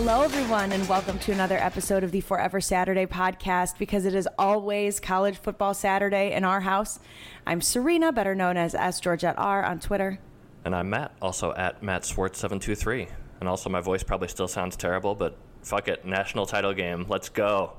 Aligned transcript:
Hello, 0.00 0.22
everyone, 0.22 0.70
and 0.70 0.88
welcome 0.88 1.18
to 1.18 1.32
another 1.32 1.56
episode 1.56 2.04
of 2.04 2.12
the 2.12 2.20
Forever 2.20 2.60
Saturday 2.60 3.04
podcast 3.04 3.78
because 3.78 4.06
it 4.06 4.14
is 4.14 4.28
always 4.38 5.00
college 5.00 5.36
football 5.36 5.74
Saturday 5.74 6.30
in 6.30 6.44
our 6.44 6.60
house. 6.60 7.00
I'm 7.44 7.60
Serena, 7.60 8.12
better 8.12 8.36
known 8.36 8.56
as 8.56 8.76
S. 8.76 9.00
Georgette 9.00 9.36
R 9.36 9.64
on 9.64 9.80
Twitter. 9.80 10.20
And 10.64 10.72
I'm 10.72 10.88
Matt, 10.88 11.16
also 11.20 11.52
at 11.52 11.82
Matt 11.82 12.02
Swartz723. 12.02 13.08
And 13.40 13.48
also, 13.48 13.70
my 13.70 13.80
voice 13.80 14.04
probably 14.04 14.28
still 14.28 14.46
sounds 14.46 14.76
terrible, 14.76 15.16
but 15.16 15.36
fuck 15.62 15.88
it. 15.88 16.04
National 16.04 16.46
title 16.46 16.74
game. 16.74 17.06
Let's 17.08 17.28
go. 17.28 17.72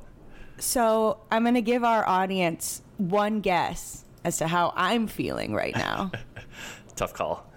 So, 0.58 1.20
I'm 1.32 1.44
going 1.44 1.54
to 1.56 1.62
give 1.62 1.86
our 1.86 2.06
audience 2.06 2.82
one 2.98 3.40
guess 3.40 4.04
as 4.26 4.40
to 4.40 4.48
how 4.48 4.74
I'm 4.76 5.08
feeling 5.08 5.54
right 5.54 5.74
now. 5.74 6.12
Tough 6.98 7.14
call. 7.14 7.49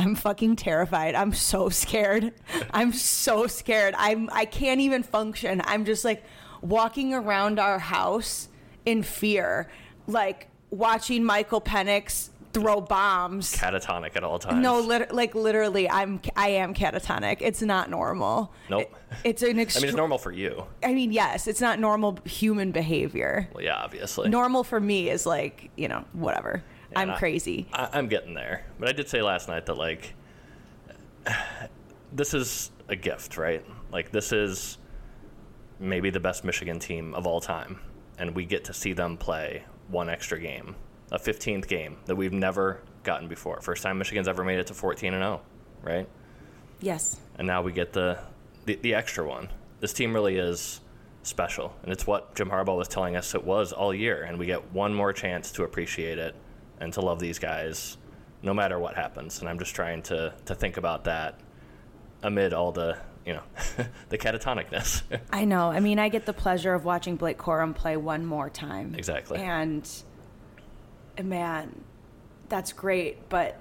I'm 0.00 0.14
fucking 0.14 0.56
terrified. 0.56 1.14
I'm 1.14 1.32
so 1.34 1.68
scared. 1.68 2.32
I'm 2.72 2.92
so 2.92 3.46
scared. 3.46 3.94
I'm 3.98 4.30
I 4.32 4.46
can't 4.46 4.80
even 4.80 5.02
function. 5.02 5.60
I'm 5.66 5.84
just 5.84 6.04
like 6.06 6.24
walking 6.62 7.12
around 7.12 7.58
our 7.58 7.78
house 7.78 8.48
in 8.86 9.02
fear, 9.02 9.70
like 10.06 10.48
watching 10.70 11.22
Michael 11.22 11.60
Penix 11.60 12.30
throw 12.52 12.80
bombs. 12.80 13.54
Catatonic 13.54 14.16
at 14.16 14.24
all 14.24 14.38
times. 14.38 14.62
No, 14.62 14.80
lit- 14.80 15.12
like 15.14 15.34
literally, 15.34 15.88
I'm 15.88 16.20
I 16.34 16.48
am 16.48 16.72
catatonic. 16.72 17.36
It's 17.40 17.60
not 17.60 17.90
normal. 17.90 18.52
Nope. 18.70 18.82
It- 18.82 18.96
it's 19.24 19.42
an 19.42 19.48
I 19.50 19.52
mean, 19.52 19.64
it's 19.66 19.92
normal 19.94 20.16
for 20.18 20.32
you. 20.32 20.64
I 20.82 20.94
mean, 20.94 21.12
yes, 21.12 21.46
it's 21.46 21.60
not 21.60 21.78
normal 21.78 22.18
human 22.24 22.70
behavior. 22.72 23.48
Well, 23.52 23.62
yeah, 23.62 23.76
obviously. 23.76 24.30
Normal 24.30 24.64
for 24.64 24.80
me 24.80 25.10
is 25.10 25.26
like 25.26 25.70
you 25.76 25.88
know 25.88 26.04
whatever. 26.14 26.64
Yeah, 26.92 27.00
I'm 27.00 27.16
crazy. 27.16 27.66
I, 27.72 27.88
I'm 27.92 28.08
getting 28.08 28.34
there. 28.34 28.64
But 28.78 28.88
I 28.88 28.92
did 28.92 29.08
say 29.08 29.22
last 29.22 29.48
night 29.48 29.66
that, 29.66 29.76
like, 29.76 30.14
this 32.12 32.34
is 32.34 32.70
a 32.88 32.96
gift, 32.96 33.36
right? 33.36 33.64
Like, 33.92 34.10
this 34.10 34.32
is 34.32 34.78
maybe 35.78 36.10
the 36.10 36.20
best 36.20 36.44
Michigan 36.44 36.78
team 36.78 37.14
of 37.14 37.26
all 37.26 37.40
time. 37.40 37.80
And 38.18 38.34
we 38.34 38.44
get 38.44 38.64
to 38.64 38.74
see 38.74 38.92
them 38.92 39.16
play 39.16 39.64
one 39.88 40.08
extra 40.08 40.38
game, 40.38 40.76
a 41.10 41.18
15th 41.18 41.66
game 41.66 41.96
that 42.06 42.16
we've 42.16 42.32
never 42.32 42.82
gotten 43.02 43.28
before. 43.28 43.60
First 43.60 43.82
time 43.82 43.98
Michigan's 43.98 44.28
ever 44.28 44.44
made 44.44 44.58
it 44.58 44.66
to 44.68 44.74
14 44.74 45.14
and 45.14 45.22
0, 45.22 45.40
right? 45.82 46.08
yes. 46.80 47.18
and 47.36 47.46
now 47.46 47.62
we 47.62 47.72
get 47.72 47.92
the, 47.92 48.18
the 48.66 48.76
the 48.76 48.94
extra 48.94 49.26
one. 49.26 49.48
This 49.80 49.92
team 49.92 50.12
really 50.14 50.36
is 50.36 50.80
special, 51.22 51.74
and 51.82 51.92
it's 51.92 52.06
what 52.06 52.34
Jim 52.34 52.50
Harbaugh 52.50 52.76
was 52.76 52.88
telling 52.88 53.16
us 53.16 53.34
it 53.34 53.44
was 53.44 53.72
all 53.72 53.94
year. 53.94 54.22
And 54.22 54.38
we 54.38 54.46
get 54.46 54.72
one 54.72 54.94
more 54.94 55.12
chance 55.12 55.52
to 55.52 55.62
appreciate 55.64 56.18
it 56.18 56.34
and 56.80 56.92
to 56.94 57.00
love 57.00 57.20
these 57.20 57.38
guys, 57.38 57.96
no 58.42 58.54
matter 58.54 58.78
what 58.78 58.94
happens. 58.94 59.40
And 59.40 59.48
I'm 59.48 59.58
just 59.58 59.74
trying 59.74 60.02
to 60.02 60.32
to 60.46 60.54
think 60.54 60.76
about 60.76 61.04
that 61.04 61.40
amid 62.22 62.52
all 62.52 62.72
the 62.72 62.96
you 63.24 63.34
know 63.34 63.42
the 64.08 64.18
catatonicness. 64.18 65.02
I 65.32 65.44
know. 65.44 65.70
I 65.70 65.80
mean, 65.80 65.98
I 65.98 66.08
get 66.08 66.26
the 66.26 66.32
pleasure 66.32 66.74
of 66.74 66.84
watching 66.84 67.16
Blake 67.16 67.38
Corum 67.38 67.74
play 67.74 67.96
one 67.96 68.24
more 68.26 68.50
time. 68.50 68.94
Exactly. 68.96 69.38
And 69.38 69.88
man, 71.22 71.84
that's 72.48 72.72
great. 72.72 73.28
But 73.28 73.60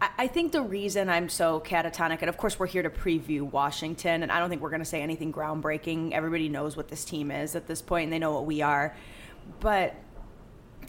I, 0.00 0.10
I 0.18 0.26
think 0.26 0.52
the 0.52 0.62
reason 0.62 1.08
I'm 1.08 1.28
so 1.28 1.60
catatonic, 1.60 2.20
and 2.20 2.28
of 2.28 2.36
course, 2.36 2.58
we're 2.58 2.66
here 2.66 2.82
to 2.82 2.90
preview 2.90 3.42
Washington, 3.42 4.22
and 4.22 4.32
I 4.32 4.38
don't 4.38 4.48
think 4.48 4.62
we're 4.62 4.70
going 4.70 4.80
to 4.80 4.84
say 4.84 5.02
anything 5.02 5.32
groundbreaking. 5.32 6.12
Everybody 6.12 6.48
knows 6.48 6.76
what 6.76 6.88
this 6.88 7.04
team 7.04 7.30
is 7.30 7.54
at 7.54 7.66
this 7.66 7.82
point, 7.82 8.04
and 8.04 8.12
they 8.12 8.18
know 8.18 8.32
what 8.32 8.46
we 8.46 8.62
are. 8.62 8.96
But 9.60 9.94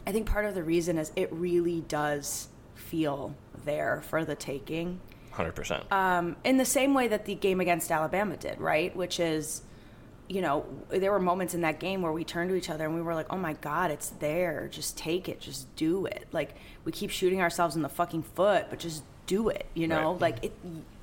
I 0.08 0.14
think 0.14 0.26
part 0.26 0.46
of 0.46 0.56
the 0.56 0.64
reason 0.64 0.98
is 0.98 1.12
it 1.18 1.32
really 1.34 1.82
does 1.82 2.48
feel 2.76 3.36
there 3.66 4.02
for 4.08 4.24
the 4.24 4.36
taking 4.36 5.02
Hundred 5.32 5.54
percent. 5.54 5.84
um, 5.92 6.38
in 6.46 6.56
the 6.56 6.66
same 6.66 6.94
way 6.94 7.10
that 7.10 7.26
the 7.26 7.36
game 7.36 7.60
against 7.60 7.92
Alabama 7.92 8.38
did, 8.38 8.60
right? 8.62 8.96
Which 8.96 9.20
is, 9.20 9.64
you 10.30 10.42
know, 10.42 10.66
there 10.90 11.12
were 11.12 11.20
moments 11.20 11.54
in 11.54 11.62
that 11.62 11.80
game 11.82 12.02
where 12.02 12.14
we 12.14 12.24
turned 12.24 12.50
to 12.50 12.56
each 12.56 12.70
other 12.70 12.86
and 12.86 12.96
we 12.96 13.02
were 13.02 13.14
like, 13.14 13.28
"Oh 13.30 13.38
my 13.38 13.54
God, 13.54 13.92
it's 13.92 14.10
there! 14.10 14.70
Just 14.72 14.98
take 14.98 15.28
it, 15.28 15.42
just 15.42 15.76
do 15.76 16.06
it!" 16.06 16.26
Like 16.32 16.56
we 16.86 16.94
keep 16.94 17.12
shooting 17.12 17.42
ourselves 17.42 17.76
in 17.76 17.82
the 17.82 17.90
fucking 17.90 18.24
foot, 18.24 18.68
but 18.70 18.80
just 18.80 19.04
do 19.26 19.50
it, 19.50 19.66
you 19.74 19.88
know? 19.88 20.14
Right. 20.14 20.22
Like 20.22 20.46
it, 20.46 20.54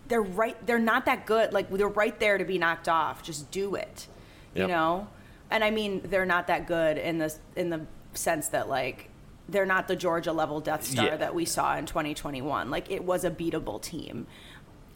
they're 0.09 0.23
right. 0.23 0.57
They're 0.67 0.79
not 0.79 1.05
that 1.05 1.27
good. 1.27 1.53
Like 1.53 1.71
they're 1.71 1.89
right 1.89 2.19
there 2.19 2.39
to 2.39 2.45
be 2.47 2.57
knocked 2.57 2.89
off. 2.89 3.23
Just 3.23 3.51
do 3.51 3.75
it, 3.75 4.09
you 4.55 4.67
know? 4.67 5.09
And 5.51 5.63
I 5.63 5.71
mean, 5.71 6.01
they're 6.05 6.25
not 6.25 6.47
that 6.47 6.67
good 6.67 6.97
in 6.97 7.19
the 7.19 7.35
in 7.55 7.69
the 7.69 7.83
sense 8.17 8.49
that 8.49 8.69
like. 8.69 9.11
They're 9.47 9.67
not 9.67 9.89
the 9.89 9.97
Georgia 9.97 10.33
level 10.33 10.61
Death 10.61 10.85
Star 10.85 11.05
Yeah. 11.05 11.17
that 11.19 11.35
we 11.35 11.45
saw 11.45 11.77
in 11.77 11.85
2021. 11.85 12.71
Like 12.71 12.91
it 12.91 13.05
was 13.05 13.25
a 13.25 13.31
beatable 13.31 13.79
team 13.83 14.27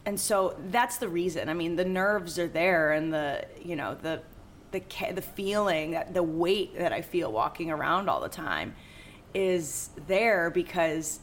and 0.07 0.19
so 0.19 0.55
that's 0.71 0.97
the 0.97 1.07
reason. 1.07 1.49
I 1.49 1.53
mean, 1.53 1.75
the 1.75 1.85
nerves 1.85 2.39
are 2.39 2.47
there, 2.47 2.93
and 2.93 3.13
the 3.13 3.45
you 3.61 3.75
know 3.75 3.95
the 4.01 4.21
the 4.71 4.81
the 5.13 5.21
feeling 5.21 5.91
that 5.91 6.15
the 6.15 6.23
weight 6.23 6.75
that 6.79 6.91
I 6.91 7.01
feel 7.03 7.31
walking 7.31 7.69
around 7.69 8.09
all 8.09 8.21
the 8.21 8.29
time 8.29 8.73
is 9.35 9.89
there 10.07 10.49
because 10.49 11.19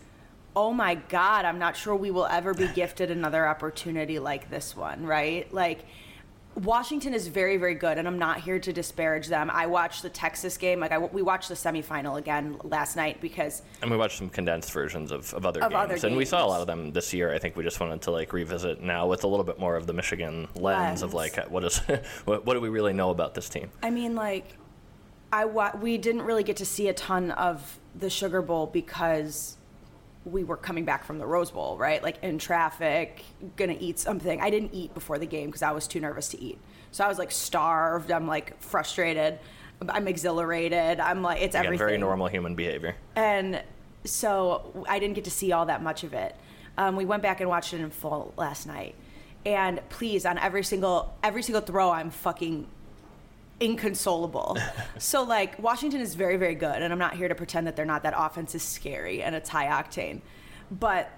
oh 0.55 0.73
my 0.73 0.95
god, 0.95 1.45
I'm 1.45 1.59
not 1.59 1.77
sure 1.77 1.97
we 1.97 2.13
will 2.13 2.27
ever 2.27 2.55
be 2.55 2.69
gifted 2.69 3.11
another 3.11 3.49
opportunity 3.49 4.21
like 4.21 4.51
this 4.51 4.77
one, 4.77 5.05
right? 5.05 5.53
Like. 5.53 5.85
Washington 6.57 7.13
is 7.13 7.29
very, 7.29 7.59
very 7.59 7.75
good, 7.75 7.99
and 7.99 8.09
I'm 8.09 8.19
not 8.19 8.41
here 8.41 8.59
to 8.59 8.73
disparage 8.73 9.27
them. 9.27 9.51
I 9.53 9.67
watched 9.67 10.03
the 10.03 10.09
Texas 10.09 10.57
game, 10.57 10.81
like 10.81 10.91
I, 10.91 10.99
we 10.99 11.21
watched 11.21 11.49
the 11.51 11.55
semifinal 11.55 12.19
again 12.19 12.57
last 12.65 12.97
night 12.97 13.21
because 13.21 13.63
and 13.83 13.91
we 13.91 13.97
watched 13.97 14.17
some 14.17 14.31
condensed 14.31 14.73
versions 14.73 15.13
of, 15.13 15.33
of 15.35 15.45
other 15.45 15.63
Of 15.63 15.71
games, 15.71 16.03
other 16.03 16.07
and 16.09 16.17
we 16.17 16.25
saw 16.25 16.45
a 16.45 16.49
lot 16.49 16.63
of 16.63 16.67
them 16.67 16.93
this 16.93 17.13
year. 17.13 17.33
I 17.35 17.39
think 17.39 17.57
we 17.57 17.63
just 17.63 17.79
wanted 17.79 18.01
to 18.03 18.11
like 18.11 18.33
revisit 18.33 18.83
now 18.83 19.07
with 19.07 19.25
a 19.25 19.27
little 19.27 19.45
bit 19.45 19.59
more 19.59 19.77
of 19.77 19.87
the 19.87 19.93
Michigan 19.93 20.49
lens, 20.55 21.03
of 21.03 21.13
like 21.13 21.37
what 21.51 21.63
is 21.65 21.79
what, 22.25 22.47
what 22.47 22.55
do 22.55 22.61
we 22.61 22.71
really 22.71 22.95
know 22.95 23.11
about 23.11 23.35
this 23.35 23.51
team? 23.51 23.71
I 23.83 23.91
mean, 23.91 24.15
like, 24.15 24.57
I 25.31 25.45
wa- 25.45 25.77
we 25.79 25.99
didn't 25.99 26.23
really 26.23 26.43
get 26.43 26.57
to 26.59 26.67
see 26.67 26.89
a 26.89 26.95
ton 26.95 27.33
of 27.33 27.79
the 27.95 28.09
Sugar 28.09 28.41
Bowl 28.41 28.67
because 28.67 29.56
we 30.27 30.43
were 30.43 30.57
coming 30.57 30.85
back 30.85 31.05
from 31.05 31.19
the 31.19 31.27
Rose 31.27 31.53
Bowl, 31.53 31.79
right? 31.79 32.03
Like 32.03 32.23
in 32.23 32.39
traffic, 32.39 33.23
gonna 33.55 33.77
eat 33.79 33.99
something. 34.01 34.41
I 34.41 34.51
didn't 34.51 34.75
eat 34.75 34.93
before 34.93 35.19
the 35.19 35.27
game 35.27 35.47
because 35.47 35.63
I 35.63 35.71
was 35.71 35.87
too 35.87 36.01
nervous 36.01 36.29
to 36.31 36.41
eat. 36.43 36.59
So 36.91 37.05
I 37.05 37.09
was 37.09 37.17
like 37.19 37.31
starved. 37.31 38.11
I'm 38.11 38.27
like 38.27 38.61
frustrated. 38.61 39.39
I'm 39.89 40.09
exhilarated. 40.09 40.99
I'm 41.01 41.23
like 41.23 41.41
it's 41.41 41.55
Again, 41.55 41.67
everything 41.67 41.87
very 41.87 41.99
normal 41.99 42.27
human 42.27 42.55
behavior. 42.57 42.97
and 43.15 43.63
so 44.05 44.85
I 44.89 44.99
didn't 44.99 45.15
get 45.15 45.25
to 45.25 45.31
see 45.31 45.53
all 45.53 45.67
that 45.67 45.83
much 45.83 46.03
of 46.05 46.13
it. 46.13 46.35
Um, 46.79 46.97
we 46.97 47.05
went 47.05 47.23
back 47.23 47.41
and 47.41 47.49
watched 47.49 47.73
it 47.73 47.81
in 47.81 47.91
full 47.91 48.35
last 48.37 48.67
night, 48.67 48.95
and 49.45 49.81
please, 49.91 50.27
on 50.27 50.39
every 50.39 50.65
single 50.65 51.15
every 51.23 51.43
single 51.43 51.63
throw, 51.63 51.91
I'm 51.91 52.11
fucking 52.11 52.67
inconsolable. 53.61 54.59
so 54.99 55.23
like 55.23 55.59
Washington 55.59 56.01
is 56.01 56.15
very 56.15 56.37
very 56.37 56.55
good, 56.55 56.83
and 56.83 56.93
I'm 56.93 56.99
not 56.99 57.15
here 57.15 57.29
to 57.29 57.35
pretend 57.35 57.67
that 57.67 57.77
they're 57.77 57.85
not. 57.85 58.03
That 58.03 58.15
offense 58.17 58.55
is 58.55 58.63
scary 58.63 59.23
and 59.23 59.35
it's 59.35 59.49
high 59.49 59.67
octane, 59.67 60.21
but 60.71 61.11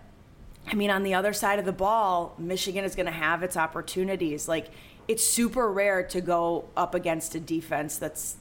I 0.71 0.75
mean, 0.75 0.91
on 0.91 1.03
the 1.03 1.15
other 1.15 1.33
side 1.33 1.59
of 1.59 1.65
the 1.65 1.73
ball, 1.73 2.35
Michigan 2.39 2.85
is 2.85 2.95
going 2.95 3.07
to 3.07 3.13
have 3.13 3.43
its 3.43 3.57
opportunities. 3.57 4.49
Like, 4.49 4.69
it's 5.07 5.25
super 5.25 5.71
rare 5.71 6.03
to 6.05 6.21
go 6.21 6.69
up 6.77 6.95
against 6.95 7.35
a 7.35 7.41
defense 7.41 7.97
that's 7.97 8.37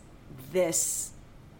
this 0.51 1.11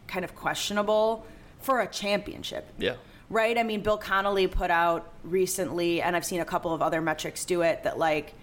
kind 0.08 0.26
of 0.26 0.36
questionable 0.36 1.26
for 1.60 1.80
a 1.80 1.88
championship. 1.88 2.70
Yeah. 2.78 2.96
Right? 3.30 3.58
I 3.58 3.64
mean, 3.64 3.82
Bill 3.82 3.98
Connelly 3.98 4.48
put 4.48 4.72
out 4.72 5.12
recently, 5.24 6.02
and 6.02 6.16
I've 6.16 6.26
seen 6.26 6.42
a 6.42 6.46
couple 6.46 6.74
of 6.74 6.82
other 6.82 7.02
metrics 7.02 7.46
do 7.46 7.62
it, 7.62 7.84
that, 7.84 7.98
like, 7.98 8.34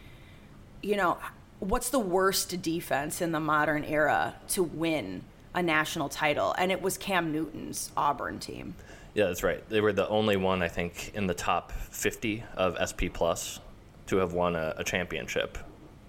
you 0.83 0.97
know, 0.97 1.19
what's 1.65 1.89
the 1.89 1.99
worst 1.99 2.61
defense 2.63 3.21
in 3.23 3.33
the 3.33 3.41
modern 3.41 3.85
era 3.85 4.35
to 4.49 4.63
win 4.63 5.23
a 5.55 5.63
national 5.63 6.09
title? 6.09 6.55
And 6.59 6.71
it 6.71 6.83
was 6.83 6.99
Cam 6.99 7.33
Newton's 7.33 7.91
Auburn 7.97 8.39
team. 8.39 8.75
Yeah, 9.15 9.27
that's 9.27 9.43
right. 9.43 9.67
They 9.69 9.81
were 9.81 9.93
the 9.93 10.09
only 10.09 10.37
one, 10.37 10.63
I 10.63 10.69
think, 10.69 11.13
in 11.15 11.27
the 11.27 11.35
top 11.35 11.73
50 11.73 12.43
of 12.57 12.77
SP 12.83 13.09
Plus 13.13 13.61
to 14.09 14.17
have 14.19 14.33
won 14.33 14.57
a, 14.57 14.75
a 14.77 14.85
championship 14.85 15.57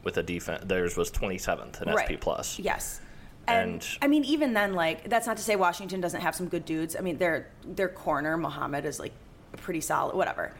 with 0.03 0.17
a 0.17 0.23
defense. 0.23 0.63
Theirs 0.65 0.97
was 0.97 1.09
27th 1.11 1.81
in 1.81 1.95
SP 1.95 2.19
Plus. 2.19 2.59
Yes. 2.59 2.99
And, 3.47 3.71
And- 3.73 3.87
I 4.01 4.07
mean, 4.07 4.25
even 4.25 4.53
then, 4.53 4.73
like 4.73 5.07
that's 5.07 5.27
not 5.27 5.37
to 5.37 5.43
say 5.43 5.55
Washington 5.55 6.01
doesn't 6.01 6.21
have 6.21 6.35
some 6.35 6.47
good 6.47 6.65
dudes. 6.65 6.95
I 6.95 7.01
mean, 7.01 7.17
their 7.17 7.47
their 7.63 7.89
corner 7.89 8.37
Muhammad 8.37 8.85
is 8.85 8.99
like 8.99 9.13
pretty 9.57 9.81
solid, 9.81 10.15
whatever. 10.15 10.51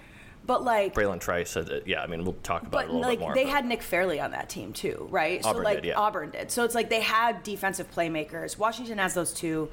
But 0.46 0.64
like, 0.64 0.94
Bralen 0.94 1.20
Trice 1.20 1.50
said, 1.50 1.68
that, 1.68 1.88
yeah, 1.88 2.02
I 2.02 2.08
mean, 2.08 2.24
we'll 2.24 2.34
talk 2.44 2.62
about 2.62 2.72
but 2.72 2.86
it 2.86 2.90
a 2.90 2.94
little 2.94 3.10
like 3.10 3.20
bit 3.20 3.26
more. 3.26 3.34
they 3.34 3.44
but- 3.46 3.52
had 3.52 3.66
Nick 3.66 3.82
Fairley 3.82 4.20
on 4.20 4.32
that 4.32 4.50
team 4.50 4.74
too, 4.74 5.08
right? 5.10 5.44
so 5.44 5.52
like 5.54 5.78
did, 5.78 5.86
yeah. 5.90 6.00
Auburn 6.00 6.32
did. 6.32 6.52
So 6.52 6.64
it's 6.64 6.76
like 6.76 6.90
they 6.90 7.02
had 7.02 7.42
defensive 7.44 7.90
playmakers. 7.94 8.58
Washington 8.58 9.00
has 9.00 9.14
those 9.14 9.34
too, 9.34 9.70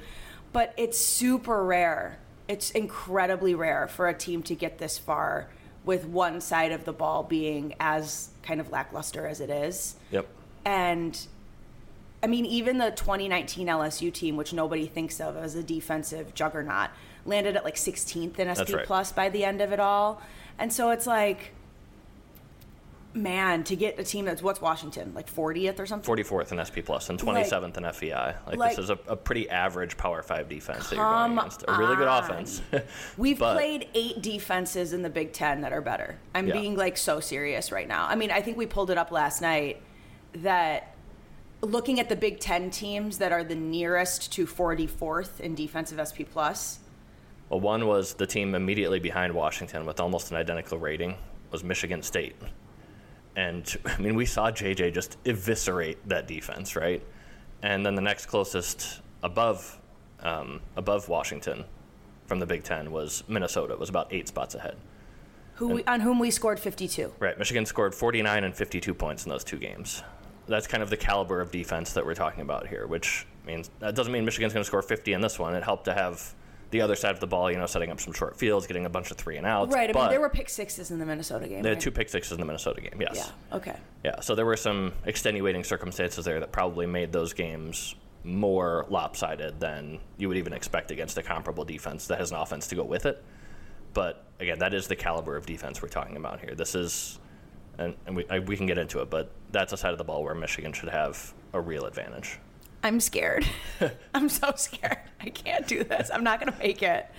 but 0.51 0.73
it's 0.77 0.97
super 0.97 1.63
rare. 1.63 2.17
It's 2.47 2.71
incredibly 2.71 3.55
rare 3.55 3.87
for 3.87 4.07
a 4.07 4.13
team 4.13 4.41
to 4.43 4.55
get 4.55 4.79
this 4.79 4.97
far 4.97 5.47
with 5.85 6.05
one 6.05 6.41
side 6.41 6.71
of 6.71 6.85
the 6.85 6.93
ball 6.93 7.23
being 7.23 7.75
as 7.79 8.29
kind 8.41 8.59
of 8.59 8.71
lackluster 8.71 9.27
as 9.27 9.41
it 9.41 9.49
is. 9.49 9.95
Yep. 10.11 10.27
And 10.65 11.27
I 12.21 12.27
mean, 12.27 12.45
even 12.45 12.77
the 12.77 12.91
2019 12.91 13.67
LSU 13.67 14.11
team, 14.11 14.37
which 14.37 14.53
nobody 14.53 14.87
thinks 14.87 15.19
of 15.19 15.35
as 15.35 15.55
a 15.55 15.63
defensive 15.63 16.33
juggernaut, 16.33 16.89
landed 17.25 17.57
at 17.57 17.63
like 17.63 17.75
16th 17.75 18.39
in 18.39 18.55
SP 18.55 18.73
right. 18.73 18.85
plus 18.85 19.11
by 19.11 19.29
the 19.29 19.43
end 19.43 19.61
of 19.61 19.71
it 19.73 19.79
all. 19.79 20.21
And 20.59 20.71
so 20.71 20.91
it's 20.91 21.07
like, 21.07 21.53
man, 23.15 23.63
to 23.63 23.75
get 23.75 23.99
a 23.99 24.03
team 24.03 24.25
that's 24.25 24.41
what's 24.41 24.59
Washington 24.59 25.13
like 25.13 25.31
40th 25.31 25.77
or 25.79 25.85
something. 25.85 26.15
44th 26.15 26.51
in 26.51 26.63
SP 26.65 26.81
Plus 26.83 27.09
and 27.09 27.19
27th 27.19 27.77
in 27.77 27.91
FEI. 27.93 28.35
Like, 28.47 28.57
like- 28.57 28.69
this 28.75 28.79
is 28.85 28.89
a, 28.89 28.97
a 29.07 29.15
pretty 29.15 29.47
average 29.49 29.97
Power 29.97 30.23
Five 30.23 30.49
defense 30.49 30.89
that 30.89 30.95
you're 30.95 31.05
going 31.05 31.37
against. 31.37 31.63
A 31.67 31.77
really 31.77 31.95
good 31.95 32.07
on. 32.07 32.23
offense. 32.23 32.61
We've 33.17 33.37
But- 33.37 33.53
played 33.55 33.87
eight 33.93 34.21
defenses 34.21 34.93
in 34.93 35.03
the 35.03 35.09
Big 35.09 35.31
Ten 35.33 35.61
that 35.61 35.71
are 35.73 35.81
better. 35.81 36.17
I'm 36.33 36.47
Yeah. 36.47 36.53
being 36.59 36.75
like 36.75 36.97
so 36.97 37.19
serious 37.19 37.71
right 37.71 37.87
now. 37.87 38.07
I 38.07 38.15
mean, 38.15 38.31
I 38.31 38.41
think 38.41 38.57
we 38.57 38.65
pulled 38.65 38.89
it 38.89 38.97
up 38.97 39.11
last 39.11 39.41
night 39.41 39.81
that 40.35 40.95
looking 41.61 41.99
at 41.99 42.09
the 42.09 42.15
Big 42.15 42.39
Ten 42.39 42.71
teams 42.71 43.19
that 43.19 43.31
are 43.31 43.43
the 43.43 43.55
nearest 43.55 44.33
to 44.33 44.45
44th 44.47 45.39
in 45.39 45.53
defensive 45.55 45.99
SP 46.09 46.25
plus. 46.29 46.79
Well, 47.53 47.59
one 47.59 47.85
was 47.85 48.15
the 48.15 48.25
team 48.25 48.55
immediately 48.55 48.99
behind 48.99 49.31
Washington 49.31 49.85
with 49.85 49.99
almost 49.99 50.31
an 50.31 50.37
identical 50.37 50.79
rating 50.79 51.15
was 51.51 51.63
Michigan 51.63 52.01
State. 52.01 52.35
And 53.35 53.71
I 53.85 54.01
mean, 54.01 54.15
we 54.15 54.25
saw 54.25 54.49
JJ 54.49 54.91
just 54.91 55.19
eviscerate 55.23 55.99
that 56.09 56.27
defense, 56.27 56.75
right? 56.75 57.03
And 57.61 57.85
then 57.85 57.93
the 57.93 58.01
next 58.01 58.25
closest 58.25 59.01
above 59.21 59.79
um, 60.21 60.61
above 60.77 61.09
Washington 61.09 61.63
from 62.25 62.39
the 62.39 62.47
Big 62.47 62.63
Ten 62.63 62.91
was 62.91 63.23
Minnesota. 63.27 63.73
It 63.73 63.79
was 63.79 63.89
about 63.89 64.07
eight 64.09 64.27
spots 64.27 64.55
ahead. 64.55 64.75
Who 65.53 65.67
we, 65.67 65.83
on 65.83 65.99
whom 65.99 66.17
we 66.17 66.31
scored 66.31 66.59
52. 66.59 67.13
Right. 67.19 67.37
Michigan 67.37 67.67
scored 67.67 67.93
49 67.93 68.45
and 68.45 68.55
52 68.55 68.95
points 68.95 69.25
in 69.25 69.29
those 69.29 69.43
two 69.43 69.57
games. 69.57 70.01
That's 70.47 70.65
kind 70.65 70.81
of 70.81 70.89
the 70.89 70.97
caliber 70.97 71.39
of 71.39 71.51
defense 71.51 71.93
that 71.93 72.03
we're 72.03 72.15
talking 72.15 72.41
about 72.41 72.65
here, 72.65 72.87
which 72.87 73.27
means 73.45 73.69
that 73.77 73.93
doesn't 73.93 74.11
mean 74.11 74.25
Michigan's 74.25 74.53
going 74.53 74.63
to 74.63 74.67
score 74.67 74.81
50 74.81 75.13
in 75.13 75.21
this 75.21 75.37
one. 75.37 75.53
It 75.53 75.61
helped 75.61 75.85
to 75.85 75.93
have 75.93 76.33
the 76.73 76.81
other 76.81 76.95
side 76.95 77.11
of 77.11 77.19
the 77.19 77.27
ball, 77.27 77.49
you 77.51 77.57
know, 77.57 77.67
setting 77.67 77.91
up 77.91 78.01
some 78.01 78.11
short 78.13 78.35
fields, 78.35 78.67
getting 78.67 78.85
a 78.85 78.89
bunch 78.89 79.11
of 79.11 79.17
three 79.17 79.37
and 79.37 79.45
outs. 79.45 79.73
Right. 79.73 79.89
I 79.89 79.93
but 79.93 80.01
mean, 80.01 80.09
there 80.09 80.19
were 80.19 80.29
pick 80.29 80.49
sixes 80.49 80.91
in 80.91 80.99
the 80.99 81.05
Minnesota 81.05 81.47
game. 81.47 81.61
they 81.61 81.69
had 81.69 81.75
right? 81.75 81.81
two 81.81 81.91
pick 81.91 82.09
sixes 82.09 82.33
in 82.33 82.39
the 82.39 82.45
Minnesota 82.45 82.81
game. 82.81 82.99
Yes. 82.99 83.15
Yeah. 83.15 83.57
Okay. 83.57 83.77
Yeah, 84.03 84.19
so 84.19 84.35
there 84.35 84.45
were 84.45 84.57
some 84.57 84.91
extenuating 85.05 85.63
circumstances 85.63 86.25
there 86.25 86.39
that 86.41 86.51
probably 86.51 86.87
made 86.87 87.13
those 87.13 87.31
games 87.31 87.95
more 88.25 88.85
lopsided 88.89 89.59
than 89.59 89.99
you 90.17 90.27
would 90.27 90.37
even 90.37 90.51
expect 90.51 90.91
against 90.91 91.17
a 91.17 91.23
comparable 91.23 91.63
defense 91.63 92.07
that 92.07 92.17
has 92.17 92.31
an 92.31 92.37
offense 92.37 92.67
to 92.67 92.75
go 92.75 92.83
with 92.83 93.05
it. 93.05 93.23
But 93.93 94.25
again, 94.39 94.59
that 94.59 94.73
is 94.73 94.87
the 94.87 94.95
caliber 94.95 95.37
of 95.37 95.45
defense 95.45 95.81
we're 95.81 95.89
talking 95.89 96.17
about 96.17 96.39
here. 96.39 96.55
This 96.55 96.73
is, 96.73 97.19
and, 97.77 97.93
and 98.07 98.15
we, 98.15 98.25
I, 98.29 98.39
we 98.39 98.57
can 98.57 98.65
get 98.65 98.79
into 98.79 98.99
it, 99.01 99.09
but 99.11 99.29
that's 99.51 99.73
a 99.73 99.77
side 99.77 99.91
of 99.91 99.99
the 99.99 100.03
ball 100.03 100.23
where 100.23 100.33
Michigan 100.33 100.73
should 100.73 100.89
have 100.89 101.33
a 101.53 101.61
real 101.61 101.85
advantage. 101.85 102.39
I'm 102.83 102.99
scared. 102.99 103.45
I'm 104.13 104.27
so 104.27 104.53
scared. 104.57 104.99
I 105.21 105.29
can't 105.29 105.65
do 105.65 105.83
this. 105.85 106.11
I'm 106.13 106.23
not 106.23 106.41
going 106.41 106.51
to 106.51 106.59
make 106.59 106.83
it. 106.83 107.09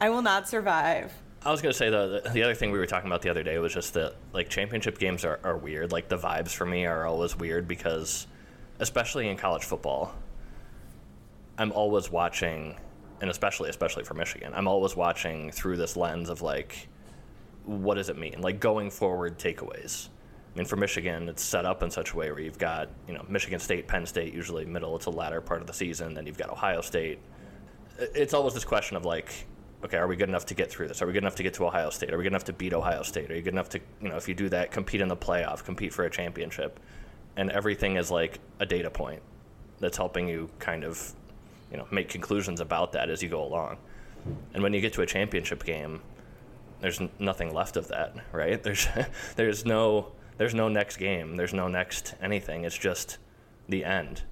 I 0.00 0.08
will 0.08 0.22
not 0.22 0.48
survive. 0.48 1.12
I 1.44 1.50
was 1.50 1.62
going 1.62 1.72
to 1.72 1.78
say 1.78 1.88
the 1.88 2.22
the 2.32 2.42
other 2.42 2.54
thing 2.54 2.70
we 2.70 2.78
were 2.78 2.86
talking 2.86 3.08
about 3.08 3.22
the 3.22 3.30
other 3.30 3.42
day 3.42 3.58
was 3.58 3.72
just 3.72 3.94
that 3.94 4.14
like 4.32 4.50
championship 4.50 4.98
games 4.98 5.24
are, 5.24 5.40
are 5.42 5.56
weird. 5.56 5.92
Like 5.92 6.08
the 6.08 6.18
vibes 6.18 6.50
for 6.50 6.66
me 6.66 6.84
are 6.84 7.06
always 7.06 7.36
weird 7.36 7.66
because, 7.66 8.26
especially 8.78 9.28
in 9.28 9.36
college 9.36 9.64
football, 9.64 10.14
I'm 11.56 11.72
always 11.72 12.10
watching, 12.10 12.78
and 13.22 13.30
especially 13.30 13.70
especially 13.70 14.04
for 14.04 14.14
Michigan, 14.14 14.52
I'm 14.54 14.68
always 14.68 14.96
watching 14.96 15.50
through 15.50 15.76
this 15.76 15.96
lens 15.96 16.28
of 16.28 16.42
like, 16.42 16.88
what 17.64 17.94
does 17.94 18.10
it 18.10 18.18
mean? 18.18 18.40
Like 18.40 18.60
going 18.60 18.90
forward 18.90 19.38
takeaways. 19.38 20.08
I 20.52 20.58
mean, 20.58 20.66
for 20.66 20.76
Michigan, 20.76 21.28
it's 21.28 21.44
set 21.44 21.64
up 21.64 21.82
in 21.82 21.90
such 21.90 22.12
a 22.12 22.16
way 22.16 22.30
where 22.32 22.40
you've 22.40 22.58
got 22.58 22.88
you 23.06 23.14
know 23.14 23.24
Michigan 23.28 23.60
State, 23.60 23.86
Penn 23.86 24.06
State, 24.06 24.34
usually 24.34 24.64
middle 24.64 24.98
to 24.98 25.10
latter 25.10 25.40
part 25.40 25.60
of 25.60 25.66
the 25.66 25.72
season. 25.72 26.14
Then 26.14 26.26
you've 26.26 26.38
got 26.38 26.50
Ohio 26.50 26.80
State, 26.80 27.20
it's 28.14 28.34
always 28.34 28.54
this 28.54 28.64
question 28.64 28.96
of 28.96 29.04
like, 29.04 29.46
okay, 29.84 29.96
are 29.96 30.06
we 30.06 30.16
good 30.16 30.28
enough 30.28 30.46
to 30.46 30.54
get 30.54 30.70
through 30.70 30.88
this? 30.88 31.02
Are 31.02 31.06
we 31.06 31.12
good 31.12 31.22
enough 31.22 31.36
to 31.36 31.42
get 31.42 31.54
to 31.54 31.66
Ohio 31.66 31.90
State? 31.90 32.12
Are 32.12 32.16
we 32.16 32.22
good 32.22 32.32
enough 32.32 32.44
to 32.44 32.52
beat 32.52 32.72
Ohio 32.72 33.02
State? 33.02 33.30
Are 33.30 33.34
you 33.34 33.42
good 33.42 33.54
enough 33.54 33.68
to, 33.70 33.80
you 34.00 34.08
know, 34.08 34.16
if 34.16 34.28
you 34.28 34.34
do 34.34 34.48
that, 34.50 34.70
compete 34.70 35.00
in 35.00 35.08
the 35.08 35.16
playoff, 35.16 35.64
compete 35.64 35.92
for 35.92 36.04
a 36.04 36.10
championship? 36.10 36.80
And 37.36 37.50
everything 37.50 37.96
is 37.96 38.10
like 38.10 38.38
a 38.58 38.66
data 38.66 38.90
point 38.90 39.22
that's 39.78 39.96
helping 39.96 40.28
you 40.28 40.50
kind 40.58 40.84
of, 40.84 41.12
you 41.70 41.78
know, 41.78 41.86
make 41.90 42.08
conclusions 42.08 42.60
about 42.60 42.92
that 42.92 43.08
as 43.08 43.22
you 43.22 43.28
go 43.28 43.42
along. 43.42 43.78
And 44.52 44.62
when 44.62 44.74
you 44.74 44.80
get 44.80 44.92
to 44.94 45.02
a 45.02 45.06
championship 45.06 45.64
game, 45.64 46.00
there's 46.80 47.00
nothing 47.18 47.54
left 47.54 47.76
of 47.76 47.88
that, 47.88 48.14
right? 48.32 48.62
There's 48.62 48.88
there's 49.36 49.66
no 49.66 50.12
there's 50.40 50.54
no 50.54 50.70
next 50.70 50.96
game. 50.96 51.36
There's 51.36 51.52
no 51.52 51.68
next 51.68 52.14
anything. 52.22 52.64
It's 52.64 52.78
just 52.78 53.18
the 53.68 53.84
end. 53.84 54.22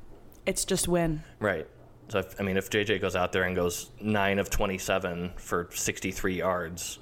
It's 0.47 0.65
just 0.65 0.89
win. 0.89 1.23
Right. 1.39 1.67
So, 2.09 2.21
if, 2.21 2.41
I 2.41 2.45
mean, 2.45 2.57
if 2.57 2.71
JJ 2.71 3.03
goes 3.03 3.15
out 3.15 3.31
there 3.31 3.43
and 3.43 3.55
goes 3.55 3.91
9 4.01 4.39
of 4.39 4.49
27 4.49 5.35
for 5.37 5.69
63 5.71 6.35
yards, 6.35 6.99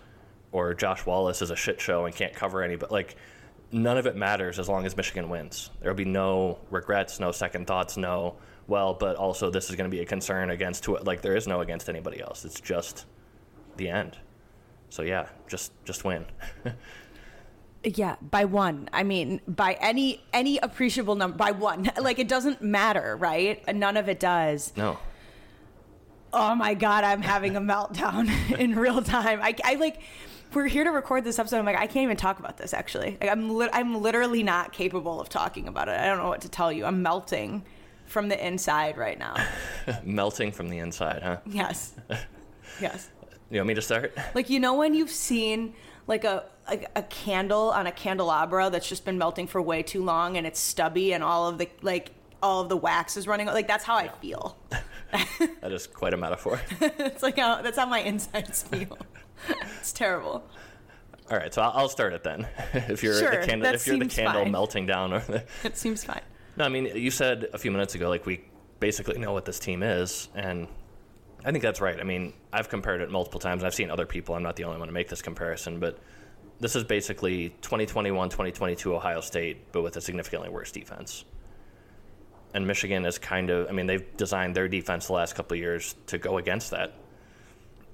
or 0.51 0.75
Josh 0.75 1.07
Wallace 1.07 1.41
is 1.41 1.53
a 1.53 1.57
shit 1.57 1.81
show 1.81 2.07
and 2.07 2.17
can't 2.17 2.35
cover 2.35 2.65
any, 2.65 2.75
but 2.75 2.91
like, 2.91 3.15
none 3.71 3.97
of 3.97 4.07
it 4.07 4.17
matters 4.17 4.59
as 4.59 4.69
long 4.69 4.85
as 4.85 4.97
Michigan 4.97 5.29
wins. 5.29 5.71
There'll 5.81 5.95
be 5.95 6.05
no 6.05 6.59
regrets, 6.71 7.21
no 7.21 7.31
second 7.31 7.69
thoughts, 7.69 7.97
no, 7.97 8.35
well, 8.67 8.93
but 8.93 9.15
also 9.15 9.51
this 9.51 9.71
is 9.71 9.77
going 9.77 9.89
to 9.89 9.97
be 9.97 10.03
a 10.03 10.05
concern 10.05 10.51
against, 10.51 10.85
who, 10.85 10.99
like, 10.99 11.23
there 11.23 11.37
is 11.37 11.47
no 11.47 11.61
against 11.61 11.89
anybody 11.89 12.21
else. 12.21 12.45
It's 12.45 12.61
just 12.61 13.07
the 13.77 13.89
end. 13.89 14.19
So, 14.89 15.03
yeah, 15.03 15.29
just 15.47 15.71
just 15.85 16.05
win. 16.05 16.27
Yeah, 17.89 18.17
by 18.21 18.45
one. 18.47 18.89
I 18.93 19.05
mean, 19.05 19.41
by 19.47 19.75
any 19.81 20.21
any 20.33 20.59
appreciable 20.59 21.15
number. 21.15 21.37
By 21.37 21.53
one. 21.53 21.89
Like 22.01 22.19
it 22.19 22.27
doesn't 22.29 22.61
matter, 22.61 23.17
right? 23.17 23.63
None 23.75 23.97
of 23.97 24.09
it 24.09 24.19
does. 24.21 24.73
no. 24.77 24.99
Oh 26.33 26.55
my 26.55 26.75
god, 26.75 27.05
I'm 27.05 27.23
having 27.23 27.57
a 27.57 27.61
meltdown 27.73 28.29
in 28.59 28.75
real 28.75 29.03
time. 29.03 29.41
I, 29.43 29.55
I 29.65 29.75
like. 29.77 30.01
We're 30.53 30.67
here 30.69 30.85
to 30.85 30.91
record 30.91 31.25
this 31.25 31.39
episode. 31.39 31.59
I'm 31.59 31.65
like, 31.67 31.77
I 31.77 31.87
can't 31.87 32.05
even 32.05 32.17
talk 32.17 32.39
about 32.39 32.57
this. 32.57 32.73
Actually, 32.75 33.19
like, 33.21 33.31
I'm 33.31 33.57
li- 33.57 33.69
I'm 33.73 34.01
literally 34.01 34.43
not 34.43 34.73
capable 34.73 35.21
of 35.21 35.29
talking 35.29 35.69
about 35.69 35.89
it. 35.89 35.99
I 35.99 36.07
don't 36.07 36.19
know 36.19 36.29
what 36.29 36.41
to 36.43 36.49
tell 36.49 36.73
you. 36.73 36.85
I'm 36.85 37.03
melting 37.03 37.65
from 38.07 38.29
the 38.29 38.47
inside 38.47 38.97
right 38.97 39.19
now. 39.19 39.35
Melting 40.05 40.53
from 40.53 40.69
the 40.69 40.79
inside, 40.79 41.23
huh? 41.23 41.39
Yes, 41.47 41.95
yes. 42.81 43.11
You 43.51 43.59
want 43.59 43.69
me 43.69 43.75
to 43.75 43.83
start? 43.83 44.17
Like 44.35 44.49
you 44.51 44.59
know 44.61 44.75
when 44.75 44.95
you've 44.95 45.11
seen 45.11 45.75
like 46.07 46.25
a 46.25 46.45
like 46.69 46.91
a 46.97 47.03
candle 47.03 47.71
on 47.71 47.87
a 47.87 47.93
candelabra 47.93 48.71
that's 48.71 48.89
just 48.89 49.05
been 49.05 49.19
melting 49.19 49.47
for 49.47 49.61
way 49.63 49.83
too 49.83 50.03
long 50.03 50.37
and 50.37 50.47
it's 50.47 50.59
stubby 50.61 51.13
and 51.13 51.23
all 51.23 51.49
of 51.49 51.59
the 51.59 51.69
like 51.83 52.11
all 52.43 52.61
of 52.63 52.69
the 52.69 52.77
wax 52.77 53.17
is 53.17 53.27
running 53.27 53.47
like 53.47 53.67
that's 53.69 53.85
how 53.85 53.97
I 53.97 54.09
feel. 54.09 54.57
That 55.61 55.73
is 55.73 55.87
quite 55.87 56.13
a 56.13 56.17
metaphor. 56.17 56.61
it's 56.81 57.23
like 57.23 57.39
how 57.39 57.63
that's 57.63 57.79
how 57.79 57.87
my 57.87 58.01
insides 58.01 58.65
feel. 58.65 58.99
it's 59.79 59.93
terrible. 59.93 60.45
All 61.31 61.37
right, 61.39 61.53
so 61.55 61.63
I'll, 61.63 61.73
I'll 61.75 61.89
start 61.89 62.13
it 62.13 62.23
then. 62.25 62.47
if 62.75 63.03
you're 63.03 63.19
Sure, 63.19 63.41
the 63.41 63.47
candle, 63.47 63.73
if 63.73 63.87
you're 63.87 63.99
the 63.99 64.07
candle 64.07 64.43
fine. 64.43 64.53
melting 64.53 64.87
down, 64.87 65.13
or 65.13 65.21
the, 65.21 65.45
It 65.65 65.77
seems 65.77 66.05
fine. 66.05 66.21
no, 66.57 66.65
I 66.65 66.69
mean 66.69 66.87
you 66.97 67.11
said 67.11 67.49
a 67.53 67.59
few 67.59 67.71
minutes 67.71 67.95
ago 67.95 68.09
like 68.09 68.27
we 68.27 68.45
basically 68.81 69.19
know 69.19 69.33
what 69.33 69.45
this 69.45 69.59
team 69.61 69.83
is, 69.83 70.29
and 70.35 70.67
I 71.45 71.53
think 71.53 71.63
that's 71.63 71.81
right. 71.81 71.99
I 71.99 72.05
mean 72.05 72.33
I've 72.53 72.69
compared 72.69 73.01
it 73.01 73.11
multiple 73.11 73.41
times. 73.41 73.63
and 73.63 73.67
I've 73.69 73.75
seen 73.75 73.91
other 73.91 74.07
people. 74.07 74.35
I'm 74.35 74.43
not 74.43 74.57
the 74.57 74.65
only 74.65 74.79
one 74.79 74.89
to 74.89 74.95
make 74.95 75.09
this 75.09 75.23
comparison, 75.23 75.79
but 75.81 75.99
this 76.61 76.77
is 76.77 76.85
basically 76.85 77.51
2021, 77.63 78.29
2022 78.29 78.95
Ohio 78.95 79.21
State, 79.21 79.73
but 79.73 79.83
with 79.83 79.97
a 79.97 80.01
significantly 80.01 80.49
worse 80.49 80.73
defense. 80.73 81.25
And 82.55 82.67
Michigan 82.67 83.05
is 83.05 83.19
kind 83.19 83.51
of, 83.51 83.69
I 83.69 83.73
mean, 83.73 83.87
they've 83.87 84.17
designed 84.17 84.57
their 84.57 84.69
defense 84.69 85.09
the 85.09 85.13
last 85.13 85.35
couple 85.35 85.55
of 85.55 85.61
years 85.61 85.95
to 86.07 86.19
go 86.19 86.39
against 86.39 86.71
that. 86.71 86.95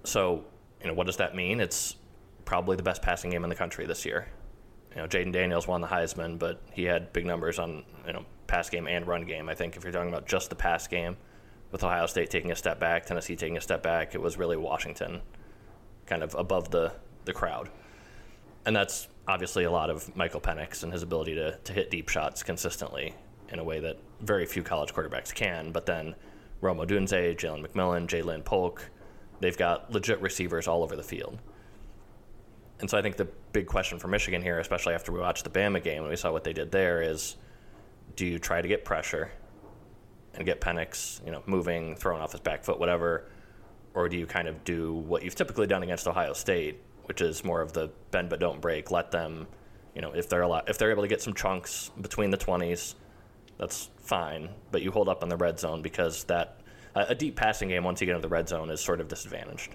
So, 0.04 0.44
you 0.80 0.88
know, 0.88 0.94
what 0.94 1.06
does 1.06 1.16
that 1.16 1.34
mean? 1.34 1.60
It's 1.60 1.96
probably 2.44 2.76
the 2.76 2.82
best 2.82 3.02
passing 3.02 3.30
game 3.30 3.44
in 3.44 3.50
the 3.50 3.56
country 3.56 3.86
this 3.86 4.04
year. 4.04 4.28
You 4.94 5.02
know, 5.02 5.08
Jayden 5.08 5.32
Daniels 5.32 5.66
won 5.66 5.80
the 5.80 5.86
Heisman, 5.86 6.38
but 6.38 6.60
he 6.72 6.84
had 6.84 7.12
big 7.12 7.26
numbers 7.26 7.58
on, 7.58 7.82
you 8.06 8.12
know, 8.12 8.24
pass 8.46 8.68
game 8.68 8.86
and 8.86 9.06
run 9.06 9.24
game. 9.24 9.48
I 9.48 9.54
think 9.54 9.76
if 9.76 9.82
you're 9.82 9.92
talking 9.92 10.10
about 10.10 10.26
just 10.26 10.50
the 10.50 10.56
pass 10.56 10.86
game, 10.86 11.16
with 11.72 11.82
Ohio 11.82 12.06
State 12.06 12.30
taking 12.30 12.52
a 12.52 12.56
step 12.56 12.78
back, 12.78 13.06
Tennessee 13.06 13.34
taking 13.34 13.56
a 13.56 13.60
step 13.60 13.82
back, 13.82 14.14
it 14.14 14.20
was 14.20 14.36
really 14.36 14.58
Washington 14.58 15.22
kind 16.06 16.22
of 16.22 16.34
above 16.34 16.70
the, 16.70 16.92
the 17.24 17.32
crowd. 17.32 17.70
And 18.64 18.74
that's 18.74 19.08
obviously 19.26 19.64
a 19.64 19.70
lot 19.70 19.90
of 19.90 20.14
Michael 20.16 20.40
Penix 20.40 20.82
and 20.82 20.92
his 20.92 21.02
ability 21.02 21.34
to, 21.34 21.56
to 21.56 21.72
hit 21.72 21.90
deep 21.90 22.08
shots 22.08 22.42
consistently 22.42 23.14
in 23.50 23.58
a 23.58 23.64
way 23.64 23.80
that 23.80 23.98
very 24.20 24.46
few 24.46 24.62
college 24.62 24.92
quarterbacks 24.92 25.34
can. 25.34 25.72
But 25.72 25.86
then 25.86 26.14
Rome 26.60 26.78
Odunze, 26.78 27.36
Jalen 27.36 27.66
McMillan, 27.66 28.06
Ja'Lynn 28.06 28.44
Polk, 28.44 28.88
they've 29.40 29.56
got 29.56 29.92
legit 29.92 30.20
receivers 30.20 30.68
all 30.68 30.82
over 30.82 30.96
the 30.96 31.02
field. 31.02 31.38
And 32.80 32.90
so 32.90 32.98
I 32.98 33.02
think 33.02 33.16
the 33.16 33.28
big 33.52 33.66
question 33.66 33.98
for 33.98 34.08
Michigan 34.08 34.42
here, 34.42 34.58
especially 34.58 34.94
after 34.94 35.12
we 35.12 35.20
watched 35.20 35.44
the 35.44 35.50
Bama 35.50 35.82
game 35.82 36.02
and 36.02 36.10
we 36.10 36.16
saw 36.16 36.32
what 36.32 36.44
they 36.44 36.52
did 36.52 36.72
there, 36.72 37.02
is 37.02 37.36
do 38.16 38.26
you 38.26 38.38
try 38.38 38.60
to 38.60 38.68
get 38.68 38.84
pressure 38.84 39.30
and 40.34 40.46
get 40.46 40.60
Penix, 40.60 41.24
you 41.24 41.30
know, 41.30 41.42
moving, 41.46 41.94
throwing 41.94 42.20
off 42.20 42.32
his 42.32 42.40
back 42.40 42.64
foot, 42.64 42.80
whatever, 42.80 43.28
or 43.94 44.08
do 44.08 44.16
you 44.16 44.26
kind 44.26 44.48
of 44.48 44.64
do 44.64 44.94
what 44.94 45.22
you've 45.22 45.34
typically 45.34 45.66
done 45.66 45.82
against 45.82 46.08
Ohio 46.08 46.32
State, 46.32 46.80
which 47.12 47.20
is 47.20 47.44
more 47.44 47.60
of 47.60 47.74
the 47.74 47.90
bend 48.10 48.30
but 48.30 48.40
don't 48.40 48.62
break, 48.62 48.90
let 48.90 49.10
them, 49.10 49.46
you 49.94 50.00
know, 50.00 50.12
if 50.12 50.30
they're 50.30 50.40
a 50.40 50.48
lot, 50.48 50.66
if 50.70 50.78
they're 50.78 50.90
able 50.90 51.02
to 51.02 51.08
get 51.08 51.20
some 51.20 51.34
chunks 51.34 51.90
between 52.00 52.30
the 52.30 52.38
20s, 52.38 52.94
that's 53.58 53.90
fine, 53.98 54.48
but 54.70 54.80
you 54.80 54.90
hold 54.90 55.10
up 55.10 55.22
in 55.22 55.28
the 55.28 55.36
red 55.36 55.60
zone 55.60 55.82
because 55.82 56.24
that 56.24 56.62
a 56.94 57.08
a 57.10 57.14
deep 57.14 57.36
passing 57.36 57.68
game 57.68 57.84
once 57.84 58.00
you 58.00 58.06
get 58.06 58.16
into 58.16 58.26
the 58.26 58.32
red 58.32 58.48
zone 58.48 58.70
is 58.70 58.80
sort 58.80 58.98
of 58.98 59.08
disadvantaged. 59.08 59.74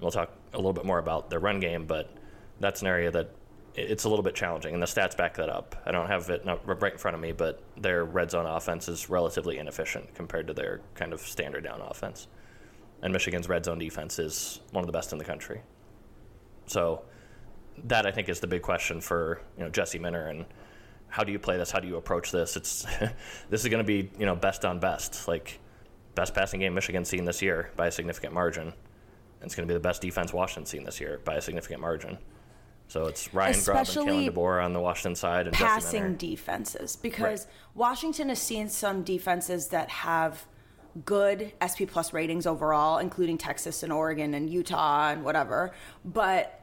We'll 0.00 0.10
talk 0.10 0.32
a 0.52 0.56
little 0.56 0.72
bit 0.72 0.84
more 0.84 0.98
about 0.98 1.30
their 1.30 1.38
run 1.38 1.60
game, 1.60 1.86
but 1.86 2.10
that's 2.58 2.80
an 2.80 2.88
area 2.88 3.12
that 3.12 3.30
it's 3.76 4.02
a 4.02 4.08
little 4.08 4.24
bit 4.24 4.34
challenging, 4.34 4.74
and 4.74 4.82
the 4.82 4.86
stats 4.86 5.16
back 5.16 5.34
that 5.34 5.48
up. 5.48 5.80
I 5.86 5.92
don't 5.92 6.08
have 6.08 6.28
it 6.28 6.42
right 6.44 6.92
in 6.92 6.98
front 6.98 7.14
of 7.14 7.20
me, 7.20 7.30
but 7.30 7.62
their 7.76 8.04
red 8.04 8.32
zone 8.32 8.46
offense 8.46 8.88
is 8.88 9.08
relatively 9.08 9.58
inefficient 9.58 10.12
compared 10.16 10.48
to 10.48 10.54
their 10.54 10.80
kind 10.96 11.12
of 11.12 11.20
standard 11.20 11.62
down 11.62 11.80
offense. 11.82 12.26
And 13.00 13.12
Michigan's 13.12 13.48
red 13.48 13.64
zone 13.64 13.78
defense 13.78 14.18
is 14.18 14.58
one 14.72 14.82
of 14.82 14.86
the 14.86 14.92
best 14.92 15.12
in 15.12 15.18
the 15.18 15.24
country. 15.24 15.62
So 16.68 17.02
that 17.84 18.06
I 18.06 18.10
think 18.10 18.28
is 18.28 18.40
the 18.40 18.46
big 18.46 18.62
question 18.62 19.00
for 19.00 19.40
you 19.56 19.64
know 19.64 19.70
Jesse 19.70 19.98
Minter 19.98 20.28
and 20.28 20.44
how 21.08 21.24
do 21.24 21.32
you 21.32 21.38
play 21.38 21.56
this? 21.56 21.70
How 21.70 21.80
do 21.80 21.88
you 21.88 21.96
approach 21.96 22.30
this? 22.30 22.56
It's 22.56 22.82
this 23.50 23.62
is 23.62 23.68
going 23.68 23.82
to 23.82 23.86
be 23.86 24.10
you 24.18 24.26
know 24.26 24.36
best 24.36 24.64
on 24.64 24.78
best, 24.78 25.26
like 25.28 25.58
best 26.14 26.34
passing 26.34 26.60
game 26.60 26.74
Michigan's 26.74 27.08
seen 27.08 27.24
this 27.24 27.42
year 27.42 27.70
by 27.76 27.86
a 27.86 27.90
significant 27.90 28.34
margin. 28.34 28.66
And 29.40 29.46
it's 29.46 29.54
going 29.54 29.66
to 29.68 29.72
be 29.72 29.76
the 29.76 29.80
best 29.80 30.02
defense 30.02 30.32
Washington's 30.32 30.68
seen 30.68 30.84
this 30.84 31.00
year 31.00 31.20
by 31.24 31.36
a 31.36 31.40
significant 31.40 31.80
margin. 31.80 32.18
So 32.88 33.06
it's 33.06 33.32
Ryan 33.32 33.60
Grubb 33.62 33.76
and 33.76 33.86
Kalen 33.86 34.32
DeBoer 34.32 34.64
on 34.64 34.72
the 34.72 34.80
Washington 34.80 35.14
side 35.14 35.46
and 35.46 35.54
passing 35.54 36.16
defenses 36.16 36.96
because 36.96 37.44
right. 37.44 37.54
Washington 37.74 38.30
has 38.30 38.40
seen 38.40 38.68
some 38.68 39.02
defenses 39.02 39.68
that 39.68 39.90
have 39.90 40.46
good 41.04 41.52
SP 41.60 41.84
plus 41.86 42.12
ratings 42.12 42.46
overall, 42.46 42.98
including 42.98 43.38
Texas 43.38 43.82
and 43.82 43.92
Oregon 43.92 44.34
and 44.34 44.50
Utah 44.50 45.10
and 45.10 45.22
whatever, 45.22 45.72
but 46.04 46.57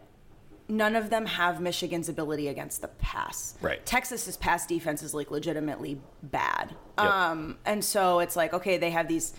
none 0.67 0.95
of 0.95 1.09
them 1.09 1.25
have 1.25 1.61
Michigan's 1.61 2.09
ability 2.09 2.47
against 2.47 2.81
the 2.81 2.87
pass. 2.87 3.55
Right. 3.61 3.85
Texas's 3.85 4.37
pass 4.37 4.65
defense 4.65 5.03
is 5.03 5.13
like 5.13 5.31
legitimately 5.31 5.99
bad. 6.23 6.75
Yep. 6.97 7.07
Um, 7.07 7.57
and 7.65 7.83
so 7.83 8.19
it's 8.19 8.35
like 8.35 8.53
okay, 8.53 8.77
they 8.77 8.91
have 8.91 9.07
these 9.07 9.33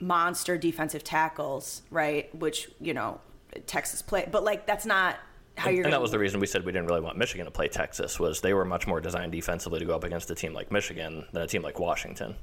monster 0.00 0.56
defensive 0.56 1.04
tackles, 1.04 1.82
right? 1.90 2.34
Which 2.34 2.70
you 2.80 2.94
know 2.94 3.20
Texas 3.66 4.02
play, 4.02 4.28
but 4.30 4.44
like 4.44 4.66
that's 4.66 4.86
not 4.86 5.16
how 5.56 5.68
and, 5.68 5.76
you're. 5.76 5.86
And 5.86 5.92
that 5.92 6.02
was 6.02 6.10
the 6.10 6.18
reason 6.18 6.40
we 6.40 6.46
said 6.46 6.64
we 6.64 6.72
didn't 6.72 6.88
really 6.88 7.00
want 7.00 7.18
Michigan 7.18 7.44
to 7.44 7.50
play 7.50 7.68
Texas. 7.68 8.18
Was 8.18 8.40
they 8.40 8.54
were 8.54 8.64
much 8.64 8.86
more 8.86 9.00
designed 9.00 9.32
defensively 9.32 9.78
to 9.78 9.84
go 9.84 9.94
up 9.94 10.04
against 10.04 10.30
a 10.30 10.34
team 10.34 10.52
like 10.52 10.72
Michigan 10.72 11.26
than 11.32 11.42
a 11.42 11.46
team 11.46 11.62
like 11.62 11.78
Washington. 11.78 12.36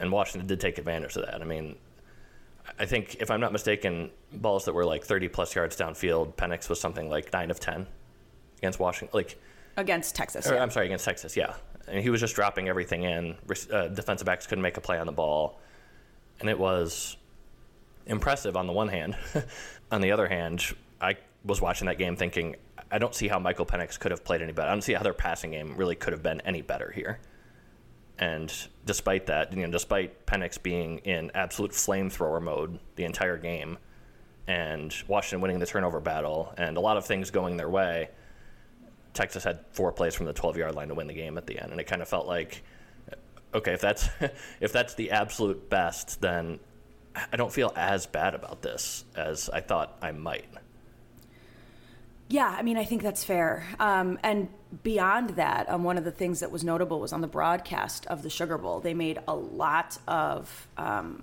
And 0.00 0.12
Washington 0.12 0.46
did 0.46 0.60
take 0.60 0.78
advantage 0.78 1.16
of 1.16 1.26
that. 1.26 1.40
I 1.40 1.44
mean, 1.44 1.76
I 2.78 2.86
think 2.86 3.16
if 3.20 3.30
I'm 3.30 3.40
not 3.40 3.52
mistaken, 3.52 4.10
balls 4.32 4.64
that 4.66 4.74
were 4.74 4.84
like 4.84 5.04
30 5.04 5.28
plus 5.28 5.54
yards 5.54 5.76
downfield, 5.76 6.34
Penix 6.34 6.68
was 6.68 6.80
something 6.80 7.08
like 7.08 7.32
nine 7.32 7.50
of 7.50 7.60
10 7.60 7.86
against 8.58 8.78
Washington. 8.78 9.16
Like 9.16 9.38
against 9.76 10.14
Texas. 10.14 10.50
Or, 10.50 10.54
yeah. 10.54 10.62
I'm 10.62 10.70
sorry, 10.70 10.86
against 10.86 11.04
Texas. 11.04 11.36
Yeah, 11.36 11.54
and 11.86 12.02
he 12.02 12.10
was 12.10 12.20
just 12.20 12.34
dropping 12.34 12.68
everything 12.68 13.04
in. 13.04 13.36
Uh, 13.72 13.88
defensive 13.88 14.26
backs 14.26 14.46
couldn't 14.46 14.62
make 14.62 14.76
a 14.76 14.80
play 14.80 14.98
on 14.98 15.06
the 15.06 15.12
ball, 15.12 15.60
and 16.40 16.48
it 16.48 16.58
was 16.58 17.16
impressive 18.06 18.56
on 18.56 18.66
the 18.66 18.72
one 18.72 18.88
hand. 18.88 19.16
on 19.90 20.00
the 20.00 20.12
other 20.12 20.28
hand, 20.28 20.64
I 21.00 21.16
was 21.44 21.60
watching 21.60 21.86
that 21.86 21.98
game 21.98 22.16
thinking, 22.16 22.56
I 22.90 22.98
don't 22.98 23.14
see 23.14 23.28
how 23.28 23.38
Michael 23.38 23.66
Penix 23.66 23.98
could 23.98 24.10
have 24.10 24.24
played 24.24 24.42
any 24.42 24.52
better. 24.52 24.68
I 24.68 24.72
don't 24.72 24.82
see 24.82 24.94
how 24.94 25.02
their 25.02 25.14
passing 25.14 25.52
game 25.52 25.76
really 25.76 25.94
could 25.94 26.12
have 26.12 26.22
been 26.22 26.40
any 26.42 26.62
better 26.62 26.90
here. 26.90 27.20
And 28.18 28.52
despite 28.84 29.26
that, 29.26 29.52
you 29.52 29.64
know, 29.64 29.70
despite 29.70 30.26
Penix 30.26 30.60
being 30.60 30.98
in 30.98 31.30
absolute 31.34 31.70
flamethrower 31.70 32.42
mode 32.42 32.80
the 32.96 33.04
entire 33.04 33.36
game, 33.36 33.78
and 34.46 34.94
Washington 35.06 35.40
winning 35.40 35.58
the 35.58 35.66
turnover 35.66 36.00
battle, 36.00 36.52
and 36.56 36.76
a 36.76 36.80
lot 36.80 36.96
of 36.96 37.06
things 37.06 37.30
going 37.30 37.56
their 37.56 37.68
way, 37.68 38.08
Texas 39.14 39.44
had 39.44 39.60
four 39.72 39.92
plays 39.92 40.14
from 40.14 40.26
the 40.26 40.32
12-yard 40.32 40.74
line 40.74 40.88
to 40.88 40.94
win 40.94 41.06
the 41.06 41.14
game 41.14 41.38
at 41.38 41.46
the 41.46 41.58
end, 41.58 41.70
and 41.70 41.80
it 41.80 41.84
kind 41.84 42.02
of 42.02 42.08
felt 42.08 42.26
like, 42.26 42.62
okay, 43.54 43.72
if 43.72 43.80
that's 43.80 44.08
if 44.60 44.72
that's 44.72 44.94
the 44.94 45.10
absolute 45.10 45.68
best, 45.70 46.20
then 46.20 46.58
I 47.32 47.36
don't 47.36 47.52
feel 47.52 47.72
as 47.76 48.06
bad 48.06 48.34
about 48.34 48.62
this 48.62 49.04
as 49.16 49.48
I 49.50 49.60
thought 49.60 49.96
I 50.02 50.12
might. 50.12 50.46
Yeah, 52.28 52.54
I 52.56 52.62
mean, 52.62 52.76
I 52.76 52.84
think 52.84 53.02
that's 53.02 53.24
fair. 53.24 53.66
Um, 53.80 54.18
and 54.22 54.48
beyond 54.82 55.30
that, 55.30 55.68
um, 55.70 55.82
one 55.82 55.96
of 55.96 56.04
the 56.04 56.10
things 56.10 56.40
that 56.40 56.50
was 56.50 56.62
notable 56.62 57.00
was 57.00 57.12
on 57.12 57.22
the 57.22 57.26
broadcast 57.26 58.06
of 58.06 58.22
the 58.22 58.28
Sugar 58.28 58.58
Bowl. 58.58 58.80
They 58.80 58.92
made 58.92 59.18
a 59.26 59.34
lot 59.34 59.98
of 60.06 60.68
um, 60.76 61.22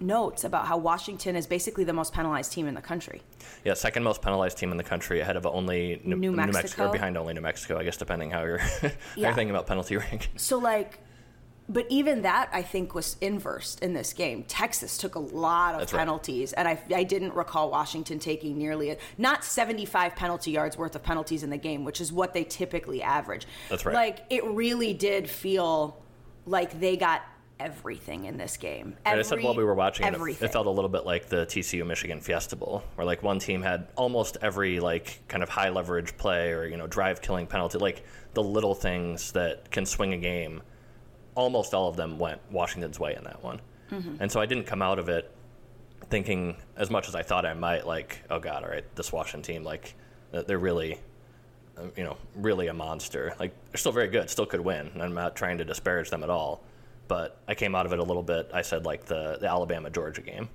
notes 0.00 0.42
about 0.42 0.66
how 0.66 0.78
Washington 0.78 1.36
is 1.36 1.46
basically 1.46 1.84
the 1.84 1.92
most 1.92 2.12
penalized 2.12 2.52
team 2.52 2.66
in 2.66 2.74
the 2.74 2.82
country. 2.82 3.22
Yeah, 3.64 3.74
second 3.74 4.02
most 4.02 4.20
penalized 4.20 4.58
team 4.58 4.72
in 4.72 4.76
the 4.76 4.84
country, 4.84 5.20
ahead 5.20 5.36
of 5.36 5.46
only 5.46 6.00
New, 6.04 6.16
New 6.16 6.32
Mexico. 6.32 6.46
New 6.46 6.52
Mexico, 6.52 6.88
or 6.88 6.92
behind 6.92 7.16
only 7.16 7.34
New 7.34 7.40
Mexico, 7.40 7.78
I 7.78 7.84
guess, 7.84 7.96
depending 7.96 8.32
how 8.32 8.42
you're, 8.42 8.58
how 8.58 8.90
you're 9.16 9.32
thinking 9.32 9.50
about 9.50 9.68
penalty 9.68 9.96
rank. 9.98 10.30
So, 10.36 10.58
like, 10.58 10.98
but 11.68 11.86
even 11.88 12.22
that 12.22 12.48
I 12.52 12.62
think 12.62 12.94
was 12.94 13.16
inversed 13.20 13.82
in 13.82 13.92
this 13.92 14.12
game. 14.12 14.44
Texas 14.44 14.98
took 14.98 15.14
a 15.14 15.20
lot 15.20 15.74
of 15.74 15.80
That's 15.80 15.92
penalties, 15.92 16.52
right. 16.56 16.66
and 16.66 16.78
I, 16.92 16.96
I 16.98 17.04
didn't 17.04 17.34
recall 17.34 17.70
Washington 17.70 18.18
taking 18.18 18.58
nearly 18.58 18.90
a, 18.90 18.98
not 19.18 19.44
75 19.44 20.16
penalty 20.16 20.50
yards 20.50 20.76
worth 20.76 20.94
of 20.96 21.02
penalties 21.02 21.42
in 21.42 21.50
the 21.50 21.56
game, 21.56 21.84
which 21.84 22.00
is 22.00 22.12
what 22.12 22.34
they 22.34 22.44
typically 22.44 23.02
average. 23.02 23.46
That's 23.68 23.84
right. 23.86 23.94
Like 23.94 24.24
it 24.30 24.44
really 24.44 24.92
did 24.92 25.28
feel 25.28 26.02
like 26.46 26.80
they 26.80 26.96
got 26.96 27.22
everything 27.60 28.24
in 28.24 28.36
this 28.36 28.56
game. 28.56 28.96
Every, 29.06 29.20
I 29.20 29.22
said 29.22 29.42
while 29.42 29.54
we 29.54 29.62
were 29.62 29.74
watching 29.74 30.06
it, 30.06 30.14
it, 30.14 30.42
it 30.42 30.52
felt 30.52 30.66
a 30.66 30.70
little 30.70 30.90
bit 30.90 31.06
like 31.06 31.28
the 31.28 31.46
TCU 31.46 31.86
Michigan 31.86 32.20
Fiesta 32.20 32.56
Bowl, 32.56 32.82
where 32.96 33.04
like 33.04 33.22
one 33.22 33.38
team 33.38 33.62
had 33.62 33.88
almost 33.94 34.36
every 34.42 34.80
like 34.80 35.20
kind 35.28 35.42
of 35.42 35.48
high 35.48 35.68
leverage 35.68 36.16
play 36.16 36.50
or 36.50 36.66
you 36.66 36.76
know 36.76 36.88
drive 36.88 37.22
killing 37.22 37.46
penalty, 37.46 37.78
like 37.78 38.04
the 38.34 38.42
little 38.42 38.74
things 38.74 39.32
that 39.32 39.70
can 39.70 39.86
swing 39.86 40.12
a 40.12 40.18
game 40.18 40.62
almost 41.34 41.74
all 41.74 41.88
of 41.88 41.96
them 41.96 42.18
went 42.18 42.40
Washington's 42.50 42.98
way 43.00 43.14
in 43.14 43.24
that 43.24 43.42
one. 43.42 43.60
Mm-hmm. 43.90 44.16
And 44.20 44.30
so 44.30 44.40
I 44.40 44.46
didn't 44.46 44.64
come 44.64 44.82
out 44.82 44.98
of 44.98 45.08
it 45.08 45.30
thinking 46.10 46.56
as 46.76 46.90
much 46.90 47.08
as 47.08 47.14
I 47.14 47.22
thought 47.22 47.46
I 47.46 47.54
might, 47.54 47.86
like, 47.86 48.22
oh 48.30 48.38
God, 48.38 48.64
all 48.64 48.70
right, 48.70 48.84
this 48.96 49.12
Washington 49.12 49.42
team, 49.42 49.64
like, 49.64 49.94
they're 50.30 50.58
really, 50.58 50.98
uh, 51.78 51.84
you 51.96 52.04
know, 52.04 52.16
really 52.36 52.68
a 52.68 52.74
monster. 52.74 53.34
Like, 53.38 53.52
they're 53.70 53.78
still 53.78 53.92
very 53.92 54.08
good, 54.08 54.28
still 54.30 54.46
could 54.46 54.60
win. 54.60 54.88
And 54.92 55.02
I'm 55.02 55.14
not 55.14 55.36
trying 55.36 55.58
to 55.58 55.64
disparage 55.64 56.10
them 56.10 56.22
at 56.22 56.30
all. 56.30 56.62
But 57.08 57.38
I 57.48 57.54
came 57.54 57.74
out 57.74 57.84
of 57.84 57.92
it 57.92 57.98
a 57.98 58.02
little 58.02 58.22
bit, 58.22 58.50
I 58.54 58.62
said, 58.62 58.84
like, 58.84 59.04
the, 59.04 59.38
the 59.40 59.48
Alabama 59.48 59.90
Georgia 59.90 60.22
game, 60.22 60.48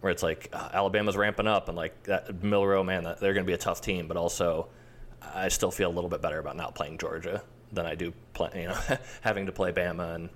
where 0.00 0.10
it's 0.10 0.22
like 0.22 0.48
uh, 0.52 0.68
Alabama's 0.72 1.16
ramping 1.16 1.46
up 1.46 1.68
and, 1.68 1.76
like, 1.76 2.02
that 2.04 2.42
Milroe, 2.42 2.82
man, 2.82 3.04
they're 3.04 3.32
going 3.32 3.44
to 3.44 3.50
be 3.50 3.52
a 3.52 3.58
tough 3.58 3.80
team. 3.80 4.08
But 4.08 4.16
also, 4.16 4.68
I 5.22 5.48
still 5.48 5.70
feel 5.70 5.90
a 5.90 5.94
little 5.94 6.10
bit 6.10 6.20
better 6.20 6.38
about 6.38 6.56
not 6.56 6.74
playing 6.74 6.98
Georgia 6.98 7.42
than 7.72 7.86
I 7.86 7.94
do 7.94 8.12
play, 8.34 8.50
you 8.54 8.68
know, 8.68 8.78
having 9.22 9.46
to 9.46 9.52
play 9.52 9.72
Bama, 9.72 10.14
and 10.14 10.28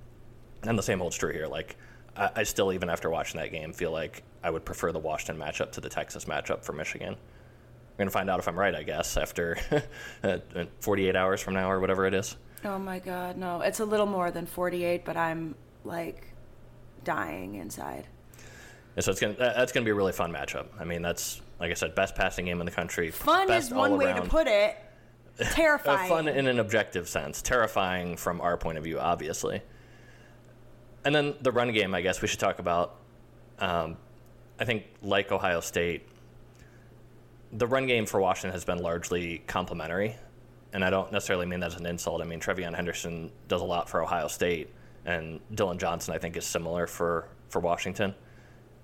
and 0.63 0.79
the 0.79 0.83
same 0.83 0.99
holds 0.99 1.17
true 1.17 1.33
here. 1.33 1.47
Like 1.47 1.77
I, 2.17 2.31
I, 2.37 2.43
still, 2.43 2.73
even 2.73 2.91
after 2.91 3.11
watching 3.11 3.41
that 3.41 3.53
game, 3.53 3.73
feel 3.73 3.93
like 3.93 4.23
I 4.43 4.51
would 4.51 4.65
prefer 4.65 4.93
the 4.93 4.99
Washington 4.99 5.43
matchup 5.43 5.73
to 5.73 5.81
the 5.81 5.89
Texas 5.89 6.25
matchup 6.25 6.65
for 6.65 6.73
Michigan. 6.73 7.15
We're 7.15 7.99
gonna 7.99 8.11
find 8.11 8.29
out 8.29 8.39
if 8.39 8.49
I'm 8.49 8.59
right, 8.59 8.75
I 8.75 8.83
guess, 8.83 9.17
after 9.17 9.59
uh, 10.23 10.39
48 10.81 11.17
hours 11.17 11.41
from 11.41 11.55
now 11.55 11.71
or 11.71 11.81
whatever 11.81 12.07
it 12.07 12.15
is. 12.15 12.37
Oh 12.65 12.79
my 12.79 12.99
God, 12.99 13.37
no! 13.37 13.61
It's 13.61 13.81
a 13.81 13.85
little 13.85 14.07
more 14.07 14.31
than 14.31 14.47
48, 14.47 15.05
but 15.05 15.17
I'm 15.17 15.55
like 15.85 16.29
dying 17.05 17.55
inside. 17.55 18.07
And 18.97 19.05
so 19.05 19.11
it's 19.11 19.21
gonna 19.21 19.35
that's 19.35 19.73
gonna 19.73 19.85
be 19.85 19.91
a 19.91 19.95
really 19.95 20.13
fun 20.13 20.33
matchup. 20.33 20.67
I 20.79 20.85
mean, 20.85 21.03
that's 21.03 21.41
like 21.61 21.71
I 21.71 21.75
said, 21.75 21.95
best 21.95 22.15
passing 22.15 22.47
game 22.47 22.61
in 22.61 22.67
the 22.67 22.73
country. 22.73 23.11
Fun 23.11 23.51
is 23.51 23.71
one 23.71 23.97
way 23.97 24.13
to 24.13 24.23
put 24.23 24.47
it. 24.47 24.77
Terrifying. 25.39 26.09
fun 26.09 26.29
in 26.29 26.47
an 26.47 26.59
objective 26.59 27.09
sense. 27.09 27.43
Terrifying 27.43 28.17
from 28.17 28.41
our 28.41 28.57
point 28.57 28.79
of 28.79 28.85
view, 28.85 28.99
obviously. 28.99 29.63
And 31.05 31.15
then 31.15 31.35
the 31.41 31.53
run 31.53 31.73
game, 31.73 31.95
I 31.95 32.01
guess 32.01 32.23
we 32.23 32.29
should 32.29 32.41
talk 32.41 32.59
about. 32.59 32.97
Um, 33.59 33.97
I 34.59 34.65
think, 34.65 34.85
like 35.03 35.31
Ohio 35.31 35.61
State, 35.61 36.09
the 37.53 37.67
run 37.67 37.87
game 37.87 38.07
for 38.07 38.21
Washington 38.21 38.53
has 38.53 38.65
been 38.65 38.79
largely 38.79 39.39
complementary. 39.47 40.17
And 40.73 40.85
I 40.85 40.91
don't 40.91 41.13
necessarily 41.13 41.47
mean 41.47 41.61
that 41.61 41.73
as 41.73 41.81
an 41.81 41.87
insult. 41.87 42.21
I 42.21 42.25
mean, 42.25 42.41
TreVeyon 42.41 42.75
Henderson 42.75 43.31
does 43.49 43.63
a 43.63 43.65
lot 43.65 43.89
for 43.89 44.03
Ohio 44.03 44.29
State, 44.29 44.75
and 45.05 45.41
Dillon 45.55 45.79
Johnson, 45.79 46.15
I 46.15 46.19
think, 46.19 46.37
is 46.37 46.45
similar 46.45 46.87
for, 46.87 47.29
for 47.49 47.61
Washington. 47.61 48.15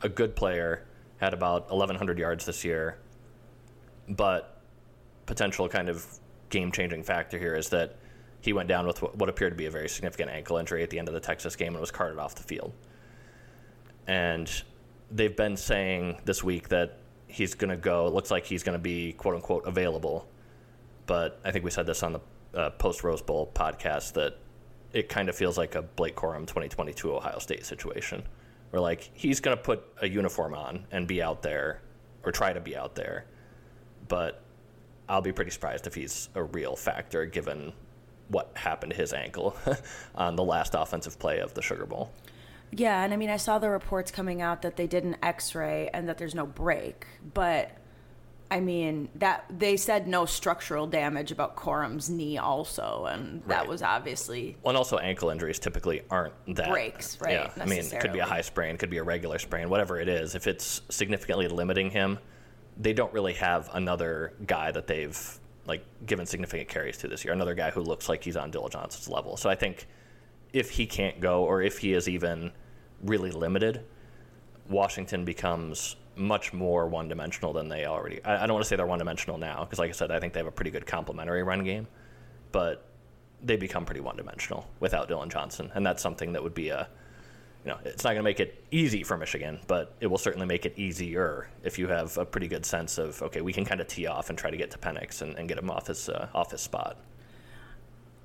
A 0.02 0.08
good 0.08 0.36
player, 0.36 0.84
had 1.18 1.34
about 1.34 1.70
1,100 1.70 2.18
yards 2.18 2.46
this 2.46 2.64
year, 2.64 2.98
but 4.08 4.60
potential 5.26 5.68
kind 5.68 5.88
of 5.88 6.06
game 6.52 6.70
changing 6.70 7.02
factor 7.02 7.38
here 7.38 7.56
is 7.56 7.70
that 7.70 7.96
he 8.40 8.52
went 8.52 8.68
down 8.68 8.86
with 8.86 8.98
what 8.98 9.28
appeared 9.28 9.52
to 9.52 9.56
be 9.56 9.66
a 9.66 9.70
very 9.70 9.88
significant 9.88 10.30
ankle 10.30 10.58
injury 10.58 10.82
at 10.82 10.90
the 10.90 10.98
end 10.98 11.08
of 11.08 11.14
the 11.14 11.20
Texas 11.20 11.56
game 11.56 11.72
and 11.72 11.80
was 11.80 11.90
carted 11.90 12.18
off 12.18 12.36
the 12.36 12.42
field. 12.42 12.72
And 14.06 14.50
they've 15.10 15.36
been 15.36 15.56
saying 15.56 16.20
this 16.24 16.44
week 16.44 16.68
that 16.68 16.98
he's 17.26 17.54
going 17.54 17.70
to 17.70 17.76
go. 17.76 18.06
It 18.06 18.12
looks 18.12 18.30
like 18.30 18.44
he's 18.44 18.62
going 18.62 18.78
to 18.78 18.82
be 18.82 19.12
quote 19.12 19.34
unquote 19.34 19.66
available. 19.66 20.28
But 21.06 21.40
I 21.44 21.50
think 21.50 21.64
we 21.64 21.70
said 21.70 21.86
this 21.86 22.02
on 22.02 22.12
the 22.12 22.20
uh, 22.54 22.70
post 22.70 23.02
Rose 23.02 23.22
Bowl 23.22 23.50
podcast 23.54 24.12
that 24.14 24.38
it 24.92 25.08
kind 25.08 25.28
of 25.28 25.36
feels 25.36 25.56
like 25.56 25.74
a 25.74 25.82
Blake 25.82 26.16
Corum 26.16 26.46
2022 26.46 27.14
Ohio 27.14 27.38
State 27.38 27.64
situation, 27.64 28.22
where 28.70 28.82
like 28.82 29.10
he's 29.14 29.40
going 29.40 29.56
to 29.56 29.62
put 29.62 29.84
a 30.02 30.08
uniform 30.08 30.54
on 30.54 30.86
and 30.90 31.06
be 31.06 31.22
out 31.22 31.42
there, 31.42 31.80
or 32.24 32.32
try 32.32 32.52
to 32.52 32.60
be 32.60 32.76
out 32.76 32.94
there, 32.94 33.24
but 34.08 34.41
I'll 35.08 35.20
be 35.20 35.32
pretty 35.32 35.50
surprised 35.50 35.86
if 35.86 35.94
he's 35.94 36.28
a 36.34 36.42
real 36.42 36.76
factor 36.76 37.26
given 37.26 37.72
what 38.28 38.50
happened 38.54 38.92
to 38.92 38.96
his 38.96 39.12
ankle 39.12 39.56
on 40.14 40.36
the 40.36 40.44
last 40.44 40.74
offensive 40.74 41.18
play 41.18 41.38
of 41.40 41.54
the 41.54 41.62
Sugar 41.62 41.86
Bowl. 41.86 42.10
Yeah, 42.70 43.04
and 43.04 43.12
I 43.12 43.16
mean, 43.16 43.28
I 43.28 43.36
saw 43.36 43.58
the 43.58 43.68
reports 43.68 44.10
coming 44.10 44.40
out 44.40 44.62
that 44.62 44.76
they 44.76 44.86
did 44.86 45.04
an 45.04 45.16
X-ray 45.22 45.90
and 45.92 46.08
that 46.08 46.16
there's 46.16 46.34
no 46.34 46.46
break, 46.46 47.06
but 47.34 47.70
I 48.50 48.60
mean 48.60 49.08
that 49.16 49.44
they 49.50 49.76
said 49.76 50.06
no 50.08 50.24
structural 50.24 50.86
damage 50.86 51.30
about 51.32 51.56
Corum's 51.56 52.08
knee 52.08 52.38
also, 52.38 53.06
and 53.10 53.42
that 53.46 53.60
Right. 53.60 53.68
was 53.68 53.82
obviously 53.82 54.56
Well, 54.62 54.70
and 54.70 54.78
also 54.78 54.96
ankle 54.98 55.28
injuries 55.30 55.58
typically 55.58 56.02
aren't 56.10 56.32
that 56.56 56.70
Breaks, 56.70 57.20
right, 57.20 57.32
Yeah, 57.32 57.50
I 57.62 57.66
mean, 57.66 57.80
it 57.80 58.00
could 58.00 58.12
be 58.12 58.18
a 58.20 58.24
high 58.26 58.40
sprain, 58.42 58.78
could 58.78 58.90
be 58.90 58.98
a 58.98 59.02
regular 59.02 59.38
sprain, 59.38 59.68
whatever 59.68 60.00
it 60.00 60.08
is. 60.08 60.34
If 60.34 60.46
it's 60.46 60.80
significantly 60.88 61.48
limiting 61.48 61.90
him, 61.90 62.18
they 62.82 62.92
don't 62.92 63.12
really 63.12 63.34
have 63.34 63.70
another 63.72 64.32
guy 64.46 64.72
that 64.72 64.86
they've 64.86 65.38
like 65.66 65.84
given 66.04 66.26
significant 66.26 66.68
carries 66.68 66.98
to 66.98 67.08
this 67.08 67.24
year. 67.24 67.32
Another 67.32 67.54
guy 67.54 67.70
who 67.70 67.80
looks 67.80 68.08
like 68.08 68.24
he's 68.24 68.36
on 68.36 68.50
Dillon 68.50 68.70
Johnson's 68.70 69.08
level. 69.08 69.36
So 69.36 69.48
I 69.48 69.54
think 69.54 69.86
if 70.52 70.70
he 70.70 70.86
can't 70.86 71.20
go, 71.20 71.44
or 71.44 71.62
if 71.62 71.78
he 71.78 71.92
is 71.92 72.08
even 72.08 72.50
really 73.04 73.30
limited, 73.30 73.84
Washington 74.68 75.24
becomes 75.24 75.96
much 76.16 76.52
more 76.52 76.88
one 76.88 77.08
dimensional 77.08 77.52
than 77.52 77.68
they 77.68 77.86
already. 77.86 78.22
I, 78.24 78.42
I 78.42 78.46
don't 78.46 78.54
want 78.54 78.64
to 78.64 78.68
say 78.68 78.76
they're 78.76 78.86
one 78.86 78.98
dimensional 78.98 79.38
now, 79.38 79.64
because 79.64 79.78
like 79.78 79.88
I 79.88 79.92
said, 79.92 80.10
I 80.10 80.18
think 80.18 80.32
they 80.32 80.40
have 80.40 80.46
a 80.46 80.52
pretty 80.52 80.70
good 80.70 80.86
complementary 80.86 81.42
run 81.42 81.64
game, 81.64 81.86
but 82.50 82.86
they 83.42 83.56
become 83.56 83.84
pretty 83.84 84.00
one 84.00 84.16
dimensional 84.16 84.68
without 84.80 85.08
Dillon 85.08 85.30
Johnson, 85.30 85.70
and 85.74 85.86
that's 85.86 86.02
something 86.02 86.32
that 86.32 86.42
would 86.42 86.54
be 86.54 86.68
a, 86.68 86.88
you 87.64 87.70
know, 87.70 87.78
it's 87.84 88.02
not 88.02 88.10
going 88.10 88.20
to 88.20 88.24
make 88.24 88.40
it 88.40 88.64
easy 88.70 89.04
for 89.04 89.16
Michigan, 89.16 89.60
but 89.68 89.94
it 90.00 90.08
will 90.08 90.18
certainly 90.18 90.46
make 90.46 90.66
it 90.66 90.76
easier 90.76 91.48
if 91.62 91.78
you 91.78 91.86
have 91.88 92.16
a 92.18 92.24
pretty 92.24 92.48
good 92.48 92.66
sense 92.66 92.98
of 92.98 93.22
okay, 93.22 93.40
we 93.40 93.52
can 93.52 93.64
kind 93.64 93.80
of 93.80 93.86
tee 93.86 94.06
off 94.06 94.30
and 94.30 94.38
try 94.38 94.50
to 94.50 94.56
get 94.56 94.70
to 94.72 94.78
Penix 94.78 95.22
and, 95.22 95.36
and 95.38 95.48
get 95.48 95.58
him 95.58 95.70
off 95.70 95.86
his 95.86 96.08
uh, 96.08 96.28
off 96.34 96.50
his 96.50 96.60
spot. 96.60 96.96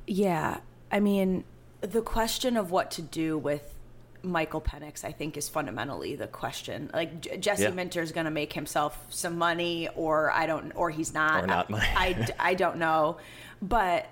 Yeah, 0.08 0.60
I 0.92 1.00
mean, 1.00 1.44
the 1.82 2.02
question 2.02 2.58
of 2.58 2.72
what 2.72 2.90
to 2.92 3.02
do 3.02 3.38
with 3.38 3.76
Michael 4.24 4.62
Penix, 4.62 5.04
I 5.04 5.12
think, 5.12 5.38
is 5.38 5.48
fundamentally 5.48 6.16
the 6.16 6.28
question. 6.28 6.90
Like 6.94 7.22
J- 7.22 7.38
Jesse 7.38 7.64
Yeah. 7.64 7.70
Minter 7.70 8.02
is 8.02 8.12
going 8.12 8.26
to 8.26 8.32
make 8.32 8.54
himself 8.54 9.06
some 9.10 9.38
money, 9.38 9.88
or 9.96 10.32
I 10.32 10.48
don't, 10.48 10.72
or 10.76 10.90
he's 10.90 11.14
not. 11.14 11.44
Or 11.44 11.48
not 11.48 11.70
money. 11.70 11.86
I, 11.96 12.08
I, 12.40 12.52
I 12.52 12.54
don't 12.56 12.78
know, 12.78 13.18
but 13.62 14.08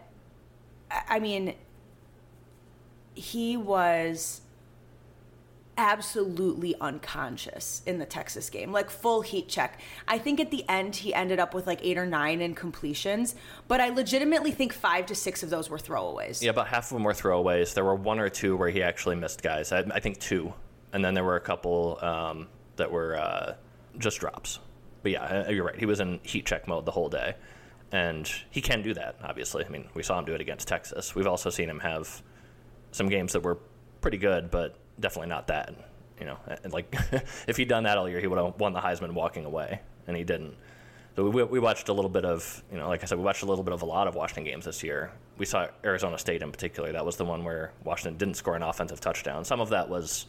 I 0.91 1.19
mean, 1.19 1.55
he 3.15 3.57
was 3.57 4.41
absolutely 5.77 6.75
unconscious 6.79 7.81
in 7.85 7.99
the 7.99 8.05
Texas 8.05 8.49
game, 8.49 8.71
like 8.71 8.89
full 8.89 9.21
heat 9.21 9.47
check. 9.47 9.79
I 10.07 10.17
think 10.17 10.39
at 10.39 10.51
the 10.51 10.67
end 10.69 10.95
he 10.95 11.13
ended 11.13 11.39
up 11.39 11.53
with 11.53 11.67
like 11.67 11.79
eight 11.83 11.97
or 11.97 12.05
nine 12.05 12.41
in 12.41 12.55
completions, 12.55 13.35
but 13.67 13.81
I 13.81 13.89
legitimately 13.89 14.51
think 14.51 14.73
five 14.73 15.05
to 15.07 15.15
six 15.15 15.43
of 15.43 15.49
those 15.49 15.69
were 15.69 15.77
throwaways. 15.77 16.41
Yeah, 16.41 16.51
about 16.51 16.67
half 16.67 16.85
of 16.85 16.95
them 16.95 17.03
were 17.03 17.13
throwaways. 17.13 17.73
There 17.73 17.85
were 17.85 17.95
one 17.95 18.19
or 18.19 18.29
two 18.29 18.55
where 18.55 18.69
he 18.69 18.81
actually 18.81 19.15
missed 19.15 19.41
guys. 19.41 19.71
I, 19.71 19.79
I 19.79 19.99
think 19.99 20.19
two, 20.19 20.53
and 20.93 21.03
then 21.03 21.13
there 21.13 21.23
were 21.23 21.35
a 21.35 21.41
couple 21.41 21.99
um, 22.01 22.47
that 22.77 22.91
were 22.91 23.17
uh, 23.17 23.55
just 23.97 24.19
drops. 24.19 24.59
But 25.03 25.11
yeah, 25.11 25.43
uh, 25.47 25.51
you're 25.51 25.65
right. 25.65 25.77
He 25.77 25.85
was 25.85 25.99
in 25.99 26.19
heat 26.23 26.45
check 26.45 26.67
mode 26.67 26.85
the 26.85 26.91
whole 26.91 27.09
day, 27.09 27.35
and 27.91 28.29
he 28.49 28.61
can 28.61 28.81
do 28.81 28.93
that. 28.93 29.17
Obviously, 29.23 29.65
I 29.65 29.69
mean, 29.69 29.87
we 29.93 30.03
saw 30.03 30.17
him 30.19 30.25
do 30.25 30.33
it 30.33 30.41
against 30.41 30.67
Texas. 30.67 31.13
We've 31.13 31.27
also 31.27 31.49
seen 31.49 31.69
him 31.69 31.79
have 31.79 32.23
some 32.91 33.09
games 33.09 33.33
that 33.33 33.41
were 33.41 33.59
pretty 34.01 34.17
good, 34.17 34.49
but 34.49 34.77
definitely 34.99 35.29
not 35.29 35.47
that. 35.47 35.73
You 36.19 36.25
know, 36.25 36.37
and 36.63 36.71
like 36.71 36.95
if 37.47 37.57
he'd 37.57 37.67
done 37.67 37.83
that 37.83 37.97
all 37.97 38.07
year, 38.07 38.19
he 38.21 38.27
would 38.27 38.39
have 38.39 38.59
won 38.59 38.73
the 38.73 38.79
Heisman 38.79 39.11
walking 39.13 39.45
away, 39.45 39.81
and 40.07 40.15
he 40.15 40.23
didn't. 40.23 40.55
So 41.15 41.29
we, 41.29 41.43
we 41.43 41.59
watched 41.59 41.87
a 41.87 41.93
little 41.93 42.09
bit 42.09 42.25
of, 42.25 42.61
you 42.69 42.77
know, 42.77 42.89
like 42.89 43.01
I 43.01 43.05
said, 43.05 43.17
we 43.17 43.23
watched 43.23 43.43
a 43.43 43.45
little 43.45 43.63
bit 43.63 43.73
of 43.73 43.81
a 43.81 43.85
lot 43.85 44.07
of 44.07 44.15
Washington 44.15 44.43
games 44.43 44.65
this 44.65 44.83
year. 44.83 45.11
We 45.37 45.45
saw 45.45 45.67
Arizona 45.83 46.17
State 46.17 46.41
in 46.41 46.51
particular. 46.51 46.91
That 46.91 47.05
was 47.05 47.15
the 47.15 47.23
one 47.23 47.45
where 47.45 47.71
Washington 47.85 48.17
didn't 48.17 48.35
score 48.35 48.55
an 48.55 48.63
offensive 48.63 48.99
touchdown. 48.99 49.45
Some 49.45 49.61
of 49.61 49.69
that 49.69 49.87
was 49.87 50.25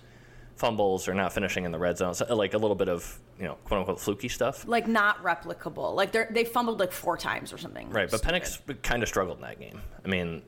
fumbles 0.54 1.08
or 1.08 1.14
not 1.14 1.32
finishing 1.32 1.64
in 1.64 1.72
the 1.72 1.78
red 1.78 1.98
zone, 1.98 2.14
so, 2.14 2.34
like 2.34 2.54
a 2.54 2.58
little 2.58 2.76
bit 2.76 2.88
of, 2.88 3.18
you 3.38 3.44
know, 3.44 3.56
quote 3.64 3.80
unquote 3.80 4.00
fluky 4.00 4.28
stuff. 4.28 4.66
Like 4.66 4.86
not 4.86 5.22
replicable. 5.22 5.94
Like 5.94 6.12
they 6.12 6.26
they 6.30 6.44
fumbled 6.44 6.78
like 6.80 6.92
four 6.92 7.16
times 7.16 7.52
or 7.52 7.58
something. 7.58 7.90
Right, 7.90 8.10
but 8.10 8.20
Stupid. 8.20 8.42
Penix 8.42 8.82
kind 8.82 9.02
of 9.02 9.08
struggled 9.08 9.38
in 9.38 9.42
that 9.42 9.58
game. 9.58 9.80
I 10.04 10.08
mean, 10.08 10.42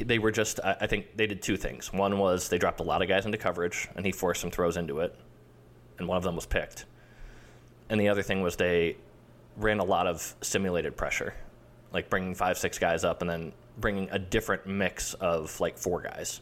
they 0.00 0.18
were 0.18 0.30
just, 0.30 0.60
I, 0.64 0.86
think 0.86 1.16
they 1.16 1.26
did 1.26 1.42
two 1.42 1.56
things. 1.56 1.92
One 1.92 2.18
was 2.18 2.48
they 2.48 2.58
dropped 2.58 2.80
a 2.80 2.82
lot 2.82 3.02
of 3.02 3.08
guys 3.08 3.26
into 3.26 3.38
coverage, 3.38 3.88
and 3.96 4.04
he 4.04 4.12
forced 4.12 4.40
some 4.40 4.50
throws 4.50 4.76
into 4.76 5.00
it, 5.00 5.14
and 5.98 6.08
one 6.08 6.16
of 6.16 6.22
them 6.22 6.34
was 6.34 6.46
picked. 6.46 6.86
And 7.88 8.00
the 8.00 8.08
other 8.08 8.22
thing 8.22 8.42
was 8.42 8.56
they 8.56 8.96
ran 9.56 9.78
a 9.78 9.84
lot 9.84 10.06
of 10.06 10.34
simulated 10.40 10.96
pressure, 10.96 11.34
like 11.92 12.10
bringing 12.10 12.34
five, 12.34 12.58
six 12.58 12.78
guys 12.78 13.04
up, 13.04 13.20
and 13.20 13.30
then 13.30 13.52
bringing 13.78 14.08
a 14.10 14.18
different 14.18 14.66
mix 14.66 15.14
of 15.14 15.58
like 15.60 15.78
four 15.78 16.00
guys. 16.00 16.40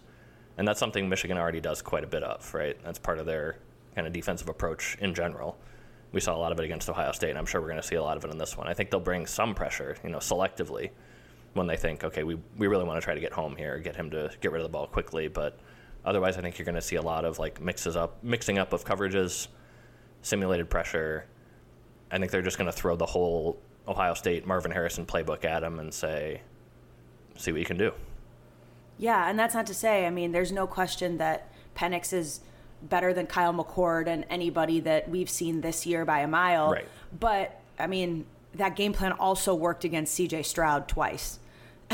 And 0.56 0.68
that's 0.68 0.80
something 0.80 1.08
Michigan 1.08 1.38
already 1.38 1.60
does 1.60 1.82
quite 1.82 2.04
a 2.04 2.06
bit 2.06 2.22
of, 2.22 2.52
right? 2.54 2.76
That's 2.84 2.98
part 2.98 3.18
of 3.18 3.26
their 3.26 3.56
kind 3.94 4.06
of 4.06 4.12
defensive 4.12 4.48
approach 4.48 4.96
in 5.00 5.14
general. 5.14 5.58
We 6.12 6.20
saw 6.20 6.36
a 6.36 6.38
lot 6.38 6.52
of 6.52 6.60
it 6.60 6.64
against 6.64 6.88
Ohio 6.90 7.12
State, 7.12 7.30
and 7.30 7.38
I'm 7.38 7.46
sure 7.46 7.60
we're 7.60 7.68
going 7.68 7.80
to 7.80 7.86
see 7.86 7.96
a 7.96 8.02
lot 8.02 8.16
of 8.16 8.24
it 8.24 8.30
in 8.30 8.38
this 8.38 8.56
one. 8.56 8.68
I 8.68 8.74
think 8.74 8.90
they'll 8.90 9.00
bring 9.00 9.26
some 9.26 9.54
pressure, 9.54 9.96
you 10.04 10.10
know, 10.10 10.18
selectively 10.18 10.90
when 11.54 11.66
they 11.66 11.76
think, 11.76 12.04
okay, 12.04 12.24
we, 12.24 12.38
we 12.56 12.66
really 12.66 12.84
want 12.84 13.00
to 13.00 13.04
try 13.04 13.14
to 13.14 13.20
get 13.20 13.32
home 13.32 13.56
here, 13.56 13.78
get 13.78 13.96
him 13.96 14.10
to 14.10 14.30
get 14.40 14.52
rid 14.52 14.60
of 14.60 14.64
the 14.64 14.72
ball 14.72 14.86
quickly. 14.86 15.28
But 15.28 15.58
otherwise, 16.04 16.36
I 16.38 16.40
think 16.40 16.58
you're 16.58 16.64
going 16.64 16.76
to 16.76 16.82
see 16.82 16.96
a 16.96 17.02
lot 17.02 17.24
of 17.24 17.38
like 17.38 17.60
mixes 17.60 17.96
up, 17.96 18.22
mixing 18.22 18.58
up 18.58 18.72
of 18.72 18.84
coverages, 18.84 19.48
simulated 20.22 20.70
pressure. 20.70 21.26
I 22.10 22.18
think 22.18 22.30
they're 22.30 22.42
just 22.42 22.58
going 22.58 22.70
to 22.70 22.76
throw 22.76 22.96
the 22.96 23.06
whole 23.06 23.58
Ohio 23.86 24.14
State 24.14 24.46
Marvin 24.46 24.70
Harrison 24.70 25.06
playbook 25.06 25.44
at 25.44 25.62
him 25.62 25.78
and 25.78 25.92
say, 25.92 26.42
see 27.36 27.52
what 27.52 27.60
you 27.60 27.66
can 27.66 27.76
do. 27.76 27.92
Yeah, 28.98 29.28
and 29.28 29.38
that's 29.38 29.54
not 29.54 29.66
to 29.66 29.74
say, 29.74 30.06
I 30.06 30.10
mean, 30.10 30.32
there's 30.32 30.52
no 30.52 30.66
question 30.66 31.18
that 31.18 31.50
Penix 31.74 32.12
is 32.12 32.40
better 32.82 33.12
than 33.12 33.26
Kyle 33.26 33.52
McCord 33.54 34.06
and 34.06 34.24
anybody 34.28 34.80
that 34.80 35.08
we've 35.08 35.30
seen 35.30 35.60
this 35.60 35.86
year 35.86 36.04
by 36.04 36.20
a 36.20 36.28
mile. 36.28 36.72
Right. 36.72 36.88
But, 37.18 37.60
I 37.78 37.86
mean, 37.86 38.26
that 38.54 38.76
game 38.76 38.92
plan 38.92 39.12
also 39.12 39.54
worked 39.54 39.84
against 39.84 40.18
CJ 40.18 40.44
Stroud 40.44 40.88
twice. 40.88 41.38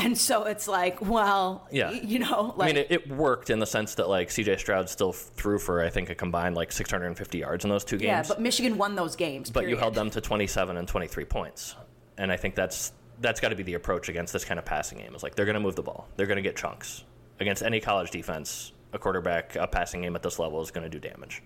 And 0.01 0.17
so 0.17 0.43
it's 0.45 0.67
like, 0.67 1.01
well, 1.01 1.67
Yeah. 1.71 1.89
y- 1.91 2.01
you 2.03 2.19
know, 2.19 2.53
like, 2.55 2.69
I 2.69 2.73
mean, 2.73 2.77
it, 2.77 2.87
it 2.91 3.09
worked 3.09 3.49
in 3.49 3.59
the 3.59 3.65
sense 3.65 3.95
that 3.95 4.07
like 4.07 4.31
C.J. 4.31 4.57
Stroud 4.57 4.89
still 4.89 5.11
threw 5.11 5.59
for 5.59 5.83
I 5.83 5.89
think 5.89 6.09
a 6.09 6.15
combined 6.15 6.55
like 6.55 6.71
650 6.71 7.37
yards 7.37 7.63
in 7.65 7.69
those 7.69 7.83
two 7.83 7.97
games. 7.97 8.05
yeah, 8.07 8.23
but 8.27 8.41
Michigan 8.41 8.77
won 8.77 8.95
those 8.95 9.15
games. 9.15 9.49
but 9.49 9.67
you 9.67 9.75
held 9.77 9.95
them 9.95 10.09
to 10.11 10.21
27 10.21 10.77
and 10.77 10.87
23 10.87 11.25
points, 11.25 11.75
and 12.17 12.31
I 12.31 12.37
think 12.37 12.55
that's 12.55 12.93
that's 13.21 13.41
got 13.41 13.49
to 13.49 13.55
be 13.55 13.63
the 13.63 13.73
approach 13.73 14.07
against 14.07 14.31
this 14.31 14.45
kind 14.45 14.57
of 14.57 14.65
passing 14.65 14.97
game. 14.99 15.13
Is 15.13 15.23
like 15.23 15.35
they're 15.35 15.45
going 15.45 15.55
to 15.55 15.59
move 15.59 15.75
the 15.75 15.83
ball, 15.83 16.07
they're 16.15 16.27
going 16.27 16.37
to 16.37 16.41
get 16.41 16.55
chunks 16.55 17.03
against 17.39 17.61
any 17.63 17.79
college 17.79 18.09
defense. 18.11 18.71
A 18.93 18.97
quarterback, 18.97 19.55
a 19.55 19.67
passing 19.67 20.01
game 20.01 20.15
at 20.15 20.23
this 20.23 20.39
level 20.39 20.61
is 20.61 20.71
going 20.71 20.83
to 20.83 20.89
do 20.89 20.99
damage. 20.99 21.43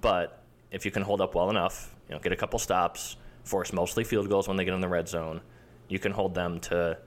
But 0.00 0.42
if 0.70 0.84
you 0.84 0.90
can 0.90 1.02
hold 1.02 1.20
up 1.20 1.34
well 1.34 1.50
enough, 1.50 1.94
you 2.08 2.14
know, 2.14 2.20
get 2.20 2.32
a 2.32 2.36
couple 2.36 2.58
stops, 2.58 3.16
force 3.44 3.72
mostly 3.72 4.02
field 4.04 4.28
goals 4.28 4.48
when 4.48 4.56
they 4.56 4.64
get 4.64 4.74
in 4.74 4.80
the 4.80 4.88
red 4.88 5.08
zone, 5.08 5.40
you 5.88 5.98
can 5.98 6.12
hold 6.12 6.34
them 6.34 6.58
to, 6.60 6.98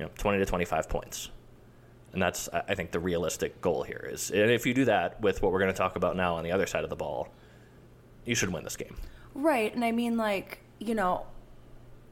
you 0.00 0.06
know, 0.06 0.12
20 0.16 0.38
to 0.38 0.46
25 0.46 0.88
points. 0.88 1.28
And 2.14 2.22
that's, 2.22 2.48
I 2.48 2.74
think, 2.74 2.90
the 2.90 2.98
realistic 2.98 3.60
goal 3.60 3.82
here 3.82 4.08
is. 4.10 4.30
And 4.30 4.50
if 4.50 4.64
you 4.64 4.72
do 4.72 4.86
that 4.86 5.20
with 5.20 5.42
what 5.42 5.52
we're 5.52 5.60
going 5.60 5.70
to 5.70 5.76
talk 5.76 5.94
about 5.94 6.16
now 6.16 6.36
on 6.36 6.42
the 6.42 6.52
other 6.52 6.66
side 6.66 6.84
of 6.84 6.90
the 6.90 6.96
ball, 6.96 7.28
you 8.24 8.34
should 8.34 8.50
win 8.50 8.64
this 8.64 8.76
game. 8.76 8.96
Right. 9.34 9.72
And 9.74 9.84
I 9.84 9.92
mean, 9.92 10.16
like, 10.16 10.60
you 10.78 10.94
know, 10.94 11.26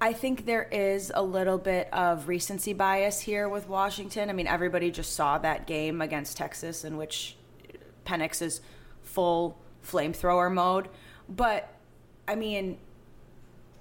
I 0.00 0.12
think 0.12 0.44
there 0.44 0.68
is 0.70 1.10
a 1.14 1.22
little 1.22 1.56
bit 1.56 1.88
of 1.92 2.28
recency 2.28 2.74
bias 2.74 3.20
here 3.20 3.48
with 3.48 3.68
Washington. 3.68 4.28
I 4.28 4.34
mean, 4.34 4.46
everybody 4.46 4.90
just 4.90 5.14
saw 5.14 5.38
that 5.38 5.66
game 5.66 6.02
against 6.02 6.36
Texas 6.36 6.84
in 6.84 6.98
which 6.98 7.36
Penix 8.04 8.42
is 8.42 8.60
full 9.02 9.58
flamethrower 9.82 10.52
mode. 10.52 10.88
But, 11.26 11.74
I 12.28 12.34
mean, 12.34 12.78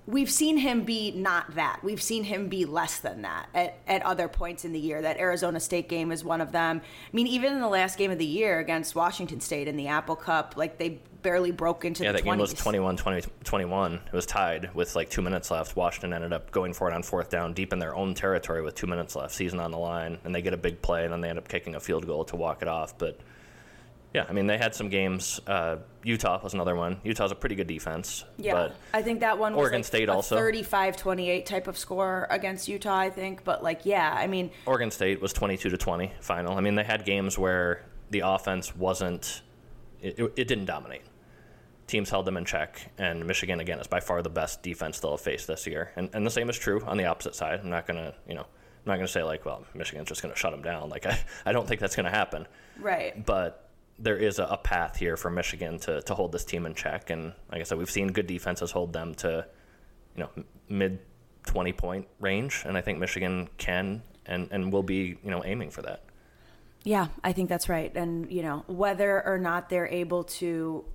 we've 0.07 0.31
seen 0.31 0.57
him 0.57 0.83
be 0.83 1.11
not 1.11 1.53
that. 1.55 1.79
We've 1.83 2.01
seen 2.01 2.23
him 2.23 2.47
be 2.47 2.65
less 2.65 2.99
than 2.99 3.21
that 3.23 3.49
at, 3.53 3.77
at 3.87 4.01
other 4.03 4.27
points 4.27 4.65
in 4.65 4.71
the 4.71 4.79
year. 4.79 5.01
That 5.01 5.17
Arizona 5.17 5.59
State 5.59 5.89
game 5.89 6.11
is 6.11 6.23
one 6.23 6.41
of 6.41 6.51
them. 6.51 6.81
I 6.83 7.15
mean, 7.15 7.27
even 7.27 7.53
in 7.53 7.59
the 7.59 7.67
last 7.67 7.97
game 7.97 8.09
of 8.09 8.17
the 8.17 8.25
year 8.25 8.59
against 8.59 8.95
Washington 8.95 9.41
State 9.41 9.67
in 9.67 9.75
the 9.75 9.87
Apple 9.87 10.15
Cup, 10.15 10.55
like 10.55 10.77
they 10.77 11.01
barely 11.21 11.51
broke 11.51 11.83
into 11.83 12.03
Yeah, 12.03 12.13
the 12.13 12.19
that 12.19 12.23
game 12.23 12.37
was 12.37 12.53
20s. 12.53 12.63
21 12.63 12.97
20, 12.97 13.27
21. 13.43 13.93
It 13.93 14.13
was 14.13 14.25
tied 14.25 14.73
with 14.73 14.95
like 14.95 15.09
two 15.09 15.21
minutes 15.21 15.51
left. 15.51 15.75
Washington 15.75 16.13
ended 16.13 16.31
up 16.31 16.51
going 16.51 16.73
for 16.73 16.89
it 16.89 16.93
on 16.93 17.03
fourth 17.03 17.29
down, 17.29 17.53
deep 17.53 17.73
in 17.73 17.79
their 17.79 17.95
own 17.95 18.13
territory 18.13 18.61
with 18.61 18.75
two 18.75 18.87
minutes 18.87 19.15
left, 19.15 19.33
season 19.33 19.59
on 19.59 19.71
the 19.71 19.77
line, 19.77 20.17
and 20.23 20.33
they 20.33 20.41
get 20.41 20.53
a 20.53 20.57
big 20.57 20.81
play, 20.81 21.03
and 21.03 21.11
then 21.11 21.21
they 21.21 21.29
end 21.29 21.37
up 21.37 21.49
kicking 21.49 21.75
a 21.75 21.79
field 21.79 22.07
goal 22.07 22.23
to 22.25 22.37
walk 22.37 22.61
it 22.61 22.69
off. 22.69 22.97
But 22.97 23.19
yeah, 24.17 24.25
I 24.27 24.33
mean, 24.33 24.47
they 24.47 24.57
had 24.57 24.73
some 24.73 24.89
games. 24.89 25.39
Uh, 25.45 25.75
Utah 26.03 26.39
was 26.43 26.55
another 26.55 26.75
one. 26.75 26.99
Utah's 27.03 27.31
a 27.31 27.35
pretty 27.35 27.53
good 27.53 27.67
defense. 27.67 28.23
Yeah, 28.37 28.53
But 28.53 28.75
I 28.91 29.03
think 29.03 29.19
that 29.19 29.37
one 29.37 29.53
was 29.53 29.59
Oregon 29.59 29.81
like 29.81 29.85
State 29.85 30.09
a 30.09 30.13
also. 30.13 30.35
35-28 30.35 31.45
type 31.45 31.67
of 31.67 31.77
score 31.77 32.25
against 32.31 32.67
Utah, 32.67 32.97
I 32.97 33.11
think. 33.11 33.43
But 33.43 33.61
like, 33.61 33.85
yeah, 33.85 34.11
I 34.11 34.25
mean, 34.25 34.49
Oregon 34.65 34.89
State 34.89 35.21
was 35.21 35.33
22 35.33 35.69
to 35.69 35.77
20 35.77 36.13
final. 36.19 36.57
I 36.57 36.61
mean, 36.61 36.73
they 36.73 36.83
had 36.83 37.05
games 37.05 37.37
where 37.37 37.83
the 38.09 38.21
offense 38.21 38.75
wasn't, 38.75 39.43
it, 40.01 40.17
it, 40.17 40.33
it 40.35 40.47
didn't 40.47 40.65
dominate. 40.65 41.03
Teams 41.85 42.09
held 42.09 42.25
them 42.25 42.37
in 42.37 42.43
check, 42.45 42.91
and 42.97 43.23
Michigan 43.27 43.59
again 43.59 43.79
is 43.79 43.85
by 43.85 43.99
far 43.99 44.23
the 44.23 44.31
best 44.31 44.63
defense 44.63 44.99
they'll 44.99 45.11
have 45.11 45.21
faced 45.21 45.45
this 45.45 45.67
year. 45.67 45.91
And, 45.95 46.09
and 46.13 46.25
the 46.25 46.31
same 46.31 46.49
is 46.49 46.57
true 46.57 46.83
on 46.87 46.97
the 46.97 47.05
opposite 47.05 47.35
side. 47.35 47.59
I'm 47.59 47.69
not 47.69 47.85
gonna, 47.85 48.15
you 48.27 48.33
know, 48.33 48.41
I'm 48.41 48.87
not 48.87 48.95
gonna 48.95 49.07
say 49.07 49.21
like, 49.21 49.45
well, 49.45 49.63
Michigan's 49.75 50.09
just 50.09 50.23
gonna 50.23 50.35
shut 50.35 50.51
them 50.53 50.63
down. 50.63 50.89
Like 50.89 51.05
I, 51.11 51.19
I 51.45 51.51
don't 51.51 51.67
think 51.67 51.79
that's 51.79 51.95
gonna 51.95 52.09
happen. 52.09 52.47
right. 52.79 53.23
But 53.23 53.66
there 53.99 54.17
is 54.17 54.39
a, 54.39 54.43
a 54.45 54.57
path 54.57 54.97
here 54.97 55.17
for 55.17 55.29
Michigan 55.29 55.79
to, 55.79 56.01
to 56.03 56.13
hold 56.13 56.31
this 56.31 56.45
team 56.45 56.65
in 56.65 56.73
check. 56.73 57.09
And 57.09 57.33
like 57.51 57.61
I 57.61 57.63
said, 57.63 57.77
we've 57.77 57.89
seen 57.89 58.11
good 58.11 58.27
defenses 58.27 58.71
hold 58.71 58.93
them 58.93 59.15
to, 59.15 59.45
you 60.15 60.23
know, 60.23 60.43
mid 60.69 60.99
20 61.45 61.73
point 61.73 62.07
range. 62.19 62.63
And 62.65 62.77
I 62.77 62.81
think 62.81 62.99
Michigan 62.99 63.49
can 63.57 64.03
and, 64.25 64.49
and 64.51 64.71
will 64.71 64.83
be, 64.83 65.17
you 65.23 65.31
know, 65.31 65.43
aiming 65.43 65.71
for 65.71 65.81
that. 65.83 66.03
Yeah, 66.83 67.07
I 67.23 67.33
think 67.33 67.49
that's 67.49 67.67
right. 67.67 67.93
And, 67.95 68.31
you 68.31 68.43
know, 68.43 68.63
whether 68.67 69.25
or 69.25 69.37
not 69.37 69.69
they're 69.69 69.87
able 69.87 70.23
to, 70.25 70.85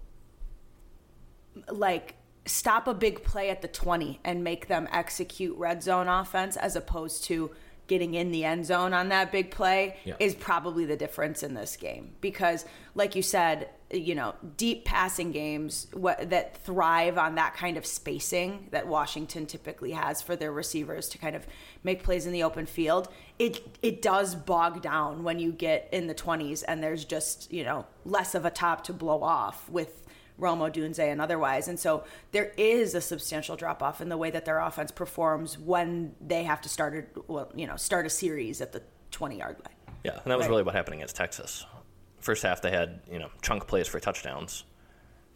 like, 1.69 2.15
stop 2.47 2.87
a 2.87 2.95
big 2.95 3.23
play 3.23 3.51
at 3.51 3.63
the 3.63 3.69
20 3.69 4.21
and 4.25 4.43
make 4.43 4.69
them 4.69 4.89
execute 4.91 5.57
red 5.59 5.83
zone 5.83 6.09
offense 6.09 6.57
as 6.57 6.77
opposed 6.77 7.25
to 7.25 7.51
getting 7.87 8.15
in 8.15 8.31
the 8.31 8.45
end 8.45 8.65
zone 8.65 8.93
on 8.95 9.09
that 9.09 9.33
big 9.33 9.51
play 9.51 9.97
Yeah. 10.05 10.15
is 10.19 10.35
probably 10.35 10.85
the 10.85 10.97
difference 10.97 11.43
in 11.43 11.55
this 11.55 11.77
game 11.77 12.13
because 12.21 12.65
like 12.95 13.15
you 13.17 13.23
said 13.23 13.69
you 13.91 14.15
know 14.15 14.35
deep 14.57 14.85
passing 14.87 15.33
games 15.33 15.89
what, 15.93 16.31
that 16.31 16.57
thrive 16.65 17.19
on 17.19 17.35
that 17.35 17.55
kind 17.55 17.77
of 17.77 17.85
spacing 17.85 18.69
that 18.71 18.87
Washington 18.87 19.45
typically 19.47 19.91
has 19.91 20.23
for 20.23 20.35
their 20.37 20.53
receivers 20.53 21.09
to 21.11 21.19
kind 21.19 21.37
of 21.37 21.47
make 21.83 22.03
plays 22.03 22.25
in 22.25 22.33
the 22.33 22.43
open 22.43 22.65
field 22.67 23.09
it 23.39 23.61
it 23.83 24.01
does 24.01 24.35
bog 24.35 24.81
down 24.81 25.25
when 25.25 25.39
you 25.39 25.53
get 25.53 25.89
in 25.93 26.07
the 26.07 26.15
20s 26.15 26.63
and 26.67 26.83
there's 26.83 27.05
just 27.05 27.53
you 27.53 27.65
know 27.65 27.85
less 28.05 28.35
of 28.35 28.45
a 28.47 28.51
top 28.51 28.85
to 28.85 28.93
blow 28.93 29.23
off 29.23 29.69
with 29.69 30.02
Rome 30.39 30.61
Odunze, 30.61 30.99
and 30.99 31.21
otherwise. 31.21 31.69
And 31.69 31.79
so 31.79 32.05
there 32.33 32.53
is 32.57 32.95
a 32.95 33.01
substantial 33.01 33.57
drop 33.57 33.83
off 33.83 34.01
in 34.01 34.09
the 34.09 34.17
way 34.17 34.31
that 34.31 34.45
their 34.45 34.59
offense 34.59 34.91
performs 34.91 35.59
when 35.59 36.15
they 36.21 36.45
have 36.45 36.61
to 36.63 36.69
start 36.69 36.95
a, 37.17 37.21
well, 37.33 37.51
you 37.55 37.67
know, 37.67 37.77
start 37.77 38.07
a 38.07 38.11
series 38.11 38.61
at 38.61 38.73
the 38.73 38.83
20 39.11 39.39
yard 39.39 39.57
line. 39.65 39.75
Yeah, 40.05 40.13
and 40.23 40.31
that 40.31 40.37
was 40.37 40.47
Right. 40.47 40.51
really 40.51 40.63
what 40.65 40.75
happened 40.75 40.95
against 40.95 41.15
Texas. 41.17 41.65
First 42.19 42.43
half, 42.43 42.63
they 42.63 42.71
had 42.71 43.01
you 43.11 43.19
know 43.19 43.31
chunk 43.43 43.67
plays 43.67 43.87
for 43.89 44.01
touchdowns. 44.01 44.65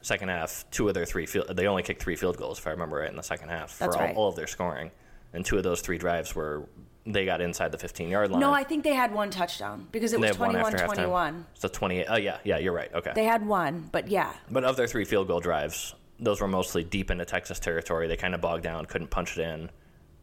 Second 0.03 0.29
half, 0.29 0.65
two 0.71 0.87
of 0.89 0.95
their 0.95 1.05
three 1.07 1.27
field, 1.27 1.49
they 1.57 1.67
only 1.67 1.83
kicked 1.83 2.01
three 2.03 2.15
field 2.17 2.37
goals, 2.37 2.59
if 2.59 2.67
I 2.67 2.71
remember 2.71 2.99
right, 2.99 3.11
in 3.11 3.17
the 3.17 3.23
second 3.23 3.49
half 3.49 3.77
That's 3.79 3.95
for 3.97 4.01
all, 4.01 4.07
right. 4.07 4.17
all 4.17 4.29
of 4.29 4.37
their 4.37 4.47
scoring. 4.47 4.93
And 5.33 5.45
two 5.45 5.57
of 5.57 5.65
those 5.65 5.81
three 5.81 5.99
drives 5.99 6.35
were 6.35 6.69
they 7.07 7.25
got 7.25 7.41
inside 7.41 7.73
the 7.73 7.79
15 7.79 8.09
yard 8.09 8.31
line. 8.31 8.41
No, 8.41 8.53
I 8.53 8.65
think 8.65 8.83
they 8.85 8.95
had 8.95 9.13
one 9.13 9.31
touchdown 9.31 9.87
because 9.93 10.13
it 10.13 10.21
they 10.21 10.29
was 10.29 10.37
had 10.37 10.41
one 10.41 10.51
21 10.51 10.75
after 10.75 10.87
21. 10.87 11.35
halftime. 11.35 11.45
So 11.55 11.69
28. 11.69 12.07
Oh 12.09 12.17
yeah, 12.17 12.39
yeah, 12.45 12.59
you're 12.59 12.73
right. 12.73 12.93
Okay. 12.93 13.13
They 13.15 13.25
had 13.25 13.47
one, 13.47 13.89
but 13.93 14.09
yeah. 14.09 14.33
But 14.51 14.65
of 14.65 14.77
their 14.77 14.89
three 14.89 15.05
field 15.05 15.29
goal 15.29 15.41
drives, 15.41 15.95
those 16.19 16.41
were 16.41 16.49
mostly 16.49 16.83
deep 16.83 17.11
into 17.11 17.25
Texas 17.25 17.61
territory. 17.61 18.09
They 18.09 18.17
kind 18.17 18.35
of 18.35 18.41
bogged 18.41 18.65
down, 18.65 18.87
couldn't 18.87 19.09
punch 19.09 19.39
it 19.39 19.43
in, 19.43 19.71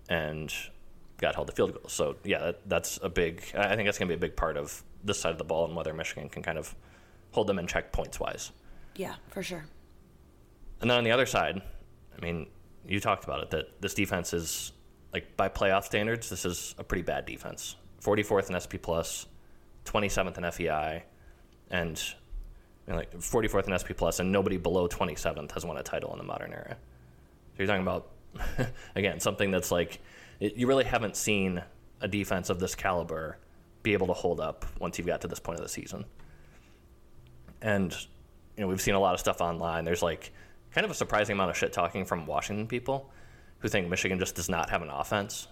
and 0.09 0.53
got 1.17 1.35
held 1.35 1.47
to 1.47 1.53
field 1.53 1.73
goals. 1.73 1.93
So 1.93 2.17
yeah, 2.23 2.39
that, 2.39 2.69
that's 2.69 2.99
a 3.01 3.09
big. 3.09 3.43
I 3.55 3.75
think 3.75 3.87
that's 3.87 3.97
going 3.97 4.09
to 4.09 4.15
be 4.15 4.17
a 4.17 4.29
big 4.29 4.35
part 4.35 4.57
of 4.57 4.83
this 5.03 5.19
side 5.19 5.31
of 5.31 5.37
the 5.37 5.43
ball 5.43 5.65
and 5.65 5.75
whether 5.75 5.93
Michigan 5.93 6.29
can 6.29 6.43
kind 6.43 6.57
of 6.57 6.75
hold 7.31 7.47
them 7.47 7.59
in 7.59 7.67
check 7.67 7.91
points 7.91 8.19
wise. 8.19 8.51
Yeah, 8.95 9.15
for 9.29 9.41
sure. 9.41 9.65
And 10.81 10.89
then 10.89 10.97
on 10.97 11.03
the 11.03 11.11
other 11.11 11.25
side, 11.25 11.61
I 12.17 12.21
mean, 12.21 12.47
you 12.85 12.99
talked 12.99 13.23
about 13.23 13.41
it 13.41 13.51
that 13.51 13.81
this 13.81 13.93
defense 13.93 14.33
is 14.33 14.73
like 15.13 15.37
by 15.37 15.47
playoff 15.47 15.83
standards, 15.83 16.29
this 16.29 16.43
is 16.43 16.75
a 16.77 16.83
pretty 16.83 17.03
bad 17.03 17.25
defense. 17.25 17.75
44th 18.03 18.49
in 18.49 18.59
SP 18.59 18.75
plus, 18.81 19.27
27th 19.85 20.37
in 20.37 20.51
FEI, 20.51 21.03
and 21.69 22.01
you 22.87 22.93
know, 22.93 22.99
like 22.99 23.13
44th 23.13 23.67
in 23.67 23.77
SP 23.77 23.95
plus, 23.95 24.19
and 24.19 24.31
nobody 24.31 24.57
below 24.57 24.87
27th 24.87 25.51
has 25.51 25.65
won 25.65 25.77
a 25.77 25.83
title 25.83 26.11
in 26.11 26.17
the 26.17 26.23
modern 26.23 26.51
era. 26.51 26.75
So 27.53 27.59
you're 27.59 27.67
talking 27.67 27.83
about 27.83 28.09
again 28.95 29.19
something 29.19 29.51
that's 29.51 29.71
like 29.71 30.01
it, 30.39 30.55
you 30.55 30.67
really 30.67 30.83
haven't 30.83 31.15
seen 31.15 31.61
a 32.01 32.07
defense 32.07 32.49
of 32.49 32.59
this 32.59 32.75
caliber 32.75 33.37
be 33.83 33.93
able 33.93 34.07
to 34.07 34.13
hold 34.13 34.39
up 34.39 34.65
once 34.79 34.97
you've 34.97 35.07
got 35.07 35.21
to 35.21 35.27
this 35.27 35.39
point 35.39 35.59
of 35.59 35.63
the 35.63 35.69
season. 35.69 36.05
And 37.61 37.95
you 38.57 38.61
know, 38.61 38.67
we've 38.67 38.81
seen 38.81 38.95
a 38.95 38.99
lot 38.99 39.13
of 39.13 39.19
stuff 39.19 39.39
online. 39.39 39.85
There's 39.85 40.01
like 40.01 40.33
kind 40.71 40.83
of 40.83 40.91
a 40.91 40.95
surprising 40.95 41.33
amount 41.33 41.51
of 41.51 41.57
shit 41.57 41.71
talking 41.71 42.03
from 42.03 42.25
Washington 42.25 42.67
people 42.67 43.11
who 43.63 43.69
think 43.69 43.89
Michigan 43.89 44.19
just 44.19 44.35
does 44.35 44.49
not 44.49 44.69
have 44.69 44.81
an 44.83 44.89
offense. 44.89 45.47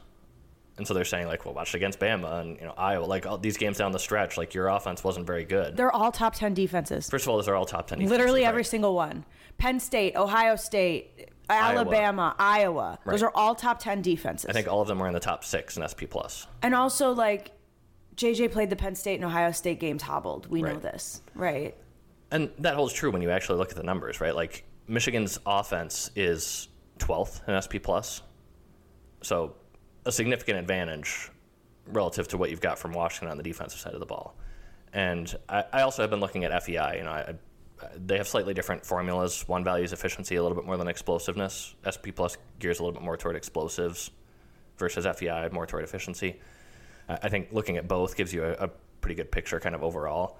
And 0.78 0.86
so 0.88 0.94
they're 0.94 1.06
saying 1.06 1.28
like, 1.28 1.46
well, 1.46 1.54
watch 1.54 1.74
against 1.76 2.00
Bama 2.00 2.42
and 2.42 2.58
you 2.60 2.66
know 2.66 2.74
Iowa, 2.78 3.06
like 3.06 3.26
all 3.26 3.38
these 3.38 3.58
games 3.58 3.78
down 3.78 3.92
the 3.92 4.00
stretch, 4.00 4.38
like 4.38 4.54
your 4.54 4.68
offense 4.68 5.04
wasn't 5.04 5.26
very 5.26 5.44
good. 5.46 5.76
They're 5.78 5.92
all 5.92 6.12
top 6.12 6.36
10 6.36 6.54
defenses. 6.54 7.10
First 7.10 7.26
of 7.26 7.30
all, 7.30 7.38
those 7.38 7.48
are 7.48 7.56
all 7.56 7.66
top 7.66 7.88
ten. 7.88 8.00
defenses, 8.00 8.12
Literally 8.18 8.42
right? 8.42 8.50
every 8.50 8.64
single 8.64 8.94
one. 8.96 9.26
Penn 9.58 9.80
State, 9.80 10.16
Ohio 10.16 10.56
State, 10.56 11.30
Alabama, 11.50 12.36
Iowa. 12.40 13.00
Those 13.06 13.22
Right. 13.22 13.28
are 13.30 13.32
all 13.36 13.56
top 13.56 13.80
10 13.80 14.02
defenses. 14.02 14.50
I 14.50 14.54
think 14.54 14.68
all 14.68 14.82
of 14.82 14.88
them 14.88 15.00
were 15.00 15.08
in 15.08 15.14
the 15.14 15.20
top 15.20 15.44
six 15.46 15.78
in 15.78 15.84
SP 15.84 16.04
plus. 16.10 16.48
And 16.62 16.74
also, 16.76 17.12
like, 17.14 17.52
JJ 18.16 18.52
played 18.52 18.70
the 18.70 18.76
Penn 18.76 18.96
State 18.96 19.16
and 19.16 19.26
Ohio 19.26 19.52
State 19.52 19.80
games 19.80 20.04
hobbled. 20.04 20.48
We 20.50 20.62
know 20.62 20.78
this, 20.78 21.22
right? 21.36 21.76
And 22.32 22.50
that 22.60 22.76
holds 22.76 22.94
true 22.94 23.12
when 23.12 23.22
you 23.22 23.30
actually 23.30 23.58
look 23.58 23.70
at 23.72 23.76
the 23.78 23.84
numbers, 23.84 24.22
right? 24.22 24.34
Like 24.36 24.64
Michigan's 24.88 25.38
offense 25.46 26.10
is 26.16 26.70
12th 27.02 27.48
in 27.48 27.60
SP 27.62 27.76
plus, 27.82 28.22
so 29.22 29.56
a 30.06 30.12
significant 30.12 30.58
advantage 30.58 31.30
relative 31.88 32.28
to 32.30 32.38
what 32.38 32.50
you've 32.50 32.62
got 32.62 32.78
from 32.80 32.92
Washington 32.94 33.30
on 33.30 33.38
the 33.38 33.44
defensive 33.44 33.80
side 33.80 33.94
of 33.94 34.00
the 34.00 34.06
ball. 34.06 34.36
And 34.94 35.34
I, 35.50 35.64
I 35.74 35.82
also 35.82 36.02
have 36.04 36.10
been 36.10 36.20
looking 36.20 36.44
at 36.44 36.64
FEI. 36.64 36.98
You 36.98 37.04
know, 37.04 37.12
I, 37.12 37.20
I- 37.20 37.36
they 37.98 38.18
have 38.18 38.28
slightly 38.28 38.54
different 38.54 38.86
formulas. 38.86 39.48
One 39.48 39.64
values 39.64 39.92
efficiency 39.92 40.36
a 40.36 40.44
little 40.44 40.56
bit 40.56 40.66
more 40.66 40.78
than 40.78 40.88
explosiveness. 40.88 41.74
SP 41.82 42.14
plus 42.16 42.38
gears 42.60 42.80
a 42.80 42.84
little 42.84 42.94
bit 42.94 43.04
more 43.04 43.18
toward 43.18 43.36
explosives 43.36 44.12
versus 44.78 45.08
FEI 45.18 45.50
more 45.52 45.66
toward 45.66 45.84
efficiency. 45.84 46.40
I 47.10 47.28
think 47.30 47.48
looking 47.52 47.78
at 47.78 47.88
both 47.88 48.16
gives 48.16 48.32
you 48.36 48.44
a, 48.44 48.52
a 48.52 48.68
pretty 49.02 49.16
good 49.16 49.32
picture, 49.32 49.60
kind 49.60 49.74
of 49.74 49.82
overall. 49.84 50.38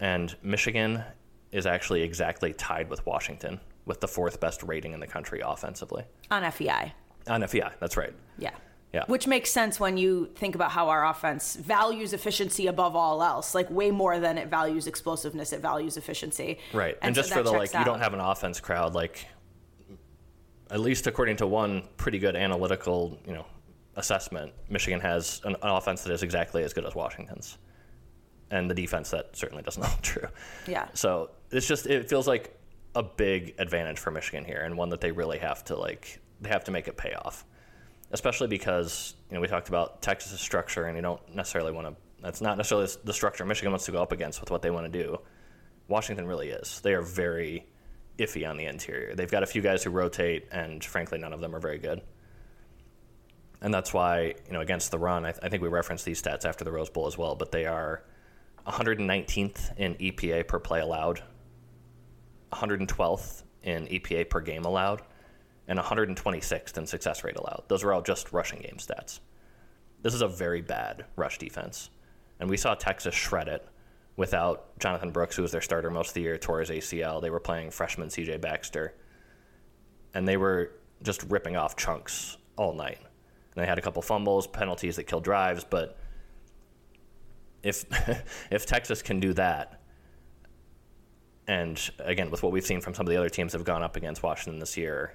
And 0.00 0.34
Michigan 0.42 1.04
is 1.52 1.66
actually 1.66 2.00
exactly 2.00 2.54
tied 2.54 2.88
with 2.88 3.04
Washington 3.04 3.60
with 3.90 4.00
the 4.00 4.06
fourth 4.06 4.38
best 4.38 4.62
rating 4.62 4.92
in 4.92 5.00
the 5.00 5.06
country 5.06 5.42
offensively 5.44 6.04
On 6.30 6.48
FEI. 6.52 6.94
on 7.26 7.44
FEI. 7.48 7.70
That's 7.80 7.96
right. 7.96 8.14
Yeah. 8.38 8.52
Yeah. 8.94 9.02
Which 9.08 9.26
makes 9.26 9.50
sense 9.50 9.80
when 9.80 9.96
you 9.96 10.30
think 10.36 10.54
about 10.54 10.70
how 10.70 10.88
our 10.90 11.04
offense 11.08 11.56
values 11.56 12.12
efficiency 12.12 12.68
above 12.68 12.94
all 12.94 13.20
else. 13.20 13.52
Like 13.52 13.68
way 13.68 13.90
more 13.90 14.20
than 14.20 14.38
it 14.38 14.46
values 14.46 14.86
explosiveness, 14.86 15.52
it 15.52 15.60
values 15.60 15.96
efficiency. 15.96 16.58
Right. 16.72 16.96
And, 17.02 17.16
so 17.16 17.22
just 17.22 17.34
for 17.34 17.42
the 17.42 17.50
like, 17.50 17.72
checks 17.72 17.80
you 17.80 17.84
don't 17.84 17.98
have 17.98 18.14
an 18.14 18.20
offense 18.20 18.60
crowd 18.60 18.94
like, 18.94 19.26
at 20.70 20.78
least 20.78 21.08
according 21.08 21.36
to 21.38 21.48
one 21.48 21.82
pretty 21.96 22.20
good 22.20 22.36
analytical, 22.36 23.18
you 23.26 23.32
know, 23.32 23.46
assessment, 23.96 24.52
Michigan 24.68 25.00
has 25.00 25.40
an, 25.44 25.56
an 25.62 25.68
offense 25.68 26.04
that 26.04 26.12
is 26.12 26.22
exactly 26.22 26.62
as 26.62 26.72
good 26.72 26.86
as 26.86 26.94
Washington's, 26.94 27.58
and 28.52 28.70
the 28.70 28.74
defense 28.74 29.10
that 29.10 29.36
certainly 29.36 29.64
doesn't 29.64 29.82
hold 29.90 30.00
true. 30.02 30.28
Yeah. 30.68 30.86
So 30.94 31.30
it's 31.50 31.66
just 31.66 31.86
it 31.86 32.08
feels 32.08 32.28
like 32.28 32.56
a 32.94 33.02
big 33.02 33.54
advantage 33.58 33.98
for 33.98 34.10
Michigan 34.10 34.44
here, 34.44 34.62
and 34.62 34.76
one 34.76 34.88
that 34.90 35.00
they 35.00 35.12
really 35.12 35.38
have 35.38 35.64
to 35.64 35.76
like 35.76 36.20
they 36.40 36.48
have 36.48 36.64
to 36.64 36.70
make 36.70 36.88
it 36.88 36.96
pay 36.96 37.12
off, 37.14 37.44
especially 38.10 38.48
because 38.48 39.14
you 39.28 39.34
know 39.34 39.40
we 39.40 39.48
talked 39.48 39.68
about 39.68 40.02
Texas's 40.02 40.40
structure, 40.40 40.84
and 40.84 40.96
you 40.96 41.02
don't 41.02 41.34
necessarily 41.34 41.72
want 41.72 41.88
to. 41.88 41.96
That's 42.22 42.40
not 42.40 42.56
necessarily 42.56 42.88
the 43.04 43.12
structure 43.12 43.44
Michigan 43.44 43.72
wants 43.72 43.86
to 43.86 43.92
go 43.92 44.02
up 44.02 44.12
against 44.12 44.40
with 44.40 44.50
what 44.50 44.62
they 44.62 44.70
want 44.70 44.92
to 44.92 45.02
do. 45.02 45.20
Washington 45.88 46.26
really 46.26 46.50
is. 46.50 46.80
They 46.82 46.92
are 46.94 47.02
very 47.02 47.66
iffy 48.18 48.48
on 48.48 48.56
the 48.56 48.66
interior. 48.66 49.14
They've 49.14 49.30
got 49.30 49.42
a 49.42 49.46
few 49.46 49.62
guys 49.62 49.82
who 49.82 49.90
rotate, 49.90 50.46
and 50.52 50.84
frankly, 50.84 51.18
none 51.18 51.32
of 51.32 51.40
them 51.40 51.54
are 51.54 51.60
very 51.60 51.78
good. 51.78 52.02
And 53.62 53.74
that's 53.74 53.92
why, 53.92 54.34
you 54.46 54.52
know, 54.52 54.60
against 54.60 54.90
the 54.90 54.98
run, 54.98 55.24
I, 55.24 55.32
th- 55.32 55.42
I 55.42 55.48
think 55.48 55.62
we 55.62 55.68
referenced 55.68 56.04
these 56.04 56.22
stats 56.22 56.44
after 56.44 56.64
the 56.64 56.72
Rose 56.72 56.88
Bowl 56.88 57.06
as 57.06 57.18
well, 57.18 57.34
but 57.34 57.52
they 57.52 57.66
are 57.66 58.02
119th 58.66 59.76
in 59.76 59.94
EPA 59.96 60.46
per 60.46 60.58
play 60.58 60.80
allowed, 60.80 61.22
112th 62.52 63.42
in 63.62 63.86
EPA 63.86 64.28
per 64.28 64.40
game 64.40 64.64
allowed, 64.64 65.02
and 65.68 65.78
126th 65.78 66.76
in 66.78 66.86
success 66.86 67.24
rate 67.24 67.36
allowed. 67.36 67.64
Those 67.68 67.84
are 67.84 67.92
all 67.92 68.02
just 68.02 68.32
rushing 68.32 68.60
game 68.60 68.78
stats. 68.78 69.20
This 70.02 70.14
is 70.14 70.22
a 70.22 70.28
very 70.28 70.62
bad 70.62 71.04
rush 71.16 71.38
defense. 71.38 71.90
And 72.38 72.48
we 72.48 72.56
saw 72.56 72.74
Texas 72.74 73.14
shred 73.14 73.48
it 73.48 73.66
without 74.16 74.78
Jonathan 74.78 75.10
Brooks, 75.10 75.36
who 75.36 75.42
was 75.42 75.52
their 75.52 75.60
starter 75.60 75.90
most 75.90 76.08
of 76.08 76.14
the 76.14 76.22
year, 76.22 76.38
tore 76.38 76.60
his 76.60 76.70
ACL. 76.70 77.20
They 77.20 77.30
were 77.30 77.40
playing 77.40 77.70
freshman 77.70 78.08
CJ 78.08 78.40
Baxter. 78.40 78.94
And 80.14 80.26
they 80.26 80.36
were 80.36 80.72
just 81.02 81.22
ripping 81.24 81.56
off 81.56 81.76
chunks 81.76 82.38
all 82.56 82.74
night. 82.74 82.98
And 82.98 83.62
they 83.62 83.66
had 83.66 83.78
a 83.78 83.82
couple 83.82 84.02
fumbles, 84.02 84.46
penalties 84.46 84.96
that 84.96 85.04
killed 85.04 85.24
drives, 85.24 85.64
but 85.64 85.98
if 87.62 87.84
if 88.50 88.66
Texas 88.66 89.02
can 89.02 89.20
do 89.20 89.32
that, 89.34 89.79
and 91.50 91.90
again 91.98 92.30
with 92.30 92.42
what 92.42 92.52
we've 92.52 92.64
seen 92.66 92.80
from 92.80 92.94
some 92.94 93.06
of 93.06 93.10
the 93.10 93.16
other 93.18 93.28
teams 93.28 93.52
that 93.52 93.58
have 93.58 93.66
gone 93.66 93.82
up 93.82 93.96
against 93.96 94.22
Washington 94.22 94.60
this 94.60 94.76
year, 94.76 95.14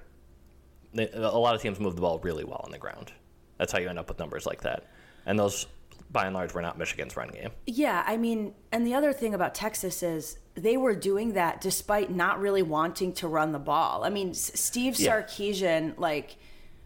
they, 0.92 1.08
a 1.12 1.20
lot 1.38 1.54
of 1.54 1.62
teams 1.62 1.80
move 1.80 1.94
the 1.94 2.00
ball 2.02 2.18
really 2.20 2.44
well 2.44 2.60
on 2.64 2.70
the 2.70 2.78
ground. 2.78 3.12
That's 3.58 3.72
how 3.72 3.78
you 3.78 3.88
end 3.88 3.98
up 3.98 4.08
with 4.08 4.18
numbers 4.18 4.44
like 4.46 4.60
that, 4.62 4.84
and 5.24 5.38
those 5.38 5.66
by 6.10 6.26
and 6.26 6.34
large 6.34 6.54
were 6.54 6.62
not 6.62 6.78
Michigan's 6.78 7.16
run 7.16 7.28
game. 7.28 7.50
Yeah, 7.66 8.04
I 8.06 8.16
mean, 8.16 8.54
and 8.70 8.86
the 8.86 8.94
other 8.94 9.12
thing 9.12 9.34
about 9.34 9.54
Texas 9.54 10.02
is 10.02 10.38
they 10.54 10.76
were 10.76 10.94
doing 10.94 11.32
that 11.32 11.60
despite 11.60 12.10
not 12.10 12.38
really 12.40 12.62
wanting 12.62 13.12
to 13.14 13.28
run 13.28 13.52
the 13.52 13.58
ball. 13.58 14.04
I 14.04 14.10
mean, 14.10 14.30
S- 14.30 14.52
Steve 14.54 14.98
Yeah. 14.98 15.20
Sarkisian, 15.22 15.98
like 15.98 16.36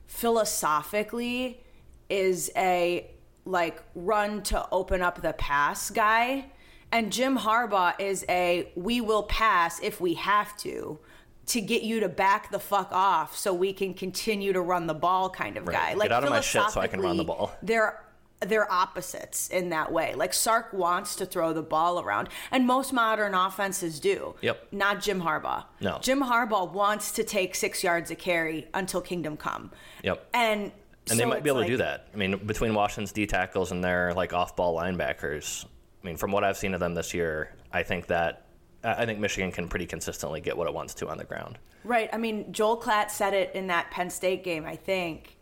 philosophically, 0.06 1.62
is 2.08 2.50
a 2.56 3.10
like 3.44 3.82
run 3.94 4.42
to 4.44 4.66
open 4.72 5.02
up 5.02 5.20
the 5.22 5.32
pass 5.34 5.90
guy, 5.90 6.46
and 6.92 7.12
Jim 7.12 7.38
Harbaugh 7.38 7.94
is 8.00 8.24
a 8.28 8.70
we 8.74 9.00
will 9.00 9.22
pass 9.24 9.80
if 9.82 10.00
we 10.00 10.14
have 10.14 10.56
to 10.58 10.98
to 11.46 11.60
get 11.60 11.82
you 11.82 12.00
to 12.00 12.08
back 12.08 12.50
the 12.52 12.60
fuck 12.60 12.90
off 12.92 13.36
so 13.36 13.52
we 13.52 13.72
can 13.72 13.92
continue 13.94 14.52
to 14.52 14.60
run 14.60 14.86
the 14.86 14.94
ball 14.94 15.28
kind 15.30 15.56
of 15.56 15.66
Right. 15.66 15.74
guy. 15.76 15.88
Get 15.90 15.98
Like 15.98 16.10
out 16.12 16.22
of 16.24 16.30
my 16.30 16.40
shit 16.40 16.70
so 16.70 16.80
I 16.80 16.86
can 16.86 17.00
run 17.00 17.16
the 17.16 17.24
ball. 17.24 17.52
They're 17.62 18.00
they're 18.40 18.70
opposites 18.72 19.48
in 19.48 19.68
that 19.68 19.92
way. 19.92 20.14
Like 20.14 20.32
Sark 20.32 20.72
wants 20.72 21.14
to 21.16 21.26
throw 21.26 21.52
the 21.52 21.62
ball 21.62 22.00
around, 22.00 22.30
and 22.50 22.66
most 22.66 22.90
modern 22.92 23.34
offenses 23.34 24.00
do. 24.00 24.34
Yep. 24.40 24.68
Not 24.72 25.00
Jim 25.02 25.20
Harbaugh. 25.20 25.64
No. 25.80 25.98
Jim 26.00 26.22
Harbaugh 26.22 26.72
wants 26.72 27.12
to 27.12 27.24
take 27.24 27.54
six 27.54 27.84
yards 27.84 28.10
a 28.10 28.14
carry 28.14 28.66
until 28.72 29.02
kingdom 29.02 29.36
come. 29.36 29.72
Yep. 30.04 30.26
And 30.32 30.72
And 31.10 31.18
they 31.20 31.24
might 31.26 31.42
be 31.42 31.50
able 31.50 31.60
to 31.62 31.66
do 31.66 31.76
that. 31.78 32.08
I 32.14 32.16
mean, 32.16 32.36
between 32.46 32.72
Washington's 32.74 33.12
D 33.12 33.26
tackles 33.26 33.72
and 33.72 33.84
their 33.84 34.14
like 34.14 34.32
off-ball 34.32 34.74
linebackers. 34.76 35.66
I 36.02 36.06
mean, 36.06 36.16
from 36.16 36.32
what 36.32 36.44
I've 36.44 36.56
seen 36.56 36.74
of 36.74 36.80
them 36.80 36.94
this 36.94 37.12
year, 37.14 37.52
I 37.72 37.82
think 37.82 38.06
that 38.08 38.46
I 38.82 39.04
think 39.04 39.18
Michigan 39.18 39.52
can 39.52 39.68
pretty 39.68 39.86
consistently 39.86 40.40
get 40.40 40.56
what 40.56 40.66
it 40.66 40.72
wants 40.72 40.94
to 40.94 41.08
on 41.08 41.18
the 41.18 41.24
ground. 41.24 41.58
Right. 41.84 42.08
I 42.12 42.16
mean, 42.16 42.50
Joel 42.52 42.78
Klatt 42.80 43.10
said 43.10 43.34
it 43.34 43.54
in 43.54 43.66
that 43.66 43.90
Penn 43.90 44.08
State 44.08 44.42
game, 44.42 44.64
I 44.64 44.76
think. 44.76 45.36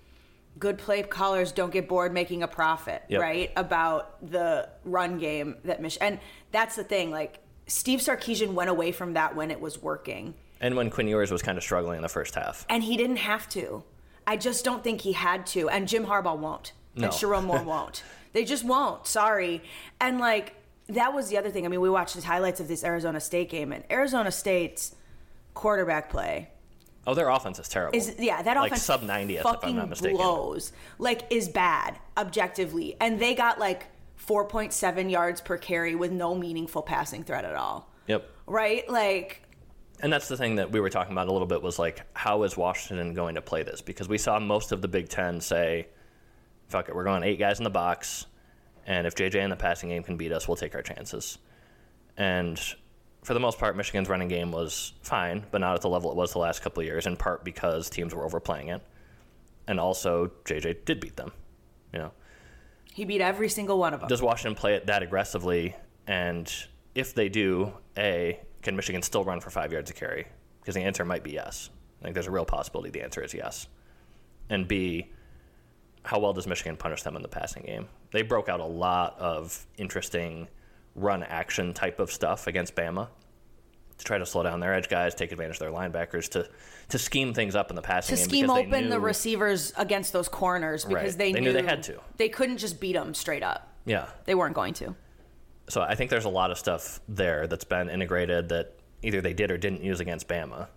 Good 0.59 0.77
play 0.79 1.03
callers 1.05 1.53
don't 1.53 1.73
get 1.73 1.89
bored 1.89 2.13
making 2.13 2.43
a 2.43 2.49
profit, 2.49 3.03
Yep. 3.09 3.21
right? 3.21 3.53
About 3.57 4.29
the 4.29 4.69
run 4.85 5.19
game 5.19 5.55
that 5.65 5.81
Mich 5.81 5.99
and 6.01 6.19
that's 6.51 6.75
the 6.75 6.83
thing. 6.83 7.13
Like 7.13 7.39
Steve 7.69 8.01
Sarkisian 8.01 8.55
went 8.55 8.69
away 8.71 8.91
from 8.91 9.13
that 9.15 9.37
when 9.37 9.53
it 9.53 9.61
was 9.61 9.81
working, 9.81 10.35
And 10.61 10.75
when 10.77 10.91
Quinn 10.91 11.07
Ewers 11.07 11.31
was 11.31 11.43
kind 11.43 11.57
of 11.59 11.63
struggling 11.63 11.97
in 11.97 12.03
the 12.03 12.09
first 12.09 12.35
half. 12.35 12.67
and 12.69 12.83
he 12.83 12.97
didn't 12.97 13.17
have 13.19 13.49
to. 13.51 13.85
I 14.27 14.37
just 14.37 14.65
don't 14.65 14.83
think 14.83 15.01
he 15.03 15.13
had 15.13 15.47
to, 15.49 15.69
and 15.69 15.87
Jim 15.87 16.07
Harbaugh 16.07 16.37
won't, 16.37 16.73
No. 16.97 17.05
and 17.05 17.13
Sherrone 17.13 17.45
Moore 17.45 17.63
won't. 17.65 18.03
They 18.33 18.45
just 18.45 18.65
won't. 18.65 19.07
Sorry. 19.07 19.63
And 20.01 20.19
like 20.19 20.55
that 20.89 21.13
was 21.15 21.29
the 21.29 21.37
other 21.39 21.51
thing. 21.51 21.65
I 21.65 21.69
mean, 21.69 21.81
we 21.81 21.91
watched 21.91 22.15
the 22.17 22.23
highlights 22.23 22.61
of 22.61 22.69
this 22.69 22.83
Arizona 22.85 23.21
State 23.21 23.51
game, 23.51 23.73
and 23.73 23.85
Arizona 23.91 24.31
State's 24.33 24.95
quarterback 25.55 26.09
play 26.11 26.49
Oh, 27.07 27.15
their 27.15 27.31
offense 27.31 27.59
is 27.59 27.69
terrible. 27.69 27.97
is 27.99 28.15
yeah 28.19 28.43
that 28.43 28.57
offense, 28.57 28.57
like 28.61 28.73
offense 28.73 28.83
sub 28.83 29.03
90th 29.03 29.41
if 29.41 29.65
I'm 29.65 29.77
not 29.77 29.89
mistaken. 29.89 30.17
blows 30.19 30.73
like 30.99 31.23
is 31.31 31.49
bad 31.49 31.99
objectively 32.17 32.97
and 33.01 33.19
they 33.19 33.35
got 33.35 33.59
like 33.59 33.87
4.7 34.25 35.11
yards 35.11 35.41
per 35.41 35.57
carry 35.57 35.95
with 35.95 36.13
no 36.13 36.35
meaningful 36.35 36.83
passing 36.83 37.25
threat 37.25 37.45
at 37.45 37.55
all 37.57 37.91
Yep. 38.07 38.31
right 38.47 38.89
like 38.91 39.43
And 40.01 40.13
that's 40.13 40.29
the 40.29 40.37
thing 40.37 40.57
that 40.57 40.71
we 40.71 40.81
were 40.81 40.91
talking 40.91 41.13
about 41.13 41.29
a 41.29 41.33
little 41.33 41.47
bit 41.49 41.61
was 41.63 41.77
like, 41.79 42.03
how 42.15 42.43
is 42.45 42.57
Washington 42.57 43.15
going 43.15 43.35
to 43.35 43.43
play 43.43 43.63
this? 43.65 43.81
Because 43.81 44.09
we 44.09 44.17
saw 44.19 44.39
most 44.39 44.71
of 44.71 44.81
the 44.81 44.87
Big 44.89 45.09
Ten 45.09 45.41
say, 45.41 45.89
fuck 46.69 46.89
it, 46.89 46.95
we're 46.95 47.05
going 47.05 47.23
eight 47.23 47.39
guys 47.39 47.59
in 47.59 47.65
the 47.65 47.71
box, 47.71 48.27
and 48.87 49.07
if 49.07 49.15
JJ 49.15 49.37
in 49.37 49.51
the 49.51 49.57
passing 49.57 49.89
game 49.91 50.03
can 50.03 50.17
beat 50.17 50.33
us, 50.33 50.49
we'll 50.49 50.57
take 50.57 50.75
our 50.75 50.83
chances. 50.83 51.39
And 52.17 52.61
for 53.23 53.35
the 53.35 53.41
most 53.41 53.59
part, 53.59 53.77
Michigan's 53.77 54.09
running 54.09 54.29
game 54.29 54.53
was 54.53 54.93
fine, 55.03 55.45
but 55.51 55.61
not 55.61 55.75
at 55.75 55.83
the 55.83 55.89
level 55.89 56.11
it 56.11 56.17
was 56.17 56.33
the 56.33 56.39
last 56.39 56.63
couple 56.63 56.81
of 56.81 56.87
years, 56.87 57.07
in 57.07 57.17
part 57.17 57.45
because 57.45 57.91
teams 57.91 58.15
were 58.15 58.25
overplaying 58.25 58.69
it. 58.69 58.83
And 59.67 59.79
also, 59.79 60.31
JJ 60.45 60.85
did 60.85 61.01
beat 61.01 61.17
them. 61.17 61.33
You 61.93 61.99
know, 61.99 62.13
he 62.93 63.05
beat 63.05 63.21
every 63.21 63.49
single 63.49 63.79
one 63.79 63.95
of 63.95 64.01
them 64.01 64.09
does 64.09 64.23
Washington 64.23 64.55
play 64.55 64.75
it 64.75 64.87
that 64.87 65.03
aggressively? 65.03 65.77
And 66.07 66.53
if 66.95 67.15
they 67.15 67.29
do, 67.29 67.73
A, 67.97 68.41
can 68.63 68.75
Michigan 68.77 69.03
still 69.03 69.25
run 69.25 69.41
for 69.41 69.51
five 69.51 69.73
yards 69.73 69.91
a 69.91 69.95
carry? 69.95 70.27
Because 70.61 70.75
the 70.75 70.83
answer 70.83 71.05
might 71.05 71.23
be 71.23 71.33
yes. 71.33 71.71
I 72.01 72.05
think 72.05 72.15
there's 72.15 72.27
a 72.27 72.31
real 72.31 72.45
possibility 72.45 72.91
the 72.91 73.03
answer 73.03 73.23
is 73.23 73.35
yes. 73.35 73.69
And 74.51 74.67
B, 74.67 75.11
how 76.09 76.19
well 76.19 76.33
does 76.33 76.47
Michigan 76.47 76.75
punish 76.75 77.03
them 77.03 77.17
in 77.17 77.21
the 77.23 77.29
passing 77.29 77.63
game? 77.65 77.87
They 78.13 78.23
broke 78.23 78.49
out 78.49 78.61
a 78.61 78.65
lot 78.65 79.19
of 79.19 79.67
interesting 79.77 80.49
run 80.95 81.23
action 81.23 81.75
type 81.75 82.01
of 82.01 82.11
stuff 82.11 82.47
against 82.47 82.75
Bama 82.75 83.09
to 83.99 84.05
try 84.07 84.17
to 84.17 84.25
slow 84.25 84.43
down 84.43 84.59
their 84.61 84.73
edge 84.73 84.89
guys, 84.89 85.15
take 85.15 85.33
advantage 85.33 85.57
of 85.57 85.61
their 85.61 85.71
linebackers, 85.71 86.31
to 86.31 86.49
to 86.89 86.99
scheme 86.99 87.35
things 87.35 87.55
up 87.55 87.69
in 87.69 87.77
the 87.77 87.83
passing 87.83 88.17
game. 88.17 88.25
to 88.25 88.29
scheme 88.31 88.49
open 88.51 88.89
the 88.89 88.99
receivers 88.99 89.75
against 89.77 90.15
those 90.15 90.29
corners 90.31 90.87
because 90.87 91.13
Right. 91.13 91.19
they, 91.19 91.33
They 91.35 91.41
knew 91.41 91.53
they 91.53 91.63
had 91.63 91.83
to. 91.83 92.01
they 92.17 92.31
couldn't 92.31 92.57
just 92.57 92.81
beat 92.81 92.95
them 92.95 93.13
straight 93.13 93.43
up 93.43 93.69
Yeah. 93.85 94.07
they 94.25 94.35
weren't 94.35 94.55
going 94.55 94.73
to 94.75 94.95
So 95.69 95.83
I 95.83 95.95
think 95.95 96.09
there's 96.11 96.25
a 96.25 96.31
lot 96.31 96.51
of 96.51 96.57
stuff 96.59 97.01
there 97.07 97.47
that's 97.47 97.65
been 97.65 97.91
integrated 97.91 98.49
that 98.49 98.73
either 99.03 99.21
they 99.21 99.35
did 99.35 99.51
or 99.51 99.59
didn't 99.59 99.83
use 99.83 100.01
against 100.01 100.27
Bama, 100.27 100.69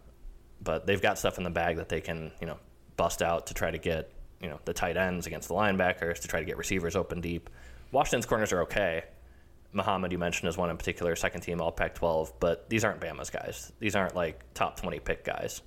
but 0.62 0.86
they've 0.86 1.02
got 1.02 1.18
stuff 1.18 1.38
in 1.38 1.46
the 1.46 1.50
bag 1.50 1.78
that 1.78 1.88
they 1.88 2.02
can, 2.02 2.34
you 2.42 2.48
know, 2.48 2.58
bust 2.98 3.22
out 3.22 3.48
to 3.48 3.54
try 3.54 3.72
to 3.72 3.78
get, 3.78 4.12
you 4.42 4.50
know, 4.50 4.60
the 4.66 4.74
tight 4.74 4.98
ends 4.98 5.28
against 5.28 5.48
the 5.48 5.54
linebackers 5.54 6.20
to 6.20 6.28
try 6.28 6.40
to 6.40 6.46
get 6.46 6.58
receivers 6.58 6.96
open 6.96 7.22
deep. 7.22 7.50
Washington's 7.92 8.26
corners 8.26 8.52
are 8.52 8.62
okay. 8.64 9.04
Muhammad, 9.74 10.12
you 10.12 10.18
mentioned, 10.18 10.50
is 10.50 10.58
one 10.58 10.70
in 10.70 10.78
particular, 10.78 11.16
second 11.16 11.42
team 11.42 11.62
All 11.62 11.72
Pac-12, 11.72 12.34
but 12.40 12.70
these 12.70 12.84
aren't 12.84 13.00
Bama's 13.00 13.30
guys. 13.30 13.72
These 13.80 13.96
aren't 13.96 14.16
like 14.16 14.42
top 14.54 14.80
20 14.80 15.00
pick 15.00 15.24
guys. 15.24 15.62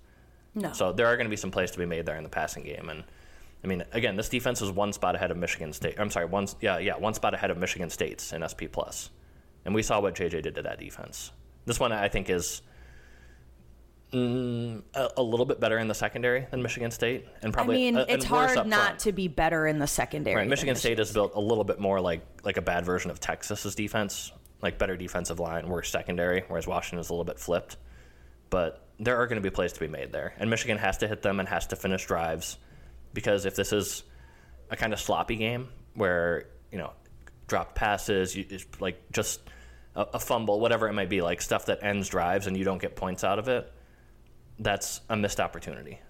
no 0.55 0.73
So 0.73 0.93
there 0.93 1.07
are 1.07 1.17
going 1.17 1.27
to 1.27 1.31
be 1.31 1.37
some 1.37 1.51
plays 1.51 1.71
to 1.71 1.79
be 1.79 1.87
made 1.87 2.05
there 2.05 2.17
in 2.17 2.23
the 2.25 2.31
passing 2.31 2.65
game, 2.65 2.89
and 2.91 3.05
I 3.63 3.67
mean, 3.67 3.83
again, 3.93 4.17
this 4.17 4.29
defense 4.29 4.61
is 4.61 4.71
one 4.71 4.93
spot 4.93 5.15
ahead 5.15 5.31
of 5.31 5.39
Michigan 5.39 5.73
State. 5.73 5.99
I'm 5.99 6.11
sorry, 6.11 6.27
one 6.27 6.47
yeah 6.61 6.79
yeah 6.79 6.97
one 6.97 7.15
spot 7.15 7.33
ahead 7.33 7.51
of 7.51 7.57
Michigan 7.57 7.89
State's 7.89 8.33
in 8.33 8.47
SP 8.47 8.69
plus, 8.71 9.11
and 9.65 9.75
we 9.75 9.83
saw 9.83 10.01
what 10.01 10.15
JJ 10.15 10.43
did 10.43 10.55
to 10.57 10.63
that 10.63 10.79
defense. 10.79 11.33
This 11.65 11.81
one 11.81 11.91
I 11.91 12.09
think 12.09 12.29
is 12.29 12.61
mm, 14.15 14.83
a, 14.95 15.11
a 15.17 15.23
little 15.23 15.47
bit 15.47 15.61
better 15.61 15.79
in 15.79 15.89
the 15.89 15.95
secondary 15.95 16.47
than 16.51 16.63
Michigan 16.63 16.91
State, 16.91 17.27
and 17.43 17.53
probably. 17.53 17.89
i 17.89 17.91
mean 17.91 18.05
it's 18.09 18.25
hard 18.25 18.67
not 18.67 18.85
front. 18.85 18.99
to 19.01 19.13
be 19.13 19.29
better 19.29 19.67
in 19.67 19.79
the 19.79 19.87
secondary 19.87 20.37
Right, 20.37 20.43
than 20.43 20.51
Michigan 20.51 20.77
State 20.77 20.99
is 21.01 21.13
built 21.13 21.33
a 21.35 21.41
little 21.41 21.65
bit 21.65 21.81
more 21.81 22.01
like 22.01 22.23
like 22.45 22.57
a 22.57 22.63
bad 22.63 22.85
version 22.85 23.11
of 23.11 23.21
Texas's 23.21 23.75
defense, 23.75 24.33
like 24.63 24.79
better 24.79 24.97
defensive 24.97 25.41
line, 25.41 25.69
worse 25.69 25.91
secondary, 25.91 26.45
whereas 26.49 26.67
Washington 26.67 27.01
is 27.01 27.11
a 27.11 27.13
little 27.13 27.25
bit 27.25 27.39
flipped. 27.39 27.77
But 28.51 28.87
there 29.01 29.17
are 29.17 29.27
going 29.27 29.43
to 29.43 29.43
be 29.43 29.53
plays 29.53 29.73
to 29.73 29.81
be 29.81 29.89
made 29.89 30.13
there, 30.13 30.35
and 30.39 30.49
Michigan 30.49 30.79
has 30.79 30.99
to 30.99 31.09
hit 31.09 31.23
them 31.23 31.41
and 31.41 31.49
has 31.49 31.67
to 31.69 31.77
finish 31.77 32.07
drives, 32.07 32.59
because 33.13 33.45
if 33.45 33.57
this 33.57 33.73
is 33.73 34.05
a 34.71 34.77
kind 34.77 34.93
of 34.93 35.01
sloppy 35.01 35.37
game 35.37 35.69
where 35.95 36.47
you 36.71 36.79
know 36.79 36.93
dropped 37.49 37.75
passes, 37.75 38.37
you, 38.37 38.47
it's 38.49 38.67
like 38.81 39.11
just 39.13 39.41
a, 39.97 40.07
a 40.15 40.19
fumble, 40.19 40.61
whatever 40.61 40.89
it 40.89 40.93
might 40.93 41.09
be, 41.09 41.21
like 41.23 41.43
stuff 41.43 41.67
that 41.67 41.83
ends 41.83 42.09
drives 42.09 42.47
and 42.47 42.57
you 42.57 42.65
don't 42.65 42.81
get 42.81 42.97
points 42.97 43.25
out 43.25 43.39
of 43.39 43.49
it, 43.49 43.73
that's 44.59 45.01
a 45.09 45.17
missed 45.17 45.41
opportunity. 45.41 46.01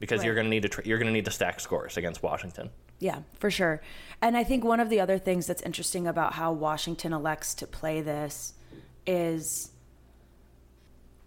Because 0.00 0.22
you're 0.22 0.34
going 0.34 0.44
to 0.46 0.50
need 0.50 0.62
to 0.62 0.68
tr- 0.68 0.82
you're 0.84 0.98
going 0.98 1.06
to 1.06 1.12
need 1.12 1.24
to 1.24 1.30
stack 1.30 1.60
scores 1.60 1.96
against 1.96 2.22
Washington. 2.22 2.70
Yeah, 2.98 3.20
for 3.38 3.50
sure. 3.50 3.80
And 4.20 4.36
I 4.36 4.44
think 4.44 4.64
one 4.64 4.80
of 4.80 4.90
the 4.90 5.00
other 5.00 5.18
things 5.18 5.46
that's 5.46 5.62
interesting 5.62 6.06
about 6.06 6.34
how 6.34 6.52
Washington 6.52 7.12
elects 7.12 7.54
to 7.56 7.66
play 7.66 8.00
this 8.00 8.54
is 9.06 9.70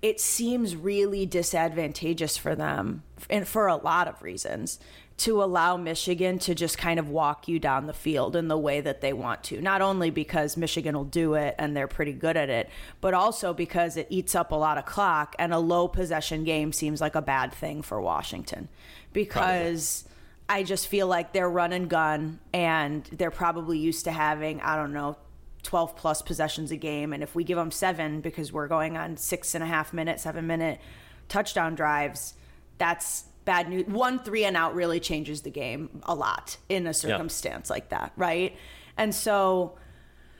it 0.02 0.20
seems 0.20 0.76
really 0.76 1.26
disadvantageous 1.26 2.38
for 2.38 2.56
them 2.56 3.04
and 3.30 3.48
for 3.48 3.68
a 3.68 3.76
lot 3.76 4.08
of 4.08 4.22
reasons 4.22 4.80
to 5.18 5.42
allow 5.44 5.78
Michigan 5.78 6.38
to 6.38 6.54
just 6.54 6.78
kind 6.78 7.00
of 7.00 7.10
walk 7.10 7.48
you 7.48 7.58
down 7.58 7.88
the 7.88 7.94
field 7.94 8.36
in 8.36 8.48
the 8.48 8.58
way 8.58 8.82
that 8.82 9.02
they 9.02 9.14
want 9.14 9.44
to. 9.44 9.60
Not 9.60 9.82
only 9.82 10.12
because 10.12 10.56
Michigan 10.56 10.96
will 10.96 11.06
do 11.06 11.34
it 11.34 11.56
and 11.58 11.76
they're 11.76 11.88
pretty 11.88 12.14
good 12.14 12.38
at 12.38 12.50
it, 12.50 12.70
but 13.02 13.16
also 13.16 13.52
because 13.52 13.98
it 13.98 14.06
eats 14.12 14.36
up 14.36 14.52
a 14.52 14.56
lot 14.56 14.78
of 14.78 14.86
clock 14.86 15.36
and 15.40 15.54
a 15.54 15.58
low 15.58 15.88
possession 15.88 16.44
game 16.44 16.72
seems 16.72 17.02
like 17.02 17.16
a 17.16 17.22
bad 17.22 17.52
thing 17.52 17.82
for 17.82 18.00
Washington 18.00 18.70
because 19.12 20.08
I 20.48 20.62
just 20.62 20.88
feel 20.88 21.08
like 21.08 21.34
they're 21.34 21.50
run 21.50 21.74
and 21.74 21.90
gun 21.90 22.40
and 22.54 23.04
they're 23.06 23.32
probably 23.32 23.80
used 23.80 24.06
to 24.06 24.12
having, 24.12 24.62
I 24.62 24.76
don't 24.76 24.94
know, 24.94 25.18
12 25.64 25.96
plus 25.96 26.22
possessions 26.22 26.72
a 26.72 26.78
game. 26.78 27.12
And 27.12 27.24
if 27.24 27.34
we 27.34 27.44
give 27.44 27.58
them 27.58 27.72
seven 27.72 28.22
because 28.22 28.54
we're 28.54 28.68
going 28.68 28.98
on 28.98 29.18
six 29.18 29.56
and 29.56 29.64
a 29.64 29.68
half 29.68 29.94
minute, 29.94 30.20
seven 30.20 30.46
minute 30.46 30.80
touchdown 31.28 31.74
drives, 31.74 32.36
that's 32.78 33.26
bad 33.48 33.70
news. 33.70 33.86
One 33.88 34.20
three 34.20 34.44
and 34.44 34.56
out 34.56 34.76
really 34.76 35.00
changes 35.00 35.42
the 35.42 35.50
game 35.50 36.02
a 36.04 36.14
lot 36.14 36.58
in 36.70 36.86
a 36.86 36.94
circumstance 36.94 37.70
like 37.70 37.90
that, 37.90 38.12
right? 38.18 38.56
And 38.98 39.16
so, 39.16 39.78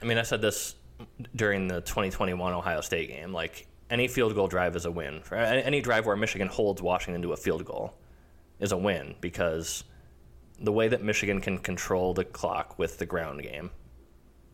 I 0.00 0.04
mean, 0.04 0.18
I 0.18 0.22
said 0.22 0.42
this 0.42 0.76
during 1.34 1.66
the 1.68 1.80
2021 1.80 2.52
Ohio 2.52 2.82
State 2.82 3.08
game. 3.08 3.32
Like, 3.32 3.66
any 3.90 4.06
field 4.08 4.34
goal 4.34 4.46
drive 4.46 4.76
is 4.76 4.84
a 4.84 4.90
win. 4.90 5.22
Any 5.32 5.80
drive 5.80 6.04
where 6.04 6.16
Michigan 6.16 6.48
holds 6.48 6.82
Washington 6.82 7.22
to 7.22 7.32
a 7.32 7.36
field 7.36 7.64
goal 7.64 7.94
is 8.60 8.72
a 8.72 8.76
win 8.76 9.14
because 9.22 9.84
the 10.60 10.72
way 10.72 10.88
that 10.88 11.02
Michigan 11.02 11.40
can 11.40 11.58
control 11.58 12.12
the 12.12 12.24
clock 12.24 12.78
with 12.78 12.98
the 12.98 13.06
ground 13.06 13.42
game 13.42 13.70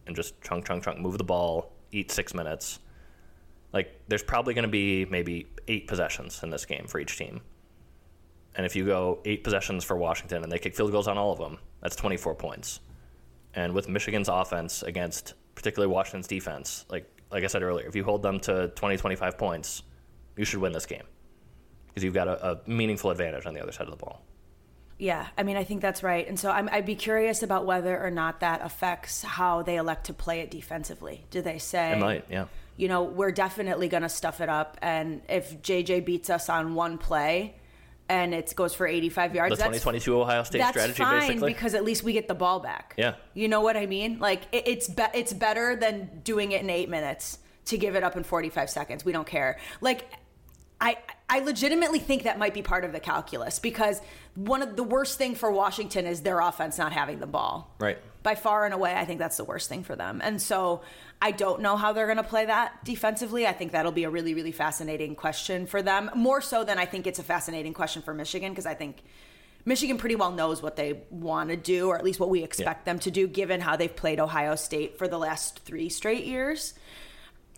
and 0.06 0.14
just 0.14 0.40
chunk, 0.42 0.66
chunk, 0.66 0.84
chunk, 0.84 1.00
move 1.00 1.18
the 1.18 1.24
ball, 1.24 1.72
eat 1.90 2.12
six 2.12 2.34
minutes. 2.34 2.78
Like, 3.72 4.00
there's 4.06 4.22
probably 4.22 4.54
going 4.54 4.64
to 4.64 4.68
be 4.68 5.06
maybe 5.06 5.48
eight 5.66 5.88
possessions 5.88 6.40
in 6.44 6.50
this 6.50 6.64
game 6.64 6.86
for 6.86 7.00
each 7.00 7.18
team. 7.18 7.40
And 8.56 8.64
if 8.64 8.76
you 8.76 8.84
go 8.84 9.20
eight 9.24 9.42
possessions 9.42 9.84
for 9.84 9.96
Washington 9.96 10.42
and 10.42 10.52
they 10.52 10.58
kick 10.58 10.76
field 10.76 10.92
goals 10.92 11.08
on 11.08 11.18
all 11.18 11.32
of 11.32 11.38
them, 11.38 11.58
that's 11.80 11.96
24 11.96 12.34
points. 12.36 12.80
And 13.54 13.72
with 13.72 13.88
Michigan's 13.88 14.28
offense 14.28 14.82
against 14.82 15.34
particularly 15.54 15.92
Washington's 15.92 16.26
defense, 16.26 16.84
like 16.88 17.08
like 17.30 17.42
I 17.42 17.48
said 17.48 17.62
earlier, 17.62 17.86
if 17.86 17.96
you 17.96 18.04
hold 18.04 18.22
them 18.22 18.38
to 18.40 18.68
20, 18.68 18.96
25 18.96 19.36
points, 19.38 19.82
you 20.36 20.44
should 20.44 20.60
win 20.60 20.72
this 20.72 20.86
game 20.86 21.02
because 21.88 22.04
you've 22.04 22.14
got 22.14 22.28
a, 22.28 22.52
a 22.52 22.60
meaningful 22.66 23.10
advantage 23.10 23.44
on 23.46 23.54
the 23.54 23.62
other 23.62 23.72
side 23.72 23.88
of 23.88 23.90
the 23.90 23.96
ball. 23.96 24.22
yeah, 24.98 25.26
I 25.36 25.42
mean, 25.42 25.56
I 25.56 25.64
think 25.64 25.80
that's 25.82 26.02
right. 26.04 26.26
And 26.28 26.38
so 26.38 26.50
I'm, 26.50 26.68
I'd 26.70 26.86
be 26.86 26.94
curious 26.94 27.42
about 27.42 27.66
whether 27.66 28.00
or 28.00 28.10
not 28.10 28.40
that 28.40 28.60
affects 28.62 29.22
how 29.22 29.62
they 29.62 29.76
elect 29.76 30.06
to 30.06 30.14
play 30.14 30.40
it 30.40 30.50
defensively. 30.50 31.24
Do 31.30 31.42
they 31.42 31.58
say, 31.58 31.92
It 31.92 31.98
might, 31.98 32.24
yeah. 32.30 32.46
you 32.76 32.86
know, 32.86 33.02
we're 33.02 33.32
definitely 33.32 33.88
going 33.88 34.04
to 34.04 34.08
stuff 34.08 34.40
it 34.40 34.48
up. 34.48 34.78
And 34.80 35.22
if 35.28 35.60
JJ 35.60 36.04
beats 36.04 36.30
us 36.30 36.48
on 36.48 36.74
one 36.74 36.98
play 36.98 37.56
and 38.08 38.34
it 38.34 38.52
goes 38.54 38.74
for 38.74 38.86
85 38.86 39.34
yards, 39.34 39.50
The 39.52 39.56
that's 39.56 39.78
2022 39.80 40.20
Ohio 40.20 40.42
State 40.42 40.58
that's 40.58 40.70
strategy, 40.70 41.02
fine 41.02 41.20
basically. 41.28 41.52
because 41.52 41.74
at 41.74 41.84
least 41.84 42.02
we 42.02 42.12
get 42.12 42.28
the 42.28 42.34
ball 42.34 42.60
back. 42.60 42.94
Yeah. 42.98 43.14
You 43.32 43.48
know 43.48 43.60
what 43.60 43.76
I 43.76 43.86
mean? 43.86 44.18
Like 44.18 44.42
it, 44.52 44.68
it's 44.68 44.88
be- 44.88 45.02
it's 45.14 45.32
better 45.32 45.74
than 45.76 46.20
doing 46.22 46.52
it 46.52 46.62
in 46.62 46.70
eight 46.70 46.88
minutes 46.90 47.38
to 47.66 47.78
give 47.78 47.96
it 47.96 48.02
up 48.02 48.16
in 48.16 48.22
45 48.22 48.68
seconds. 48.68 49.04
We 49.04 49.12
don't 49.12 49.26
care. 49.26 49.58
Like 49.80 50.06
I 50.80 50.98
I 51.30 51.38
legitimately 51.40 51.98
think 51.98 52.24
that 52.24 52.38
might 52.38 52.52
be 52.52 52.60
part 52.60 52.84
of 52.84 52.92
the 52.92 53.00
calculus 53.00 53.58
because 53.58 54.02
one 54.34 54.60
of 54.60 54.76
the 54.76 54.82
worst 54.82 55.16
thing 55.16 55.34
for 55.34 55.50
Washington 55.50 56.06
is 56.06 56.20
their 56.20 56.40
offense 56.40 56.76
not 56.76 56.92
having 56.92 57.20
the 57.20 57.26
ball. 57.26 57.74
Right. 57.78 57.98
By 58.24 58.34
far 58.34 58.64
and 58.64 58.74
away, 58.74 58.94
I 58.96 59.04
think 59.04 59.20
that's 59.20 59.36
the 59.36 59.44
worst 59.44 59.68
thing 59.68 59.84
for 59.84 59.94
them. 59.94 60.20
And 60.24 60.42
so 60.42 60.80
I 61.22 61.30
don't 61.30 61.60
know 61.60 61.76
how 61.76 61.92
they're 61.92 62.06
going 62.06 62.16
to 62.16 62.24
play 62.24 62.46
that 62.46 62.84
defensively. 62.84 63.46
I 63.46 63.52
think 63.52 63.72
that'll 63.72 63.92
be 63.92 64.04
a 64.04 64.10
really, 64.10 64.34
really 64.34 64.50
fascinating 64.50 65.14
question 65.14 65.66
for 65.66 65.82
them. 65.82 66.10
More 66.16 66.40
so 66.40 66.64
than 66.64 66.78
I 66.78 66.86
think 66.86 67.06
it's 67.06 67.20
a 67.20 67.22
fascinating 67.22 67.74
question 67.74 68.02
for 68.02 68.12
Michigan 68.14 68.50
because 68.50 68.66
I 68.66 68.74
think 68.74 69.04
Michigan 69.66 69.98
pretty 69.98 70.16
well 70.16 70.32
knows 70.32 70.62
what 70.62 70.76
they 70.76 71.02
want 71.10 71.50
to 71.50 71.56
do, 71.56 71.88
or 71.88 71.96
at 71.96 72.04
least 72.04 72.18
what 72.18 72.28
we 72.28 72.42
expect 72.42 72.84
them 72.84 72.98
to 73.00 73.10
do, 73.10 73.26
given 73.26 73.60
how 73.60 73.76
they've 73.76 73.94
played 73.94 74.20
Ohio 74.20 74.56
State 74.56 74.98
for 74.98 75.06
the 75.06 75.18
last 75.18 75.60
three 75.60 75.88
straight 75.88 76.24
years. 76.24 76.74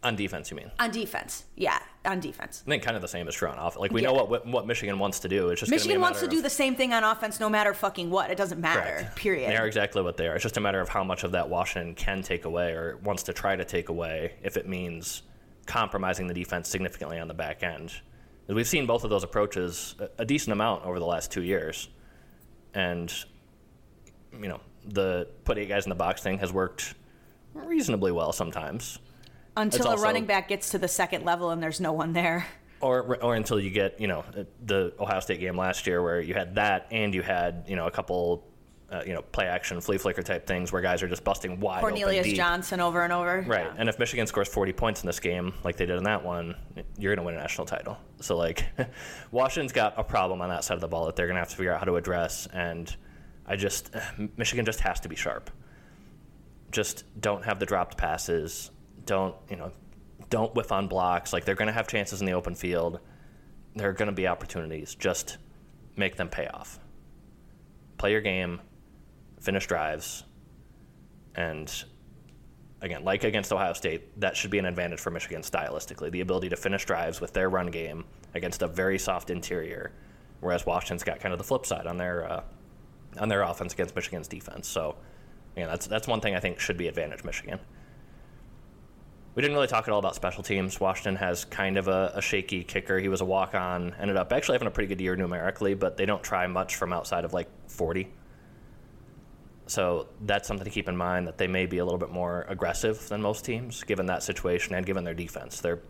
On 0.03 0.15
defense, 0.15 0.51
you 0.51 0.57
mean? 0.57 0.71
On 0.79 0.91
defense. 0.91 1.45
Yeah, 1.57 1.79
on 2.05 2.21
defense. 2.21 2.63
I 2.67 2.71
think 2.71 2.83
kind 2.83 2.97
of 2.97 3.03
the 3.03 3.09
same 3.09 3.27
as 3.29 3.35
true 3.35 3.49
on 3.49 3.59
offense. 3.59 3.77
Like 3.81 3.93
we 3.93 4.03
Yeah. 4.03 4.09
know 4.13 4.25
what 4.25 4.47
what 4.47 4.67
Michigan 4.67 4.99
wants 4.99 5.21
to 5.21 5.29
do. 5.29 5.49
It's 5.49 5.61
just 5.61 5.71
Michigan 5.71 6.01
wants 6.01 6.21
to 6.21 6.27
matter 6.27 6.37
do 6.37 6.43
the 6.43 6.51
same 6.51 6.77
thing 6.77 6.93
on 6.93 7.03
offense 7.03 7.41
no 7.41 7.49
matter 7.49 7.73
fucking 7.75 8.11
what. 8.11 8.31
It 8.31 8.37
doesn't 8.37 8.61
matter. 8.61 8.81
Correct. 8.83 9.17
Period. 9.17 9.51
They 9.51 9.57
are 9.57 9.67
exactly 9.67 10.03
what 10.03 10.17
they 10.17 10.29
are. 10.29 10.35
It's 10.35 10.43
just 10.43 10.57
a 10.59 10.61
matter 10.61 10.81
of 10.81 10.89
how 10.91 11.03
much 11.03 11.25
of 11.25 11.33
that 11.33 11.49
Washington 11.49 11.95
can 11.95 12.23
take 12.23 12.45
away 12.45 12.73
or 12.73 12.99
wants 13.03 13.23
to 13.25 13.33
try 13.33 13.57
to 13.57 13.65
take 13.65 13.89
away 13.89 14.35
if 14.43 14.57
it 14.57 14.69
means 14.69 15.23
compromising 15.65 16.27
the 16.29 16.35
defense 16.35 16.69
significantly 16.69 17.19
on 17.19 17.27
the 17.27 17.35
back 17.35 17.63
end. 17.63 17.93
We've 18.49 18.69
seen 18.69 18.87
both 18.87 19.03
of 19.03 19.11
those 19.11 19.25
approaches 19.25 19.97
a- 19.99 20.23
a 20.23 20.25
decent 20.25 20.53
amount 20.53 20.85
over 20.85 21.01
the 21.01 21.07
last 21.07 21.33
two 21.33 21.43
years. 21.43 21.89
And, 22.75 23.13
you 24.41 24.47
know, 24.47 24.61
the 24.85 25.27
put 25.45 25.59
eight 25.59 25.69
guys 25.69 25.85
in 25.85 25.89
the 25.89 25.97
box 25.97 26.23
thing 26.23 26.39
has 26.39 26.53
worked 26.53 26.95
reasonably 27.55 28.13
well 28.13 28.33
sometimes. 28.33 29.01
Until 29.57 29.87
a 29.87 29.90
also- 29.90 30.03
running 30.05 30.27
back 30.27 30.49
gets 30.49 30.71
to 30.71 30.79
the 30.79 30.88
second 30.88 31.25
level 31.25 31.51
and 31.51 31.62
there's 31.62 31.81
no 31.81 31.92
one 31.92 32.12
there. 32.12 32.47
or 32.81 33.16
or 33.23 33.35
until 33.35 33.59
you 33.59 33.71
get 33.71 33.99
you 34.01 34.07
know 34.07 34.23
the 34.64 34.92
Ohio 35.01 35.21
State 35.21 35.40
game 35.40 35.57
last 35.57 35.87
year 35.87 36.03
where 36.03 36.21
you 36.21 36.35
had 36.35 36.57
that 36.57 36.87
and 36.90 37.14
you 37.14 37.23
had 37.23 37.64
you 37.66 37.75
know 37.75 37.87
a 37.87 37.90
couple 37.90 38.47
uh, 38.92 39.03
you 39.07 39.14
know 39.14 39.23
play 39.23 39.47
action 39.47 39.81
flea 39.81 39.97
flicker 39.97 40.23
type 40.23 40.47
things 40.47 40.71
where 40.71 40.83
guys 40.83 41.03
are 41.03 41.09
just 41.09 41.25
busting 41.25 41.59
wide 41.59 41.79
open 41.83 41.88
Cornelius 41.95 42.27
deep. 42.27 42.37
Johnson 42.37 42.79
over 42.81 43.03
and 43.03 43.12
over. 43.14 43.40
Right, 43.49 43.64
Yeah. 43.64 43.75
and 43.79 43.88
if 43.88 43.99
Michigan 43.99 44.27
scores 44.27 44.47
40 44.49 44.73
points 44.75 45.03
in 45.03 45.07
this 45.07 45.19
game, 45.21 45.55
like 45.64 45.77
they 45.77 45.87
did 45.87 45.97
in 45.97 46.05
that 46.05 46.23
one, 46.23 46.55
you're 46.99 47.14
going 47.16 47.25
to 47.25 47.27
win 47.27 47.35
a 47.35 47.38
national 47.40 47.66
title. 47.66 47.97
So, 48.21 48.37
like, 48.37 48.64
Washington's 49.33 49.73
got 49.73 49.95
a 49.97 50.05
problem 50.05 50.40
on 50.40 50.51
that 50.51 50.62
side 50.62 50.75
of 50.75 50.81
the 50.83 50.87
ball 50.88 51.07
that 51.07 51.16
they're 51.16 51.27
going 51.27 51.35
to 51.35 51.40
have 51.40 51.49
to 51.49 51.57
figure 51.57 51.73
out 51.73 51.79
how 51.81 51.87
to 51.87 51.97
address. 51.97 52.47
And 52.53 52.95
I 53.47 53.57
just, 53.57 53.92
Michigan 54.37 54.64
just 54.66 54.79
has 54.81 55.01
to 55.01 55.09
be 55.09 55.16
sharp. 55.16 55.51
Just 56.71 57.05
don't 57.21 57.45
have 57.45 57.59
the 57.59 57.66
dropped 57.66 57.97
passes. 57.97 58.71
Don't, 59.07 59.35
you 59.49 59.57
know, 59.57 59.73
don't 60.29 60.55
whiff 60.55 60.71
on 60.71 60.88
blocks. 60.88 61.33
Like, 61.33 61.45
they're 61.45 61.55
going 61.55 61.69
to 61.69 61.73
have 61.73 61.88
chances 61.88 62.21
in 62.21 62.27
the 62.27 62.33
open 62.33 62.55
field. 62.55 63.01
There 63.75 63.88
are 63.88 63.95
going 63.95 64.09
to 64.09 64.14
be 64.14 64.27
opportunities. 64.27 64.95
Just 64.95 65.38
make 65.97 66.16
them 66.16 66.29
pay 66.29 66.47
off. 66.49 66.79
Play 67.97 68.12
your 68.12 68.21
game, 68.21 68.61
finish 69.40 69.66
drives, 69.66 70.25
and 71.35 71.85
again, 72.81 73.05
like 73.05 73.25
against 73.25 73.53
Ohio 73.53 73.73
State, 73.73 74.21
that 74.21 74.37
should 74.37 74.51
be 74.51 74.59
an 74.59 74.66
advantage 74.66 75.01
for 75.01 75.11
Michigan 75.11 75.42
stylistically. 75.42 76.11
The 76.11 76.21
ability 76.21 76.49
to 76.51 76.57
finish 76.57 76.85
drives 76.85 77.21
with 77.21 77.33
their 77.33 77.49
run 77.49 77.69
game 77.69 78.05
against 78.35 78.62
a 78.62 78.69
very 78.69 78.99
soft 78.99 79.31
interior, 79.31 79.92
whereas 80.40 80.66
Washington's 80.66 81.05
got 81.05 81.21
kind 81.21 81.33
of 81.33 81.38
the 81.38 81.45
flip 81.45 81.66
side 81.66 81.87
on 81.87 81.97
their 81.97 82.31
uh, 82.31 82.42
on 83.19 83.29
their 83.29 83.42
offense 83.42 83.73
against 83.73 83.95
Michigan's 83.95 84.29
defense. 84.29 84.69
So, 84.69 84.97
again, 85.57 85.69
that's 85.69 85.87
that's 85.87 86.07
one 86.07 86.21
thing 86.21 86.35
I 86.35 86.40
think 86.40 86.61
should 86.61 86.77
be 86.77 86.88
advantage 86.88 87.25
Michigan. 87.25 87.59
We 89.37 89.42
didn't 89.42 89.55
really 89.55 89.66
talk 89.66 89.87
at 89.87 89.92
all 89.92 89.99
about 89.99 90.14
special 90.14 90.42
teams. 90.42 90.81
Washington 90.81 91.16
has 91.16 91.44
kind 91.44 91.77
of 91.77 91.88
a, 91.88 92.12
a 92.14 92.22
shaky 92.22 92.64
kicker. 92.64 92.99
He 92.99 93.09
was 93.09 93.20
a 93.20 93.25
walk 93.27 93.55
on, 93.55 93.94
ended 94.01 94.16
up 94.16 94.33
actually 94.33 94.55
having 94.55 94.66
a 94.66 94.70
pretty 94.70 94.88
good 94.88 95.01
year 95.01 95.14
numerically, 95.14 95.75
but 95.75 95.99
they 95.99 96.07
don't 96.07 96.22
try 96.22 96.46
much 96.46 96.77
from 96.77 96.90
outside 96.90 97.27
of 97.27 97.35
like 97.35 97.49
40. 97.68 98.09
So 99.66 100.09
that's 100.22 100.49
something 100.49 100.64
to 100.64 100.70
keep 100.70 100.88
in 100.88 100.96
mind 100.96 101.27
that 101.27 101.37
they 101.37 101.49
may 101.49 101.66
be 101.66 101.79
a 101.79 101.85
little 101.85 101.99
bit 101.99 102.11
more 102.11 102.46
aggressive 102.49 103.07
than 103.11 103.20
most 103.20 103.44
teams, 103.44 103.85
given 103.85 104.07
that 104.07 104.22
situation 104.22 104.75
and 104.75 104.87
given 104.87 105.05
their 105.05 105.14
defense. 105.14 105.61
They're 105.61 105.81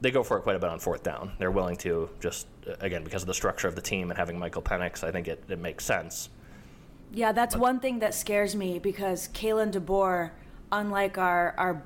they 0.00 0.12
go 0.12 0.22
for 0.22 0.38
it 0.38 0.42
quite 0.42 0.54
a 0.54 0.60
bit 0.60 0.70
on 0.70 0.78
fourth 0.78 1.02
down. 1.02 1.32
They're 1.40 1.50
willing 1.50 1.76
to 1.78 2.08
just 2.20 2.46
again 2.78 3.02
because 3.02 3.22
of 3.22 3.26
the 3.26 3.34
structure 3.34 3.66
of 3.66 3.74
the 3.74 3.82
team 3.82 4.10
and 4.10 4.18
having 4.18 4.38
Michael 4.38 4.62
Penix. 4.62 5.02
I 5.02 5.10
think 5.10 5.26
it, 5.26 5.42
it 5.48 5.58
makes 5.58 5.84
sense. 5.84 6.28
Yeah, 7.12 7.32
that's 7.32 7.56
one 7.56 7.80
thing 7.80 7.98
that 8.00 8.14
scares 8.14 8.54
me 8.54 8.78
because 8.78 9.28
Kalen 9.28 9.72
DeBoer, 9.72 10.30
unlike 10.70 11.18
our 11.18 11.54
our 11.58 11.82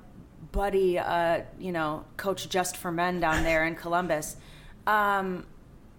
buddy, 0.50 0.98
uh, 0.98 1.42
you 1.58 1.72
know, 1.72 2.04
Coach 2.16 2.48
Just 2.48 2.76
for 2.76 2.90
Men 2.90 3.20
down 3.20 3.44
there 3.44 3.64
in 3.64 3.74
Columbus, 3.76 4.36
um, 4.86 5.46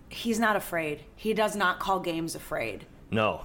he's 0.09 0.39
not 0.39 0.55
afraid. 0.55 1.03
He 1.15 1.33
does 1.33 1.55
not 1.55 1.79
call 1.79 1.99
games 1.99 2.35
afraid. 2.35 2.85
No. 3.09 3.41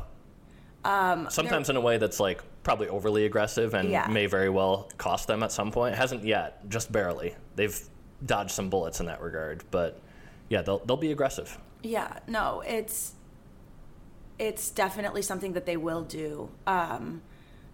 Um, 0.84 1.28
Sometimes 1.30 1.70
in 1.70 1.76
a 1.76 1.80
way 1.80 1.98
that's 1.98 2.18
like 2.18 2.42
probably 2.62 2.88
overly 2.88 3.24
aggressive 3.24 3.74
and 3.74 3.88
Yeah. 3.90 4.06
may 4.08 4.26
very 4.26 4.48
well 4.48 4.88
cost 4.98 5.26
them 5.28 5.42
at 5.42 5.52
some 5.52 5.70
point. 5.70 5.94
Hasn't 5.94 6.24
yet, 6.24 6.68
just 6.68 6.90
barely. 6.90 7.34
They've 7.56 7.78
dodged 8.24 8.50
some 8.50 8.68
bullets 8.68 9.00
in 9.00 9.06
that 9.06 9.20
regard, 9.20 9.64
but 9.70 10.00
yeah, 10.48 10.62
they'll 10.62 10.78
they'll 10.78 10.96
be 10.96 11.12
aggressive. 11.12 11.58
Yeah, 11.82 12.18
no, 12.26 12.62
it's 12.66 13.12
it's 14.38 14.70
definitely 14.70 15.22
something 15.22 15.52
that 15.54 15.66
they 15.66 15.76
will 15.76 16.02
do. 16.02 16.48
Um, 16.66 17.22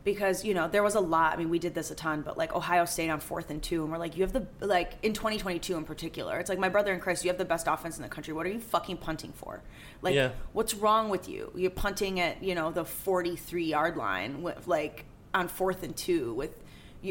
because 0.05 0.45
you 0.45 0.53
know 0.55 0.69
there 0.69 0.83
was 0.83 0.95
a 0.95 1.01
lot. 1.01 1.33
I 1.33 1.37
mean, 1.37 1.49
we 1.49 1.59
did 1.59 1.75
this 1.75 1.91
a 1.91 1.95
ton, 1.95 2.23
but 2.23 2.37
like 2.37 2.55
Ohio 2.55 2.85
State 2.85 3.09
on 3.09 3.21
fourth 3.21 3.51
and 3.51 3.63
two, 3.63 3.83
and 3.83 3.91
we're 3.91 3.99
like, 3.99 4.17
you 4.17 4.23
have 4.23 4.33
the 4.33 4.47
like 4.61 4.93
in 5.03 5.13
2022 5.15 5.77
in 5.77 5.85
particular. 5.85 6.39
It's 6.39 6.51
like 6.51 6.59
my 6.59 6.69
brother 6.69 6.93
in 6.93 7.01
Christ, 7.01 7.25
you 7.25 7.31
have 7.31 7.39
the 7.39 7.45
best 7.45 7.67
offense 7.67 7.97
in 7.97 8.03
the 8.03 8.09
country. 8.09 8.35
What 8.35 8.47
are 8.47 8.51
you 8.51 8.61
fucking 8.61 8.99
punting 8.99 9.33
for? 9.33 9.63
Like, 10.03 10.15
Yeah. 10.15 10.31
what's 10.53 10.75
wrong 10.75 11.09
with 11.09 11.29
you? 11.29 11.51
You're 11.57 11.71
punting 11.71 12.21
at 12.21 12.43
you 12.43 12.55
know 12.55 12.71
the 12.71 12.85
43 12.85 13.65
yard 13.65 13.97
line 13.97 14.43
with 14.43 14.69
like 14.69 15.07
on 15.33 15.49
fourth 15.49 15.83
and 15.83 15.97
two 15.97 16.35
with. 16.35 16.57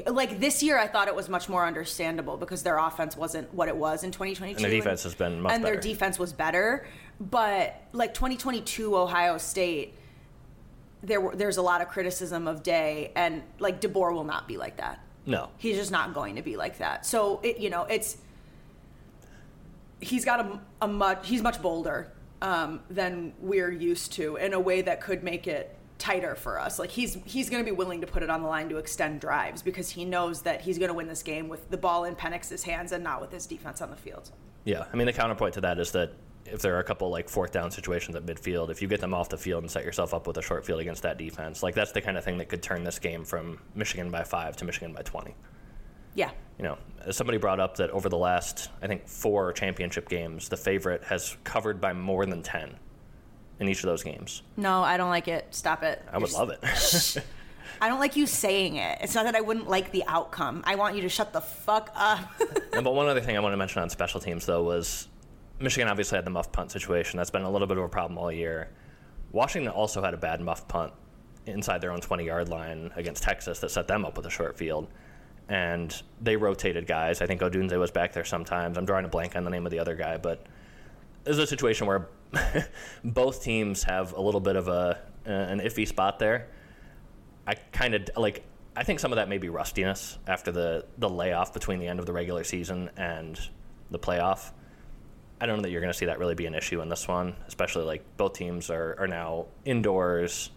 Like 0.07 0.39
this 0.39 0.63
year, 0.63 0.79
I 0.79 0.87
thought 0.87 1.07
it 1.07 1.13
was 1.15 1.29
much 1.29 1.47
more 1.47 1.67
understandable 1.67 2.35
because 2.35 2.63
their 2.63 2.79
offense 2.79 3.15
wasn't 3.15 3.53
what 3.53 3.67
it 3.67 3.77
was 3.77 4.03
in 4.03 4.09
2022. 4.09 4.55
And 4.55 4.65
their 4.65 4.71
defense 4.71 5.03
has 5.03 5.13
been 5.13 5.39
much 5.39 5.53
and 5.53 5.63
their 5.63 5.75
defense 5.75 6.17
was 6.17 6.33
better. 6.33 6.87
But 7.19 7.79
like 7.91 8.15
2022 8.15 8.97
Ohio 8.97 9.37
State, 9.37 9.93
there 11.03 11.19
were, 11.21 11.35
there's 11.35 11.57
a 11.57 11.61
lot 11.61 11.81
of 11.81 11.89
criticism 11.89 12.47
of 12.47 12.63
Day, 12.63 13.11
and 13.15 13.43
like 13.59 13.81
DeBoer 13.81 14.13
will 14.13 14.23
not 14.23 14.47
be 14.47 14.57
like 14.57 14.77
that. 14.77 14.99
No. 15.25 15.49
He's 15.57 15.77
just 15.77 15.91
not 15.91 16.13
going 16.13 16.37
to 16.37 16.41
be 16.41 16.57
like 16.57 16.79
that. 16.79 17.05
So 17.05 17.39
it, 17.43 17.59
you 17.59 17.69
know, 17.69 17.83
it's 17.83 18.17
he's 19.99 20.25
got 20.25 20.39
a, 20.39 20.59
a 20.81 20.87
much 20.87 21.27
he's 21.27 21.41
much 21.41 21.61
bolder 21.61 22.11
um, 22.41 22.81
than 22.89 23.33
we're 23.39 23.71
used 23.71 24.13
to 24.13 24.37
in 24.37 24.53
a 24.53 24.59
way 24.59 24.81
that 24.81 25.01
could 25.01 25.23
make 25.23 25.47
it 25.47 25.75
tighter 25.97 26.35
for 26.35 26.59
us. 26.59 26.79
Like 26.79 26.89
he's 26.89 27.17
he's 27.25 27.49
going 27.49 27.63
to 27.63 27.69
be 27.69 27.75
willing 27.75 28.01
to 28.01 28.07
put 28.07 28.23
it 28.23 28.29
on 28.29 28.41
the 28.41 28.47
line 28.47 28.69
to 28.69 28.77
extend 28.77 29.21
drives 29.21 29.61
because 29.61 29.89
he 29.89 30.05
knows 30.05 30.41
that 30.41 30.61
he's 30.61 30.77
going 30.77 30.89
to 30.89 30.93
win 30.93 31.07
this 31.07 31.23
game 31.23 31.47
with 31.47 31.69
the 31.69 31.77
ball 31.77 32.03
in 32.03 32.15
Penix's 32.15 32.63
hands 32.63 32.91
and 32.91 33.03
not 33.03 33.21
with 33.21 33.31
his 33.31 33.45
defense 33.45 33.81
on 33.81 33.89
the 33.89 33.95
field. 33.95 34.31
Yeah, 34.65 34.85
I 34.91 34.95
mean 34.95 35.07
the 35.07 35.13
counterpoint 35.13 35.53
to 35.55 35.61
that 35.61 35.79
is 35.79 35.91
that 35.91 36.13
if 36.45 36.61
there 36.61 36.75
are 36.75 36.79
a 36.79 36.83
couple 36.83 37.09
like 37.09 37.29
fourth 37.29 37.51
down 37.51 37.71
situations 37.71 38.15
at 38.15 38.25
midfield, 38.25 38.69
if 38.69 38.81
you 38.81 38.87
get 38.87 39.01
them 39.01 39.13
off 39.13 39.29
the 39.29 39.37
field 39.37 39.63
and 39.63 39.71
set 39.71 39.83
yourself 39.83 40.13
up 40.13 40.27
with 40.27 40.37
a 40.37 40.41
short 40.41 40.65
field 40.65 40.79
against 40.79 41.03
that 41.03 41.17
defense, 41.17 41.63
like 41.63 41.75
that's 41.75 41.91
the 41.91 42.01
kind 42.01 42.17
of 42.17 42.23
thing 42.23 42.37
that 42.37 42.49
could 42.49 42.61
turn 42.61 42.83
this 42.83 42.99
game 42.99 43.23
from 43.23 43.59
Michigan 43.75 44.11
by 44.11 44.23
five 44.23 44.55
to 44.57 44.65
Michigan 44.65 44.93
by 44.93 45.01
twenty. 45.01 45.35
Yeah. 46.15 46.31
You 46.57 46.65
know, 46.65 46.77
somebody 47.09 47.39
brought 47.39 47.59
up 47.59 47.77
that 47.77 47.89
over 47.89 48.09
the 48.09 48.17
last 48.17 48.69
I 48.81 48.87
think 48.87 49.07
four 49.07 49.51
championship 49.53 50.09
games, 50.09 50.49
the 50.49 50.57
favorite 50.57 51.03
has 51.05 51.37
covered 51.43 51.81
by 51.81 51.93
more 51.93 52.25
than 52.25 52.43
ten 52.43 52.75
in 53.59 53.69
each 53.69 53.79
of 53.79 53.85
those 53.87 54.03
games. 54.03 54.43
No, 54.57 54.83
I 54.83 54.97
don't 54.97 55.09
like 55.09 55.27
it. 55.27 55.47
Stop 55.51 55.83
it. 55.83 56.03
I 56.11 56.17
would 56.17 56.29
You're 56.29 56.39
love 56.39 56.49
it. 56.49 57.17
I 57.81 57.89
don't 57.89 57.99
like 57.99 58.15
you 58.15 58.27
saying 58.27 58.75
it. 58.75 58.99
It's 59.01 59.15
not 59.15 59.25
that 59.25 59.35
I 59.35 59.41
wouldn't 59.41 59.69
like 59.69 59.91
the 59.91 60.03
outcome. 60.07 60.63
I 60.65 60.75
want 60.75 60.95
you 60.95 61.01
to 61.01 61.09
shut 61.09 61.33
the 61.33 61.41
fuck 61.41 61.91
up. 61.95 62.19
No, 62.73 62.81
but 62.81 62.95
one 62.95 63.07
other 63.07 63.21
thing 63.21 63.37
I 63.37 63.39
want 63.39 63.53
to 63.53 63.57
mention 63.57 63.83
on 63.83 63.89
special 63.91 64.19
teams, 64.19 64.47
though, 64.47 64.63
was 64.63 65.07
Michigan 65.63 65.87
obviously 65.87 66.17
had 66.17 66.25
the 66.25 66.31
muff 66.31 66.51
punt 66.51 66.71
situation. 66.71 67.17
That's 67.17 67.29
been 67.29 67.43
a 67.43 67.49
little 67.49 67.67
bit 67.67 67.77
of 67.77 67.83
a 67.83 67.89
problem 67.89 68.17
all 68.17 68.31
year. 68.31 68.69
Washington 69.31 69.71
also 69.71 70.01
had 70.01 70.13
a 70.13 70.17
bad 70.17 70.41
muff 70.41 70.67
punt 70.67 70.91
inside 71.45 71.81
their 71.81 71.91
own 71.91 72.01
20 72.01 72.25
yard 72.25 72.49
line 72.49 72.91
against 72.95 73.23
Texas 73.23 73.59
that 73.59 73.71
set 73.71 73.87
them 73.87 74.05
up 74.05 74.17
with 74.17 74.25
a 74.25 74.29
short 74.29 74.57
field. 74.57 74.87
And 75.49 76.01
they 76.21 76.35
rotated 76.35 76.85
guys. 76.85 77.21
I 77.21 77.27
think 77.27 77.41
Odunze 77.41 77.77
was 77.79 77.91
back 77.91 78.13
there 78.13 78.25
sometimes. 78.25 78.77
I'm 78.77 78.85
drawing 78.85 79.05
a 79.05 79.09
blank 79.09 79.35
on 79.35 79.43
the 79.43 79.49
name 79.49 79.65
of 79.65 79.71
the 79.71 79.79
other 79.79 79.95
guy, 79.95 80.17
but 80.17 80.45
this 81.23 81.33
is 81.33 81.39
a 81.39 81.47
situation 81.47 81.87
where 81.87 82.09
both 83.03 83.41
teams 83.41 83.83
have 83.83 84.13
a 84.13 84.21
little 84.21 84.41
bit 84.41 84.55
of 84.55 84.67
a 84.67 84.99
an 85.25 85.59
iffy 85.61 85.87
spot 85.87 86.19
there. 86.19 86.47
I 87.47 87.55
kind 87.55 87.95
of 87.95 88.09
like 88.17 88.43
I 88.75 88.83
think 88.83 88.99
some 88.99 89.11
of 89.11 89.17
that 89.17 89.29
may 89.29 89.37
be 89.37 89.49
rustiness 89.49 90.17
after 90.27 90.51
the 90.51 90.85
the 90.97 91.09
layoff 91.09 91.53
between 91.53 91.79
the 91.79 91.87
end 91.87 91.99
of 91.99 92.05
the 92.05 92.13
regular 92.13 92.43
season 92.43 92.89
and 92.97 93.39
the 93.91 93.99
playoff. 93.99 94.51
I 95.43 95.45
don't 95.45 95.57
know 95.57 95.63
that 95.63 95.71
you're 95.71 95.81
going 95.81 95.91
to 95.91 95.97
see 95.97 96.05
that 96.05 96.19
really 96.19 96.35
be 96.35 96.45
an 96.45 96.55
issue 96.55 96.79
in 96.79 96.87
this 96.87 97.05
one, 97.05 97.35
especially 97.49 97.83
like 97.83 98.01
both 98.15 98.31
teams 98.31 98.69
are, 98.69 98.95
are 98.97 99.07
now 99.07 99.47
indoors. 99.65 100.51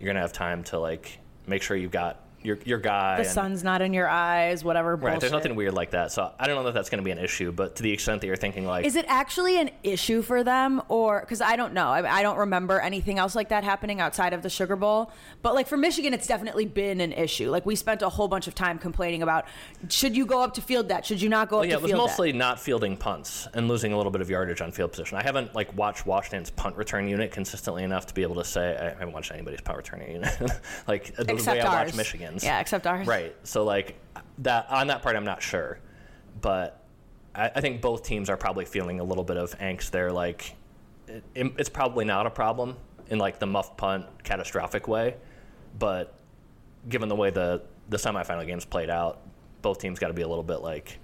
You're 0.00 0.06
going 0.06 0.16
to 0.16 0.20
have 0.20 0.32
time 0.32 0.64
to 0.64 0.80
like 0.80 1.20
make 1.46 1.62
sure 1.62 1.76
you've 1.76 1.92
got 1.92 2.26
your 2.42 2.58
your 2.64 2.78
guy. 2.78 3.16
The 3.16 3.22
and- 3.22 3.30
sun's 3.30 3.64
not 3.64 3.82
in 3.82 3.92
your 3.92 4.08
eyes, 4.08 4.64
whatever. 4.64 4.96
Right, 4.96 5.18
there's 5.18 5.32
nothing 5.32 5.54
weird 5.54 5.74
like 5.74 5.90
that. 5.90 6.12
So 6.12 6.32
I 6.38 6.46
don't 6.46 6.56
know 6.56 6.64
that 6.64 6.74
that's 6.74 6.90
going 6.90 6.98
to 6.98 7.04
be 7.04 7.10
an 7.10 7.18
issue, 7.18 7.52
but 7.52 7.76
to 7.76 7.82
the 7.82 7.92
extent 7.92 8.20
that 8.20 8.26
you're 8.26 8.36
thinking 8.36 8.66
like, 8.66 8.84
Is 8.84 8.96
it 8.96 9.04
actually 9.08 9.60
an 9.60 9.70
issue 9.82 10.22
for 10.22 10.44
them, 10.44 10.82
or 10.88 11.20
because 11.20 11.40
I 11.40 11.56
don't 11.56 11.72
know, 11.72 11.88
I, 11.88 12.18
I 12.18 12.22
don't 12.22 12.38
remember 12.38 12.80
anything 12.80 13.18
else 13.18 13.34
like 13.34 13.48
that 13.50 13.64
happening 13.64 14.00
outside 14.00 14.32
of 14.32 14.42
the 14.42 14.50
Sugar 14.50 14.76
Bowl. 14.76 15.10
But 15.42 15.54
like 15.54 15.66
for 15.66 15.76
Michigan, 15.76 16.14
it's 16.14 16.26
definitely 16.26 16.66
been 16.66 17.00
an 17.00 17.12
issue. 17.12 17.50
Like 17.50 17.66
we 17.66 17.76
spent 17.76 18.02
a 18.02 18.08
whole 18.08 18.28
bunch 18.28 18.46
of 18.46 18.54
time 18.54 18.78
complaining 18.78 19.22
about 19.22 19.46
should 19.88 20.16
you 20.16 20.26
go 20.26 20.42
up 20.42 20.54
to 20.54 20.60
field 20.60 20.88
that, 20.88 21.06
should 21.06 21.20
you 21.20 21.28
not 21.28 21.48
go 21.48 21.56
well, 21.56 21.64
up 21.64 21.70
yeah, 21.70 21.76
to 21.76 21.78
it 21.78 21.82
was 21.82 21.90
field 21.90 22.00
mostly 22.00 22.32
not 22.32 22.60
fielding 22.60 22.96
punts 22.96 23.48
and 23.54 23.68
losing 23.68 23.92
a 23.92 23.96
little 23.96 24.12
bit 24.12 24.20
of 24.20 24.30
yardage 24.30 24.60
on 24.60 24.72
field 24.72 24.90
position. 24.92 25.18
I 25.18 25.22
haven't 25.22 25.54
like 25.54 25.74
watched 25.76 26.06
Washington's 26.06 26.50
punt 26.50 26.76
return 26.76 27.08
unit 27.08 27.30
consistently 27.32 27.84
enough 27.84 28.06
to 28.06 28.14
be 28.14 28.22
able 28.22 28.36
to 28.36 28.44
say 28.44 28.76
I 28.76 28.98
haven't 28.98 29.12
watched 29.12 29.32
anybody's 29.32 29.60
punt 29.60 29.78
return 29.78 30.04
unit 30.08 30.32
like 30.88 31.14
the 31.16 31.24
that? 31.24 31.32
Except 31.32 31.56
way 31.58 31.62
I 31.62 31.66
ours. 31.66 31.86
watch 31.92 31.96
Yeah, 32.40 32.60
except 32.60 32.86
ours. 32.86 33.06
Right. 33.06 33.34
So 33.44 33.64
like 33.64 33.96
that 34.38 34.70
on 34.70 34.86
that 34.88 35.02
part, 35.02 35.16
I'm 35.16 35.24
not 35.24 35.42
sure, 35.42 35.78
but 36.40 36.82
I, 37.34 37.50
I 37.54 37.60
think 37.60 37.80
both 37.80 38.02
teams 38.02 38.28
are 38.30 38.36
probably 38.36 38.64
feeling 38.64 39.00
a 39.00 39.04
little 39.04 39.24
bit 39.24 39.36
of 39.36 39.58
angst 39.58 39.90
there. 39.90 40.12
Like 40.12 40.54
it, 41.08 41.24
it's 41.34 41.68
probably 41.68 42.04
not 42.04 42.26
a 42.26 42.30
problem 42.30 42.76
in 43.08 43.18
like 43.18 43.38
the 43.38 43.46
muff 43.46 43.76
punt 43.76 44.06
catastrophic 44.24 44.88
way, 44.88 45.16
but 45.78 46.14
given 46.88 47.08
the 47.08 47.16
way 47.16 47.30
the 47.30 47.62
the 47.88 47.96
semifinal 47.96 48.46
games 48.46 48.64
played 48.64 48.90
out, 48.90 49.20
both 49.60 49.78
teams 49.78 49.98
got 49.98 50.08
to 50.08 50.14
be 50.14 50.22
a 50.22 50.28
little 50.28 50.44
bit 50.44 50.60
like 50.62 50.98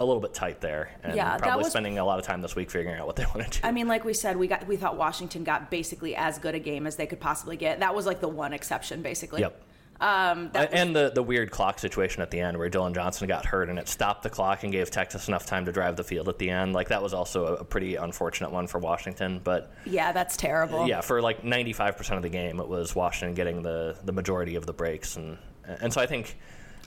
a 0.00 0.04
little 0.04 0.20
bit 0.20 0.34
tight 0.34 0.60
there, 0.60 0.90
and 1.04 1.14
Yeah, 1.14 1.36
probably 1.36 1.62
was- 1.64 1.70
spending 1.72 1.98
a 1.98 2.04
lot 2.04 2.18
of 2.18 2.24
time 2.24 2.40
this 2.42 2.56
week 2.56 2.70
figuring 2.70 2.98
out 2.98 3.06
what 3.06 3.14
they 3.16 3.24
want 3.34 3.52
to 3.52 3.60
do. 3.60 3.66
I 3.66 3.70
mean, 3.72 3.86
like 3.86 4.04
we 4.04 4.14
said, 4.14 4.36
we 4.36 4.46
got 4.48 4.66
we 4.66 4.76
thought 4.76 4.96
Washington 4.96 5.44
got 5.44 5.70
basically 5.70 6.16
as 6.16 6.38
good 6.38 6.54
a 6.54 6.58
game 6.58 6.86
as 6.86 6.96
they 6.96 7.06
could 7.06 7.20
possibly 7.20 7.56
get. 7.56 7.80
That 7.80 7.94
was 7.94 8.06
like 8.06 8.20
the 8.20 8.28
one 8.28 8.52
exception, 8.52 9.02
basically. 9.02 9.40
Yep. 9.42 9.62
Um, 10.02 10.50
was- 10.52 10.68
and 10.72 10.96
the, 10.96 11.12
the 11.14 11.22
weird 11.22 11.50
clock 11.52 11.78
situation 11.78 12.22
at 12.22 12.30
the 12.32 12.40
end 12.40 12.58
where 12.58 12.68
Dillon 12.68 12.92
Johnson 12.92 13.28
got 13.28 13.46
hurt 13.46 13.68
and 13.68 13.78
it 13.78 13.88
stopped 13.88 14.22
the 14.24 14.30
clock 14.30 14.64
and 14.64 14.72
gave 14.72 14.90
Texas 14.90 15.28
enough 15.28 15.46
time 15.46 15.64
to 15.66 15.72
drive 15.72 15.96
the 15.96 16.02
field 16.02 16.28
at 16.28 16.38
the 16.38 16.50
end. 16.50 16.72
Like 16.72 16.88
that 16.88 17.02
was 17.02 17.14
also 17.14 17.46
a, 17.46 17.54
a 17.54 17.64
pretty 17.64 17.94
unfortunate 17.94 18.50
one 18.50 18.66
for 18.66 18.78
Washington. 18.80 19.40
But 19.42 19.72
yeah, 19.86 20.10
that's 20.10 20.36
terrible. 20.36 20.88
yeah, 20.88 21.00
for 21.02 21.22
like 21.22 21.42
95% 21.42 22.16
of 22.16 22.22
the 22.22 22.28
game, 22.28 22.58
it 22.58 22.66
was 22.68 22.94
Washington 22.96 23.34
getting 23.34 23.62
the, 23.62 23.96
the 24.04 24.12
majority 24.12 24.56
of 24.56 24.66
the 24.66 24.72
breaks. 24.72 25.16
And, 25.16 25.38
and 25.80 25.92
so 25.92 26.00
I 26.00 26.06
think, 26.06 26.36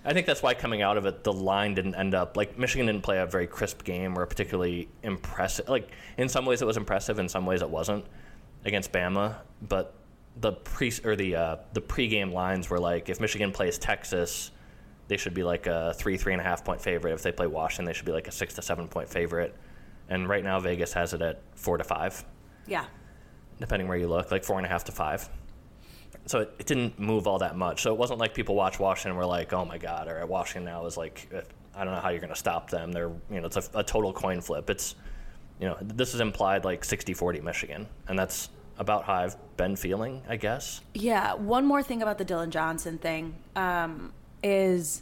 I 0.04 0.12
think 0.14 0.28
that's 0.28 0.44
why 0.44 0.54
coming 0.54 0.82
out 0.82 0.98
of 0.98 1.06
it, 1.06 1.24
the 1.24 1.34
line 1.34 1.74
didn't 1.74 1.96
end 1.96 2.14
up 2.14 2.36
like 2.36 2.60
Michigan 2.60 2.86
didn't 2.88 3.04
play 3.04 3.20
a 3.20 3.26
very 3.26 3.48
crisp 3.48 3.84
game 3.86 4.18
or 4.20 4.24
a 4.24 4.28
particularly 4.28 4.90
impressive. 5.04 5.70
Like 5.70 5.90
in 6.18 6.28
some 6.30 6.46
ways 6.46 6.62
it 6.62 6.66
was 6.66 6.78
impressive, 6.78 7.18
in 7.18 7.30
some 7.30 7.46
ways 7.46 7.62
it 7.62 7.70
wasn't 7.70 8.06
against 8.66 8.92
Bama. 8.92 9.36
But 9.62 9.94
the 10.42 10.52
pre 10.54 10.92
or 11.04 11.16
the 11.16 11.36
uh, 11.36 11.56
the 11.74 11.82
pregame 11.82 12.32
lines 12.34 12.70
were 12.70 12.80
like 12.80 13.10
if 13.10 13.20
Michigan 13.20 13.52
plays 13.52 13.78
Texas, 13.78 14.52
they 15.08 15.18
should 15.18 15.34
be 15.34 15.44
like 15.44 15.68
a 15.68 15.94
three 15.98 16.18
three 16.18 16.34
and 16.34 16.42
a 16.42 16.44
half 16.44 16.64
point 16.66 16.82
favorite. 16.82 17.14
If 17.14 17.22
they 17.24 17.32
play 17.32 17.48
Washington, 17.48 17.86
they 17.86 17.94
should 17.94 18.06
be 18.06 18.12
like 18.12 18.28
a 18.28 18.32
six 18.32 18.54
to 18.56 18.62
seven 18.62 18.88
point 18.88 19.10
favorite. 19.10 19.56
And 20.10 20.28
right 20.30 20.44
now 20.44 20.60
Vegas 20.60 20.94
has 20.94 21.14
it 21.14 21.22
at 21.22 21.42
four 21.56 21.78
to 21.78 21.84
five 21.84 22.24
Yeah. 22.68 22.86
depending 23.60 23.88
where 23.88 23.98
you 23.98 24.08
look, 24.08 24.30
like 24.32 24.44
four 24.44 24.58
and 24.58 24.66
a 24.66 24.70
half 24.70 24.84
to 24.86 24.92
five. 24.92 25.28
So 26.28 26.40
it, 26.40 26.54
it 26.60 26.66
didn't 26.66 27.00
move 27.00 27.28
all 27.28 27.40
that 27.40 27.56
much. 27.56 27.82
So 27.82 27.92
it 27.94 27.98
wasn't 27.98 28.20
like 28.20 28.34
people 28.34 28.56
watch 28.56 28.80
Washington 28.80 29.12
and 29.12 29.18
were 29.18 29.26
like, 29.26 29.54
"Oh 29.54 29.64
my 29.66 29.78
God!" 29.78 30.08
Or 30.08 30.26
Washington 30.26 30.66
now 30.66 30.86
is 30.86 30.98
like, 30.98 31.30
"I 31.76 31.84
don't 31.84 31.94
know 31.94 32.00
how 32.02 32.10
you're 32.10 32.20
going 32.20 32.34
to 32.34 32.40
stop 32.40 32.70
them." 32.70 32.92
They're, 32.92 33.12
you 33.32 33.40
know, 33.40 33.46
it's 33.46 33.58
a, 33.58 33.64
a 33.76 33.84
total 33.84 34.12
coin 34.12 34.42
flip. 34.42 34.70
It's, 34.70 34.96
you 35.60 35.68
know, 35.68 35.78
this 35.82 36.14
is 36.14 36.20
implied 36.22 36.66
like 36.66 36.82
60-40 36.84 37.42
Michigan, 37.44 37.88
and 38.08 38.18
that's 38.18 38.50
about 38.78 39.06
how 39.06 39.14
I've 39.14 39.36
been 39.58 39.76
feeling, 39.76 40.22
I 40.28 40.36
guess. 40.36 40.82
Yeah. 40.94 41.34
One 41.34 41.66
more 41.66 41.82
thing 41.82 42.02
about 42.02 42.18
the 42.18 42.26
Dillon 42.26 42.52
Johnson 42.52 42.98
thing 42.98 43.36
um, 43.56 44.12
is, 44.44 45.02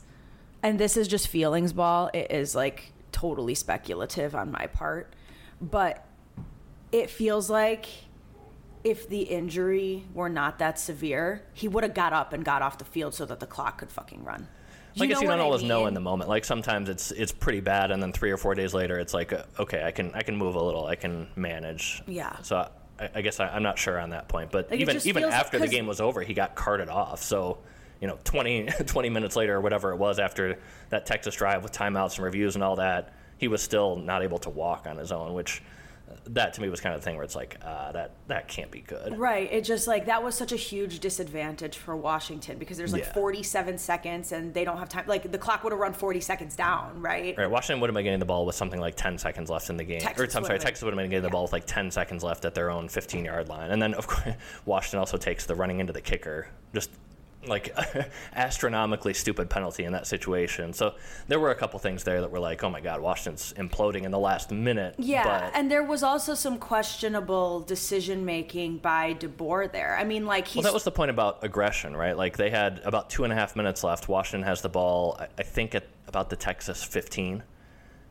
and 0.61 0.79
this 0.79 0.97
is 0.97 1.07
just 1.07 1.27
feelings 1.27 1.73
ball. 1.73 2.09
It 2.13 2.31
is 2.31 2.55
like 2.55 2.91
totally 3.11 3.55
speculative 3.55 4.35
on 4.35 4.51
my 4.51 4.67
part, 4.67 5.13
but 5.61 6.05
it 6.91 7.09
feels 7.09 7.49
like 7.49 7.87
if 8.83 9.07
the 9.07 9.21
injury 9.21 10.03
were 10.13 10.29
not 10.29 10.59
that 10.59 10.77
severe, 10.77 11.41
he 11.53 11.67
would 11.67 11.83
have 11.83 11.93
got 11.93 12.13
up 12.13 12.33
and 12.33 12.43
got 12.43 12.61
off 12.61 12.77
the 12.77 12.85
field 12.85 13.13
so 13.13 13.25
that 13.25 13.39
the 13.39 13.47
clock 13.47 13.79
could 13.79 13.91
fucking 13.91 14.23
run. 14.23 14.47
I 14.99 15.07
guess 15.07 15.21
you 15.21 15.27
what 15.27 15.37
don't 15.37 15.45
always 15.45 15.63
know 15.63 15.79
mean? 15.79 15.89
in 15.89 15.93
the 15.95 16.01
moment. 16.01 16.29
Like 16.29 16.45
sometimes 16.45 16.87
it's 16.87 17.11
it's 17.11 17.31
pretty 17.31 17.61
bad, 17.61 17.89
and 17.89 18.01
then 18.01 18.11
three 18.11 18.29
or 18.29 18.37
four 18.37 18.53
days 18.53 18.73
later, 18.75 18.99
it's 18.99 19.13
like, 19.13 19.33
uh, 19.33 19.43
okay, 19.59 19.83
I 19.83 19.91
can 19.91 20.13
I 20.13 20.21
can 20.21 20.37
move 20.37 20.55
a 20.55 20.63
little, 20.63 20.85
I 20.85 20.95
can 20.95 21.27
manage. 21.35 22.03
Yeah. 22.05 22.35
So 22.43 22.69
I, 23.03 23.19
I 23.19 23.21
guess 23.21 23.39
I, 23.39 23.47
I'm 23.47 23.63
not 23.63 23.77
sure 23.77 23.99
on 23.99 24.11
that 24.11 24.27
point, 24.27 24.51
but 24.51 24.71
Like, 24.71 24.79
even 24.79 24.99
even 25.05 25.23
after 25.25 25.59
the 25.59 25.67
game 25.67 25.87
was 25.87 26.01
over, 26.01 26.21
he 26.21 26.33
got 26.33 26.55
carted 26.55 26.89
off. 26.89 27.21
So 27.23 27.59
you 28.01 28.07
know, 28.07 28.19
20, 28.25 28.65
20 28.85 29.09
minutes 29.09 29.35
later 29.37 29.55
or 29.55 29.61
whatever 29.61 29.91
it 29.91 29.95
was 29.95 30.19
after 30.19 30.59
that 30.89 31.05
Texas 31.05 31.35
drive 31.35 31.63
with 31.63 31.71
timeouts 31.71 32.17
and 32.17 32.25
reviews 32.25 32.55
and 32.55 32.63
all 32.63 32.75
that, 32.75 33.13
he 33.37 33.47
was 33.47 33.61
still 33.61 33.95
not 33.95 34.21
able 34.21 34.39
to 34.39 34.49
walk 34.49 34.87
on 34.87 34.97
his 34.97 35.11
own, 35.13 35.33
which 35.33 35.61
that 36.25 36.53
to 36.53 36.61
me 36.61 36.69
was 36.69 36.79
kind 36.81 36.95
of 36.95 37.01
the 37.01 37.05
thing 37.05 37.15
where 37.15 37.23
it's 37.23 37.35
like, 37.35 37.57
uh, 37.63 37.91
that 37.91 38.11
that 38.27 38.47
can't 38.47 38.71
be 38.71 38.81
good. 38.81 39.17
Right. 39.17 39.51
It 39.51 39.63
just 39.63 39.87
like 39.87 40.05
that 40.05 40.23
was 40.23 40.35
such 40.35 40.51
a 40.51 40.55
huge 40.55 40.99
disadvantage 40.99 41.77
for 41.77 41.95
Washington 41.95 42.57
because 42.57 42.77
there's 42.77 42.93
like 42.93 43.03
Yeah. 43.03 43.13
47 43.13 43.77
seconds 43.77 44.31
and 44.31 44.53
they 44.53 44.63
don't 44.65 44.77
have 44.77 44.89
time. 44.89 45.05
Like 45.07 45.31
the 45.31 45.37
clock 45.37 45.63
would 45.63 45.71
have 45.73 45.79
run 45.79 45.93
40 45.93 46.19
seconds 46.21 46.55
down, 46.55 47.01
right? 47.01 47.37
Right, 47.37 47.49
Washington 47.49 47.79
would 47.81 47.89
have 47.89 47.95
been 47.95 48.03
getting 48.03 48.19
the 48.19 48.25
ball 48.25 48.45
with 48.45 48.55
something 48.55 48.79
like 48.79 48.95
10 48.95 49.17
seconds 49.17 49.49
left 49.49 49.69
in 49.69 49.77
the 49.77 49.83
game. 49.83 49.99
Texas 50.01 50.35
or, 50.35 50.37
I'm 50.39 50.45
sorry, 50.45 50.57
been- 50.57 50.65
Texas 50.65 50.83
would 50.83 50.93
have 50.93 50.97
been 50.97 51.09
getting 51.09 51.23
the 51.23 51.27
yeah. 51.29 51.31
ball 51.31 51.43
with 51.43 51.53
like 51.53 51.65
10 51.65 51.91
seconds 51.91 52.23
left 52.23 52.45
at 52.45 52.53
their 52.55 52.69
own 52.69 52.89
15 52.89 53.25
yard 53.25 53.49
line. 53.49 53.71
And 53.71 53.81
then, 53.81 53.93
of 53.93 54.07
course, 54.07 54.35
Washington 54.65 54.99
also 54.99 55.17
takes 55.17 55.45
the 55.45 55.55
running 55.55 55.79
into 55.79 55.93
the 55.93 56.01
kicker. 56.01 56.47
Just 56.73 56.89
like 57.47 57.75
astronomically 58.35 59.13
stupid 59.13 59.49
penalty 59.49 59.83
in 59.83 59.93
that 59.93 60.07
situation. 60.07 60.73
So 60.73 60.95
there 61.27 61.39
were 61.39 61.51
a 61.51 61.55
couple 61.55 61.79
things 61.79 62.03
there 62.03 62.21
that 62.21 62.31
were 62.31 62.39
like, 62.39 62.63
oh 62.63 62.69
my 62.69 62.81
God, 62.81 63.01
Washington's 63.01 63.53
imploding 63.53 64.03
in 64.03 64.11
the 64.11 64.19
last 64.19 64.51
minute. 64.51 64.95
Yeah, 64.97 65.23
but, 65.23 65.55
and 65.55 65.69
there 65.69 65.83
was 65.83 66.03
also 66.03 66.33
some 66.33 66.57
questionable 66.57 67.61
decision 67.61 68.25
making 68.25 68.77
by 68.77 69.13
DeBoer 69.15 69.71
there. 69.71 69.95
I 69.97 70.03
mean, 70.03 70.25
like 70.25 70.47
he's 70.47 70.57
well, 70.57 70.63
that 70.63 70.73
was 70.73 70.83
the 70.83 70.91
point 70.91 71.11
about 71.11 71.43
aggression, 71.43 71.95
right? 71.95 72.15
Like 72.17 72.37
they 72.37 72.49
had 72.49 72.81
about 72.83 73.09
two 73.09 73.23
and 73.23 73.33
a 73.33 73.35
half 73.35 73.55
minutes 73.55 73.83
left. 73.83 74.07
Washington 74.07 74.47
has 74.47 74.61
the 74.61 74.69
ball, 74.69 75.17
I- 75.19 75.27
I 75.39 75.43
think, 75.43 75.75
at 75.75 75.85
about 76.07 76.29
the 76.29 76.35
Texas 76.35 76.83
15. 76.83 77.43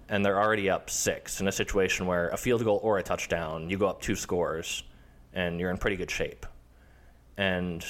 and 0.08 0.24
they're 0.24 0.40
already 0.42 0.68
up 0.68 0.90
six 0.90 1.40
in 1.40 1.48
a 1.48 1.52
situation 1.52 2.06
where 2.06 2.28
a 2.30 2.36
field 2.36 2.62
goal 2.64 2.80
or 2.82 2.98
a 2.98 3.02
touchdown, 3.02 3.70
you 3.70 3.78
go 3.78 3.86
up 3.86 4.02
two 4.02 4.14
scores, 4.16 4.82
and 5.32 5.58
you're 5.58 5.70
in 5.70 5.78
pretty 5.78 5.96
good 5.96 6.10
shape. 6.10 6.44
And 7.38 7.82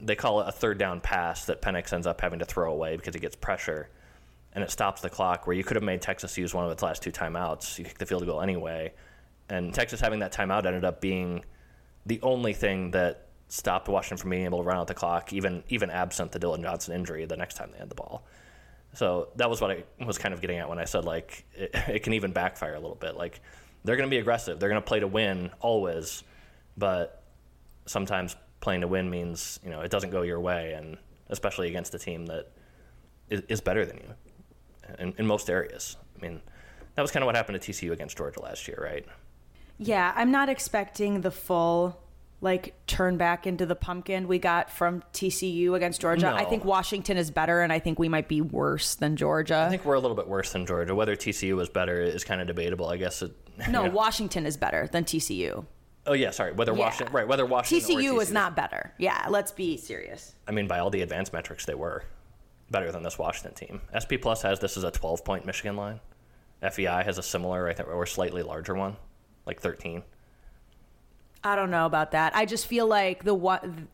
they 0.00 0.14
call 0.14 0.40
it 0.40 0.48
a 0.48 0.52
third 0.52 0.78
down 0.78 1.00
pass 1.00 1.46
that 1.46 1.62
Penix 1.62 1.92
ends 1.92 2.06
up 2.06 2.20
having 2.20 2.38
to 2.38 2.44
throw 2.44 2.72
away 2.72 2.96
because 2.96 3.14
he 3.14 3.20
gets 3.20 3.36
pressure, 3.36 3.88
and 4.52 4.64
it 4.64 4.70
stops 4.70 5.00
the 5.00 5.10
clock. 5.10 5.46
Where 5.46 5.56
you 5.56 5.64
could 5.64 5.76
have 5.76 5.84
made 5.84 6.02
Texas 6.02 6.36
use 6.38 6.54
one 6.54 6.64
of 6.64 6.70
its 6.70 6.82
last 6.82 7.02
two 7.02 7.12
timeouts, 7.12 7.78
you 7.78 7.84
kick 7.84 7.98
the 7.98 8.06
field 8.06 8.24
goal 8.26 8.40
anyway, 8.40 8.92
and 9.48 9.74
Texas 9.74 10.00
having 10.00 10.20
that 10.20 10.32
timeout 10.32 10.66
ended 10.66 10.84
up 10.84 11.00
being 11.00 11.44
the 12.06 12.20
only 12.22 12.52
thing 12.52 12.92
that 12.92 13.26
stopped 13.48 13.88
Washington 13.88 14.16
from 14.18 14.30
being 14.30 14.44
able 14.44 14.58
to 14.58 14.64
run 14.64 14.78
out 14.78 14.86
the 14.86 14.94
clock, 14.94 15.32
even 15.32 15.62
even 15.68 15.90
absent 15.90 16.32
the 16.32 16.38
Dillon 16.38 16.62
Johnson 16.62 16.94
injury 16.94 17.26
the 17.26 17.36
next 17.36 17.54
time 17.54 17.70
they 17.72 17.78
had 17.78 17.90
the 17.90 17.94
ball. 17.94 18.24
So 18.94 19.28
that 19.36 19.48
was 19.48 19.60
what 19.60 19.70
I 19.70 19.84
was 20.04 20.18
kind 20.18 20.34
of 20.34 20.40
getting 20.40 20.58
at 20.58 20.68
when 20.68 20.78
I 20.78 20.84
said 20.84 21.04
like 21.04 21.44
it, 21.54 21.70
it 21.88 22.02
can 22.02 22.14
even 22.14 22.32
backfire 22.32 22.74
a 22.74 22.80
little 22.80 22.96
bit. 22.96 23.16
Like 23.16 23.40
they're 23.84 23.96
going 23.96 24.08
to 24.08 24.14
be 24.14 24.18
aggressive, 24.18 24.58
they're 24.58 24.68
going 24.68 24.80
to 24.80 24.86
play 24.86 25.00
to 25.00 25.06
win 25.06 25.50
always, 25.60 26.22
but 26.76 27.22
sometimes 27.86 28.36
playing 28.60 28.82
to 28.82 28.88
win 28.88 29.10
means 29.10 29.58
you 29.64 29.70
know 29.70 29.80
it 29.80 29.90
doesn't 29.90 30.10
go 30.10 30.22
your 30.22 30.40
way, 30.40 30.72
and 30.72 30.98
especially 31.28 31.68
against 31.68 31.94
a 31.94 31.98
team 31.98 32.26
that 32.26 32.50
is, 33.28 33.42
is 33.48 33.60
better 33.60 33.84
than 33.84 33.96
you 33.98 34.14
in, 34.98 35.14
in 35.18 35.26
most 35.26 35.48
areas. 35.48 35.96
I 36.16 36.22
mean, 36.22 36.40
that 36.94 37.02
was 37.02 37.10
kind 37.10 37.22
of 37.22 37.26
what 37.26 37.36
happened 37.36 37.60
to 37.60 37.72
TCU 37.72 37.92
against 37.92 38.16
Georgia 38.16 38.42
last 38.42 38.68
year, 38.68 38.78
right? 38.82 39.06
Yeah, 39.78 40.12
I'm 40.14 40.30
not 40.30 40.48
expecting 40.48 41.22
the 41.22 41.30
full 41.30 41.98
like 42.42 42.74
turn 42.86 43.18
back 43.18 43.46
into 43.46 43.66
the 43.66 43.74
pumpkin 43.74 44.26
we 44.26 44.38
got 44.38 44.70
from 44.70 45.02
TCU 45.12 45.74
against 45.74 46.00
Georgia. 46.00 46.32
I 46.34 46.44
think 46.44 46.64
Washington 46.64 47.18
is 47.18 47.30
better 47.30 47.60
and 47.60 47.70
I 47.70 47.78
think 47.78 47.98
we 47.98 48.08
might 48.08 48.28
be 48.28 48.40
worse 48.40 48.94
than 48.94 49.16
Georgia. 49.16 49.64
I 49.66 49.68
think 49.68 49.84
we're 49.84 49.94
a 49.94 50.00
little 50.00 50.16
bit 50.16 50.26
worse 50.26 50.52
than 50.52 50.64
Georgia. 50.64 50.94
Whether 50.94 51.16
TCU 51.16 51.54
was 51.54 51.68
better 51.68 52.00
is 52.00 52.24
kind 52.24 52.40
of 52.40 52.46
debatable. 52.46 52.88
I 52.88 52.96
guess. 52.96 53.22
It, 53.22 53.32
no, 53.58 53.82
you 53.82 53.88
know. 53.88 53.94
Washington 53.94 54.46
is 54.46 54.56
better 54.56 54.88
than 54.90 55.04
TCU. 55.04 55.66
Oh 56.06 56.12
yeah, 56.14 56.30
sorry. 56.30 56.52
Whether 56.52 56.72
Yeah. 56.72 56.78
Washington, 56.78 57.14
right? 57.14 57.28
Whether 57.28 57.44
Washington 57.46 57.96
or 57.96 58.00
TCU 58.00 58.20
is 58.22 58.30
TCU. 58.30 58.32
not 58.32 58.56
better. 58.56 58.92
Yeah, 58.98 59.26
let's 59.28 59.52
be 59.52 59.76
serious. 59.76 60.34
I 60.48 60.52
mean, 60.52 60.66
by 60.66 60.78
all 60.78 60.90
the 60.90 61.02
advanced 61.02 61.32
metrics, 61.32 61.66
they 61.66 61.74
were 61.74 62.04
better 62.70 62.90
than 62.92 63.02
this 63.02 63.18
Washington 63.18 63.54
team. 63.54 63.80
SP 63.92 64.14
Plus 64.20 64.42
has 64.42 64.60
this 64.60 64.76
as 64.76 64.84
a 64.84 64.90
12 64.90 65.24
point 65.24 65.44
Michigan 65.44 65.76
line. 65.76 66.00
FEI 66.62 67.02
has 67.04 67.18
a 67.18 67.22
similar, 67.22 67.68
I 67.68 67.74
think, 67.74 67.88
or 67.88 68.04
slightly 68.06 68.42
larger 68.42 68.74
one, 68.74 68.96
like 69.46 69.60
13. 69.60 70.02
I 71.42 71.56
don't 71.56 71.70
know 71.70 71.86
about 71.86 72.10
that. 72.10 72.36
I 72.36 72.44
just 72.44 72.66
feel 72.66 72.86
like 72.86 73.24
the 73.24 73.34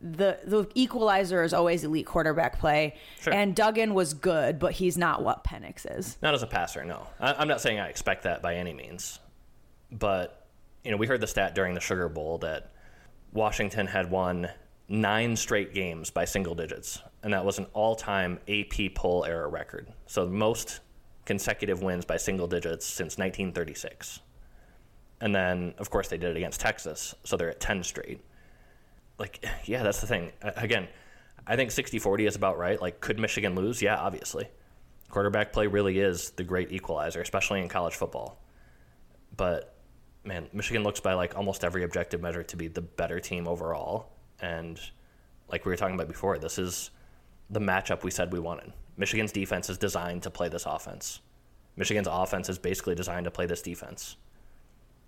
the 0.01 0.37
the 0.45 0.67
equalizer 0.75 1.43
is 1.43 1.53
always 1.53 1.85
elite 1.85 2.05
quarterback 2.05 2.59
play, 2.59 2.95
Sure. 3.21 3.33
and 3.33 3.55
Duggan 3.55 3.93
was 3.93 4.13
good, 4.13 4.59
but 4.59 4.73
he's 4.73 4.97
not 4.97 5.23
what 5.23 5.45
Penix 5.45 5.85
is. 5.97 6.17
Not 6.21 6.33
as 6.33 6.43
a 6.43 6.47
passer, 6.47 6.83
no. 6.83 7.07
I, 7.21 7.33
I'm 7.35 7.47
not 7.47 7.61
saying 7.61 7.79
I 7.79 7.87
expect 7.87 8.23
that 8.23 8.41
by 8.41 8.55
any 8.55 8.73
means. 8.73 9.19
But, 9.89 10.45
you 10.87 10.91
know, 10.91 10.97
we 10.97 11.05
heard 11.05 11.19
the 11.19 11.27
stat 11.27 11.53
during 11.53 11.73
the 11.73 11.81
Sugar 11.81 12.07
Bowl 12.07 12.37
that 12.37 12.71
Washington 13.33 13.87
had 13.87 14.09
won 14.09 14.47
nine 14.87 15.35
straight 15.35 15.73
games 15.73 16.09
by 16.09 16.23
single 16.23 16.55
digits. 16.55 17.01
And 17.21 17.33
that 17.33 17.43
was 17.43 17.57
an 17.57 17.65
all 17.73 17.93
time 17.93 18.39
AP 18.47 18.95
poll 18.95 19.25
era 19.25 19.49
record. 19.49 19.91
So 20.05 20.23
the 20.23 20.31
most 20.31 20.79
consecutive 21.25 21.83
wins 21.83 22.05
by 22.05 22.15
single 22.15 22.47
digits 22.47 22.85
since 22.85 23.17
1936. 23.17 24.21
And 25.19 25.35
then, 25.35 25.73
of 25.77 25.89
course, 25.89 26.07
they 26.07 26.17
did 26.17 26.29
it 26.29 26.37
against 26.37 26.61
Texas. 26.61 27.13
So 27.25 27.35
they're 27.35 27.49
at 27.49 27.59
10 27.59 27.83
straight. 27.83 28.21
Like, 29.19 29.45
yeah, 29.65 29.83
that's 29.83 29.99
the 29.99 30.07
thing. 30.07 30.31
Again, 30.41 30.87
I 31.45 31.57
think 31.57 31.71
60 31.71 31.99
40 31.99 32.27
is 32.27 32.37
about 32.37 32.57
right. 32.57 32.81
Like, 32.81 33.01
could 33.01 33.19
Michigan 33.19 33.55
lose? 33.55 33.81
Yeah, 33.81 33.97
obviously. 33.97 34.47
Quarterback 35.09 35.51
play 35.51 35.67
really 35.67 35.99
is 35.99 36.29
the 36.29 36.45
great 36.45 36.71
equalizer, 36.71 37.19
especially 37.19 37.59
in 37.59 37.67
college 37.67 37.95
football. 37.95 38.41
But 39.35 39.76
man, 40.27 40.47
Michigan 40.53 40.83
looks 40.83 40.99
by 40.99 41.13
like 41.13 41.35
almost 41.35 41.63
every 41.63 41.83
objective 41.83 42.21
measure 42.21 42.43
to 42.43 42.57
be 42.57 42.67
the 42.67 42.81
better 42.81 43.19
team 43.19 43.47
overall. 43.47 44.11
And 44.41 44.79
like 45.49 45.65
we 45.65 45.71
were 45.71 45.77
talking 45.77 45.95
about 45.95 46.07
before, 46.07 46.37
this 46.37 46.59
is 46.59 46.91
the 47.49 47.59
matchup 47.59 48.03
we 48.03 48.11
said 48.11 48.31
we 48.31 48.39
wanted. 48.39 48.73
Michigan's 48.97 49.31
defense 49.31 49.69
is 49.69 49.77
designed 49.77 50.23
to 50.23 50.29
play 50.29 50.49
this 50.49 50.65
offense. 50.65 51.21
Michigan's 51.75 52.07
offense 52.09 52.49
is 52.49 52.57
basically 52.57 52.95
designed 52.95 53.23
to 53.23 53.31
play 53.31 53.45
this 53.45 53.61
defense. 53.61 54.17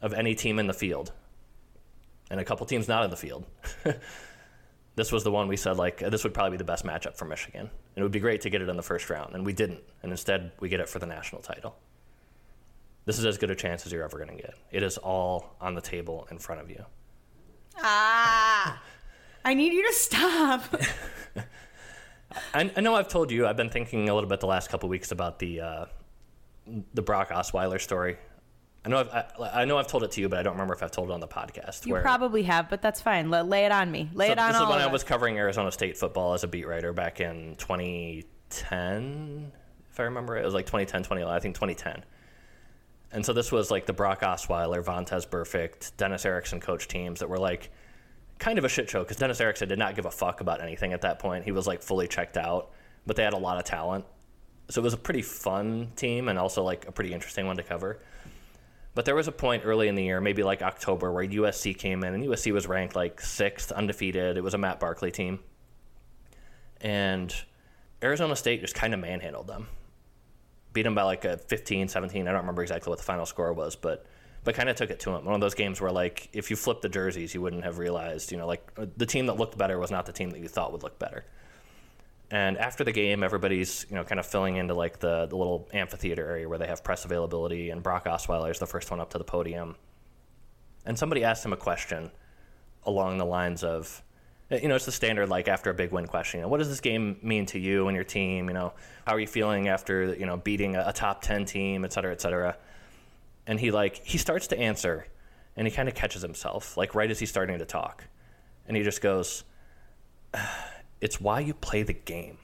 Of 0.01 0.13
any 0.13 0.33
team 0.33 0.59
in 0.59 0.67
the 0.67 0.73
field, 0.73 1.11
and 2.31 2.39
a 2.39 2.45
couple 2.45 2.65
teams 2.65 2.87
not 2.87 3.03
in 3.03 3.09
the 3.09 3.17
field, 3.17 3.45
this 4.95 5.11
was 5.11 5.23
the 5.23 5.31
one 5.31 5.47
we 5.47 5.57
said 5.57 5.77
like 5.77 5.97
this 5.97 6.23
would 6.23 6.33
probably 6.33 6.51
be 6.51 6.57
the 6.57 6.63
best 6.63 6.85
matchup 6.85 7.17
for 7.17 7.25
Michigan. 7.25 7.61
And 7.61 7.97
it 7.97 8.03
would 8.03 8.11
be 8.11 8.19
great 8.19 8.41
to 8.41 8.49
get 8.49 8.61
it 8.61 8.69
in 8.69 8.77
the 8.77 8.83
first 8.83 9.09
round, 9.09 9.35
and 9.35 9.45
we 9.45 9.51
didn't. 9.51 9.81
And 10.03 10.11
instead, 10.11 10.51
we 10.59 10.69
get 10.69 10.79
it 10.79 10.87
for 10.87 10.99
the 10.99 11.07
national 11.07 11.41
title. 11.41 11.75
This 13.09 13.17
is 13.17 13.25
as 13.25 13.39
good 13.39 13.49
a 13.49 13.55
chance 13.55 13.87
as 13.87 13.91
you're 13.91 14.03
ever 14.03 14.23
going 14.23 14.29
to 14.29 14.39
get. 14.39 14.53
It 14.69 14.83
is 14.83 14.99
all 14.99 15.55
on 15.59 15.73
the 15.73 15.81
table 15.81 16.27
in 16.29 16.37
front 16.37 16.61
of 16.61 16.69
you. 16.69 16.85
Ah, 17.79 18.79
I 19.43 19.55
need 19.55 19.73
you 19.73 19.81
to 19.87 19.93
stop. 19.93 20.61
I, 22.53 22.71
I 22.77 22.81
know 22.81 22.93
I've 22.93 23.07
told 23.07 23.31
you. 23.31 23.47
I've 23.47 23.57
been 23.57 23.71
thinking 23.71 24.09
a 24.09 24.13
little 24.13 24.29
bit 24.29 24.41
the 24.41 24.45
last 24.45 24.69
couple 24.69 24.89
weeks 24.89 25.11
about 25.11 25.39
the 25.39 25.59
uh, 25.59 25.85
the 26.93 27.01
Brock 27.01 27.29
Osweiler 27.29 27.81
story. 27.81 28.17
I 28.85 28.89
know 28.89 28.99
I've 28.99 29.09
I, 29.09 29.25
I 29.61 29.65
know 29.65 29.79
I've 29.79 29.87
told 29.87 30.03
it 30.03 30.11
to 30.11 30.21
you, 30.21 30.29
but 30.29 30.37
I 30.37 30.43
don't 30.43 30.53
remember 30.53 30.75
if 30.75 30.83
I've 30.83 30.91
told 30.91 31.09
it 31.09 31.13
on 31.13 31.19
the 31.19 31.27
podcast. 31.27 31.87
You 31.87 31.93
where- 31.93 32.03
probably 32.03 32.43
have, 32.43 32.69
but 32.69 32.83
that's 32.83 33.01
fine. 33.01 33.31
Let, 33.31 33.47
lay 33.47 33.65
it 33.65 33.71
on 33.71 33.89
me. 33.89 34.11
Lay 34.13 34.27
So 34.27 34.33
it 34.33 34.37
on 34.37 34.51
this 34.51 34.61
is 34.61 34.67
when 34.67 34.81
I 34.81 34.85
was 34.85 35.03
covering 35.03 35.35
Arizona 35.39 35.71
State 35.71 35.97
football 35.97 36.35
as 36.35 36.43
a 36.43 36.47
beat 36.47 36.67
writer 36.67 36.93
back 36.93 37.21
in 37.21 37.55
2010, 37.57 39.51
if 39.89 39.99
I 39.99 40.03
remember 40.03 40.37
it. 40.37 40.43
It 40.43 40.45
was 40.45 40.53
like 40.53 40.67
2010, 40.67 41.01
2011, 41.01 41.35
I 41.35 41.39
think 41.39 41.55
2010. 41.55 42.03
And 43.11 43.25
so 43.25 43.33
this 43.33 43.51
was 43.51 43.71
like 43.71 43.85
the 43.85 43.93
Brock 43.93 44.21
Osweiler, 44.21 44.83
Vontaze 44.83 45.27
Burfict, 45.27 45.91
Dennis 45.97 46.25
Erickson 46.25 46.59
coach 46.59 46.87
teams 46.87 47.19
that 47.19 47.29
were 47.29 47.39
like 47.39 47.71
kind 48.37 48.57
of 48.57 48.65
a 48.65 48.69
shit 48.69 48.89
show 48.89 48.99
because 49.03 49.17
Dennis 49.17 49.41
Erickson 49.41 49.67
did 49.67 49.79
not 49.79 49.95
give 49.95 50.05
a 50.05 50.11
fuck 50.11 50.41
about 50.41 50.61
anything 50.61 50.93
at 50.93 51.01
that 51.01 51.19
point. 51.19 51.43
He 51.43 51.51
was 51.51 51.67
like 51.67 51.81
fully 51.81 52.07
checked 52.07 52.37
out, 52.37 52.71
but 53.05 53.15
they 53.15 53.23
had 53.23 53.33
a 53.33 53.37
lot 53.37 53.57
of 53.57 53.63
talent. 53.63 54.05
So 54.69 54.81
it 54.81 54.83
was 54.83 54.93
a 54.93 54.97
pretty 54.97 55.23
fun 55.23 55.91
team 55.95 56.29
and 56.29 56.37
also 56.37 56.63
like 56.63 56.87
a 56.87 56.91
pretty 56.91 57.13
interesting 57.13 57.47
one 57.47 57.57
to 57.57 57.63
cover. 57.63 57.99
But 58.93 59.05
there 59.05 59.15
was 59.15 59.27
a 59.27 59.31
point 59.31 59.63
early 59.65 59.87
in 59.87 59.95
the 59.95 60.03
year, 60.03 60.21
maybe 60.21 60.43
like 60.43 60.61
October, 60.61 61.11
where 61.11 61.25
USC 61.25 61.77
came 61.77 62.03
in 62.03 62.13
and 62.13 62.23
USC 62.23 62.51
was 62.51 62.67
ranked 62.67 62.95
like 62.95 63.21
sixth, 63.21 63.71
undefeated. 63.71 64.37
It 64.37 64.43
was 64.43 64.53
a 64.53 64.57
Matt 64.57 64.79
Barkley 64.79 65.11
team. 65.11 65.39
And 66.81 67.33
Arizona 68.03 68.35
State 68.35 68.61
just 68.61 68.75
kind 68.75 68.93
of 68.93 68.99
manhandled 68.99 69.47
them. 69.47 69.67
Beat 70.73 70.83
them 70.83 70.95
by 70.95 71.03
like 71.03 71.25
a 71.25 71.37
15, 71.37 71.87
17. 71.87 72.27
I 72.27 72.31
don't 72.31 72.41
remember 72.41 72.61
exactly 72.61 72.89
what 72.89 72.99
the 72.99 73.05
final 73.05 73.25
score 73.25 73.53
was, 73.53 73.75
but 73.75 74.05
but 74.43 74.55
kind 74.55 74.69
of 74.69 74.75
took 74.75 74.89
it 74.89 75.01
to 75.01 75.11
him. 75.11 75.25
One 75.25 75.35
of 75.35 75.41
those 75.41 75.55
games 75.55 75.81
where 75.81 75.91
like 75.91 76.29
if 76.31 76.49
you 76.49 76.55
flipped 76.55 76.81
the 76.81 76.89
jerseys, 76.89 77.33
you 77.33 77.41
wouldn't 77.41 77.63
have 77.63 77.77
realized, 77.77 78.31
you 78.31 78.37
know, 78.37 78.47
like 78.47 78.71
uh, 78.77 78.85
the 78.95 79.05
team 79.05 79.25
that 79.25 79.37
looked 79.37 79.57
better 79.57 79.77
was 79.77 79.91
not 79.91 80.05
the 80.05 80.13
team 80.13 80.29
that 80.31 80.39
you 80.39 80.47
thought 80.47 80.71
would 80.71 80.83
look 80.83 80.97
better. 80.99 81.25
And 82.31 82.57
after 82.57 82.83
the 82.83 82.91
game, 82.91 83.23
everybody's 83.23 83.85
you 83.89 83.95
know 83.95 84.03
kind 84.03 84.19
of 84.19 84.25
filling 84.25 84.57
into 84.57 84.73
like 84.73 84.99
the, 84.99 85.25
the 85.25 85.35
little 85.35 85.67
amphitheater 85.73 86.25
area 86.25 86.47
where 86.47 86.59
they 86.59 86.67
have 86.67 86.83
press 86.83 87.05
availability, 87.05 87.71
and 87.71 87.81
Brock 87.81 88.05
Osweiler 88.05 88.51
is 88.51 88.59
the 88.59 88.67
first 88.67 88.91
one 88.91 88.99
up 88.99 89.09
to 89.11 89.17
the 89.17 89.23
podium. 89.23 89.75
And 90.85 90.97
somebody 90.97 91.23
asked 91.23 91.43
him 91.43 91.53
a 91.53 91.57
question 91.57 92.11
along 92.85 93.17
the 93.17 93.25
lines 93.25 93.63
of, 93.63 94.01
Uh, 94.51 94.55
you 94.55 94.67
know, 94.67 94.75
it's 94.75 94.85
the 94.85 94.91
standard 94.91 95.29
like 95.29 95.47
after 95.47 95.69
a 95.69 95.73
big 95.73 95.91
win 95.91 96.07
question. 96.07 96.39
You 96.39 96.41
know, 96.43 96.47
what 96.49 96.57
does 96.57 96.69
this 96.69 96.79
game 96.79 97.17
mean 97.21 97.45
to 97.47 97.59
you 97.59 97.87
and 97.87 97.95
your 97.95 98.03
team? 98.03 98.47
You 98.47 98.53
know, 98.53 98.73
how 99.05 99.13
are 99.13 99.19
you 99.19 99.27
feeling 99.27 99.67
after 99.67 100.13
you 100.13 100.25
know 100.25 100.37
beating 100.37 100.75
a, 100.75 100.85
a 100.87 100.93
top 100.93 101.21
ten 101.21 101.45
team, 101.45 101.85
et 101.85 101.93
cetera, 101.93 102.11
et 102.11 102.21
cetera. 102.21 102.57
And 103.47 103.59
he 103.59 103.71
like 103.71 104.03
he 104.05 104.17
starts 104.17 104.47
to 104.47 104.59
answer, 104.59 105.07
and 105.55 105.67
he 105.67 105.73
kind 105.73 105.87
of 105.87 105.95
catches 105.95 106.21
himself 106.21 106.77
like 106.77 106.95
right 106.95 107.09
as 107.09 107.19
he's 107.19 107.29
starting 107.29 107.59
to 107.59 107.65
talk, 107.65 108.05
and 108.67 108.75
he 108.75 108.83
just 108.83 109.01
goes, 109.01 109.43
ah, 110.33 110.71
"It's 111.01 111.21
why 111.21 111.39
you 111.41 111.53
play 111.53 111.83
the 111.83 111.93
game." 111.93 112.37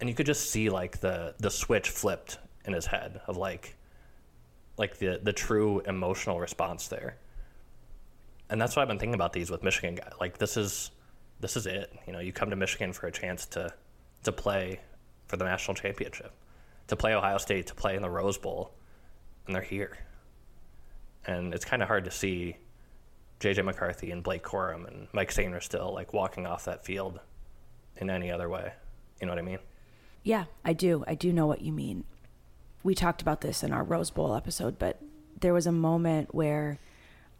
And 0.00 0.08
you 0.08 0.14
could 0.14 0.26
just 0.26 0.50
see 0.50 0.68
like 0.68 1.00
the 1.00 1.34
the 1.38 1.50
switch 1.50 1.88
flipped 1.88 2.38
in 2.64 2.72
his 2.72 2.86
head 2.86 3.20
of 3.26 3.36
like 3.36 3.76
like 4.76 4.98
the 4.98 5.20
the 5.22 5.32
true 5.32 5.80
emotional 5.80 6.40
response 6.40 6.88
there 6.88 7.16
and 8.52 8.60
that's 8.60 8.76
what 8.76 8.82
I've 8.82 8.88
been 8.88 8.98
thinking 8.98 9.14
about 9.14 9.32
these 9.32 9.50
with 9.50 9.62
Michigan 9.62 9.94
guys. 9.94 10.12
Like 10.20 10.36
this 10.36 10.58
is 10.58 10.90
this 11.40 11.56
is 11.56 11.66
it. 11.66 11.90
You 12.06 12.12
know, 12.12 12.20
you 12.20 12.32
come 12.32 12.50
to 12.50 12.56
Michigan 12.56 12.92
for 12.92 13.06
a 13.06 13.10
chance 13.10 13.46
to 13.46 13.72
to 14.24 14.30
play 14.30 14.78
for 15.26 15.38
the 15.38 15.44
national 15.44 15.74
championship, 15.74 16.32
to 16.88 16.94
play 16.94 17.14
Ohio 17.14 17.38
State, 17.38 17.66
to 17.68 17.74
play 17.74 17.96
in 17.96 18.02
the 18.02 18.10
Rose 18.10 18.36
Bowl, 18.36 18.74
and 19.46 19.54
they're 19.54 19.62
here. 19.62 19.96
And 21.26 21.54
it's 21.54 21.64
kind 21.64 21.80
of 21.80 21.88
hard 21.88 22.04
to 22.04 22.10
see 22.10 22.58
JJ 23.40 23.64
McCarthy 23.64 24.10
and 24.10 24.22
Blake 24.22 24.42
Corum 24.42 24.86
and 24.86 25.08
Mike 25.14 25.32
Sainristil 25.32 25.62
still 25.62 25.94
like 25.94 26.12
walking 26.12 26.46
off 26.46 26.66
that 26.66 26.84
field 26.84 27.20
in 27.96 28.10
any 28.10 28.30
other 28.30 28.50
way. 28.50 28.74
You 29.18 29.26
know 29.26 29.32
what 29.32 29.38
I 29.38 29.42
mean? 29.42 29.60
Yeah, 30.24 30.44
I 30.62 30.74
do. 30.74 31.04
I 31.06 31.14
do 31.14 31.32
know 31.32 31.46
what 31.46 31.62
you 31.62 31.72
mean. 31.72 32.04
We 32.82 32.94
talked 32.94 33.22
about 33.22 33.40
this 33.40 33.62
in 33.62 33.72
our 33.72 33.82
Rose 33.82 34.10
Bowl 34.10 34.34
episode, 34.34 34.78
but 34.78 35.00
there 35.40 35.54
was 35.54 35.66
a 35.66 35.72
moment 35.72 36.34
where 36.34 36.78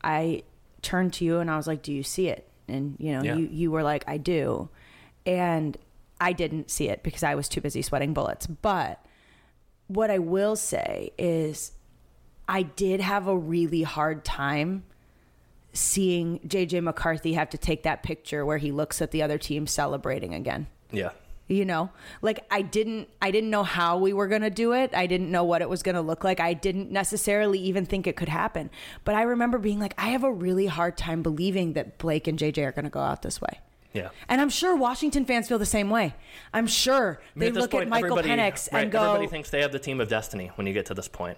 I 0.02 0.44
turned 0.82 1.12
to 1.14 1.24
you 1.24 1.38
and 1.38 1.50
I 1.50 1.56
was 1.56 1.66
like, 1.66 1.82
"Do 1.82 1.92
you 1.92 2.02
see 2.02 2.28
it?" 2.28 2.48
And 2.68 2.96
you 2.98 3.12
know, 3.12 3.22
Yeah. 3.22 3.36
you 3.36 3.48
you 3.50 3.70
were 3.70 3.82
like, 3.82 4.04
"I 4.06 4.16
do," 4.18 4.68
and 5.24 5.76
I 6.20 6.32
didn't 6.32 6.70
see 6.70 6.88
it 6.88 7.02
because 7.02 7.22
I 7.22 7.34
was 7.34 7.48
too 7.48 7.60
busy 7.60 7.82
sweating 7.82 8.12
bullets. 8.12 8.46
But 8.46 9.04
what 9.88 10.10
I 10.10 10.18
will 10.18 10.56
say 10.56 11.10
is, 11.18 11.72
I 12.48 12.62
did 12.62 13.00
have 13.00 13.26
a 13.26 13.36
really 13.36 13.82
hard 13.82 14.24
time 14.24 14.84
seeing 15.72 16.38
JJ 16.46 16.82
McCarthy 16.82 17.32
have 17.32 17.48
to 17.50 17.58
take 17.58 17.82
that 17.84 18.02
picture 18.02 18.44
where 18.44 18.58
he 18.58 18.70
looks 18.70 19.00
at 19.00 19.10
the 19.10 19.22
other 19.22 19.38
team 19.38 19.66
celebrating 19.66 20.34
again 20.34 20.66
Yeah. 20.90 21.10
You 21.48 21.64
know 21.64 21.90
like 22.22 22.44
i 22.50 22.62
didn't 22.62 23.08
i 23.20 23.30
didn't 23.30 23.50
know 23.50 23.62
how 23.64 23.98
we 23.98 24.12
were 24.12 24.26
going 24.28 24.42
to 24.42 24.48
do 24.50 24.72
it 24.72 24.90
i 24.94 25.06
didn't 25.06 25.30
know 25.30 25.44
what 25.44 25.60
it 25.60 25.68
was 25.68 25.82
going 25.82 25.94
to 25.94 26.00
look 26.00 26.24
like 26.24 26.40
i 26.40 26.54
didn't 26.54 26.90
necessarily 26.90 27.58
even 27.58 27.84
think 27.84 28.06
it 28.06 28.16
could 28.16 28.28
happen 28.28 28.70
but 29.04 29.14
i 29.14 29.22
remember 29.22 29.58
being 29.58 29.78
like 29.80 29.92
i 29.98 30.08
have 30.10 30.24
a 30.24 30.32
really 30.32 30.66
hard 30.66 30.96
time 30.96 31.22
believing 31.22 31.72
that 31.74 31.98
blake 31.98 32.26
and 32.26 32.38
jj 32.38 32.64
are 32.66 32.72
going 32.72 32.84
to 32.84 32.90
go 32.90 33.00
out 33.00 33.22
this 33.22 33.40
way 33.40 33.60
Yeah. 33.92 34.08
and 34.28 34.40
i'm 34.40 34.48
sure 34.48 34.74
washington 34.76 35.24
fans 35.26 35.48
feel 35.48 35.58
the 35.58 35.66
same 35.66 35.90
way 35.90 36.14
i'm 36.54 36.66
sure 36.66 37.20
I 37.36 37.38
mean, 37.38 37.52
they 37.52 37.58
at 37.58 37.60
look 37.62 37.70
point, 37.72 37.82
at 37.84 37.88
michael 37.88 38.16
penix 38.18 38.72
right, 38.72 38.84
and 38.84 38.92
go 38.92 39.02
Everybody 39.02 39.26
thinks 39.28 39.50
they 39.50 39.60
have 39.62 39.72
the 39.72 39.78
team 39.80 40.00
of 40.00 40.08
destiny 40.08 40.52
when 40.54 40.66
you 40.66 40.72
get 40.72 40.86
to 40.86 40.94
this 40.94 41.08
point. 41.08 41.36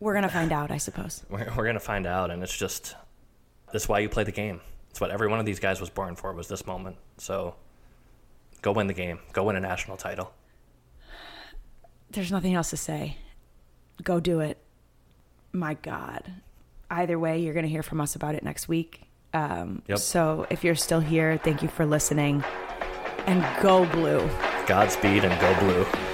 we're 0.00 0.14
going 0.14 0.22
to 0.24 0.28
find 0.30 0.52
out 0.52 0.70
i 0.70 0.78
suppose 0.78 1.22
We're, 1.28 1.46
we're 1.56 1.64
going 1.64 1.74
to 1.74 1.80
find 1.80 2.06
out, 2.06 2.30
and 2.30 2.42
it's 2.42 2.56
just 2.56 2.94
this 3.72 3.82
is 3.82 3.88
why 3.88 3.98
you 4.00 4.08
play 4.08 4.24
the 4.24 4.32
game. 4.32 4.60
It's 4.90 5.00
what 5.00 5.10
every 5.10 5.26
one 5.28 5.40
of 5.40 5.46
these 5.46 5.58
guys 5.58 5.80
was 5.80 5.88
born 5.88 6.14
for 6.14 6.32
was 6.34 6.46
this 6.46 6.66
moment. 6.66 6.96
So 7.16 7.54
go 8.62 8.72
win 8.72 8.86
the 8.86 8.94
game. 8.94 9.18
Go 9.32 9.44
win 9.44 9.56
a 9.56 9.60
national 9.60 9.96
title. 9.96 10.32
there's 12.10 12.30
nothing 12.32 12.54
else 12.54 12.70
to 12.70 12.76
say 12.76 13.16
go 14.02 14.20
do 14.20 14.40
it 14.40 14.58
my 15.52 15.74
god 15.74 16.30
either 16.90 17.18
way 17.18 17.38
you're 17.40 17.54
going 17.54 17.64
to 17.64 17.70
hear 17.70 17.82
from 17.82 18.00
us 18.00 18.14
about 18.16 18.34
it 18.34 18.42
next 18.42 18.68
week 18.68 19.02
um, 19.32 19.82
Yep. 19.88 19.98
so 19.98 20.46
if 20.50 20.62
you're 20.64 20.74
still 20.74 21.00
here 21.00 21.38
thank 21.38 21.62
you 21.62 21.68
for 21.68 21.86
listening 21.86 22.44
and 23.26 23.44
go 23.62 23.86
blue 23.86 24.28
Godspeed 24.66 25.24
and 25.24 25.40
go 25.40 25.58
blue. 25.60 26.11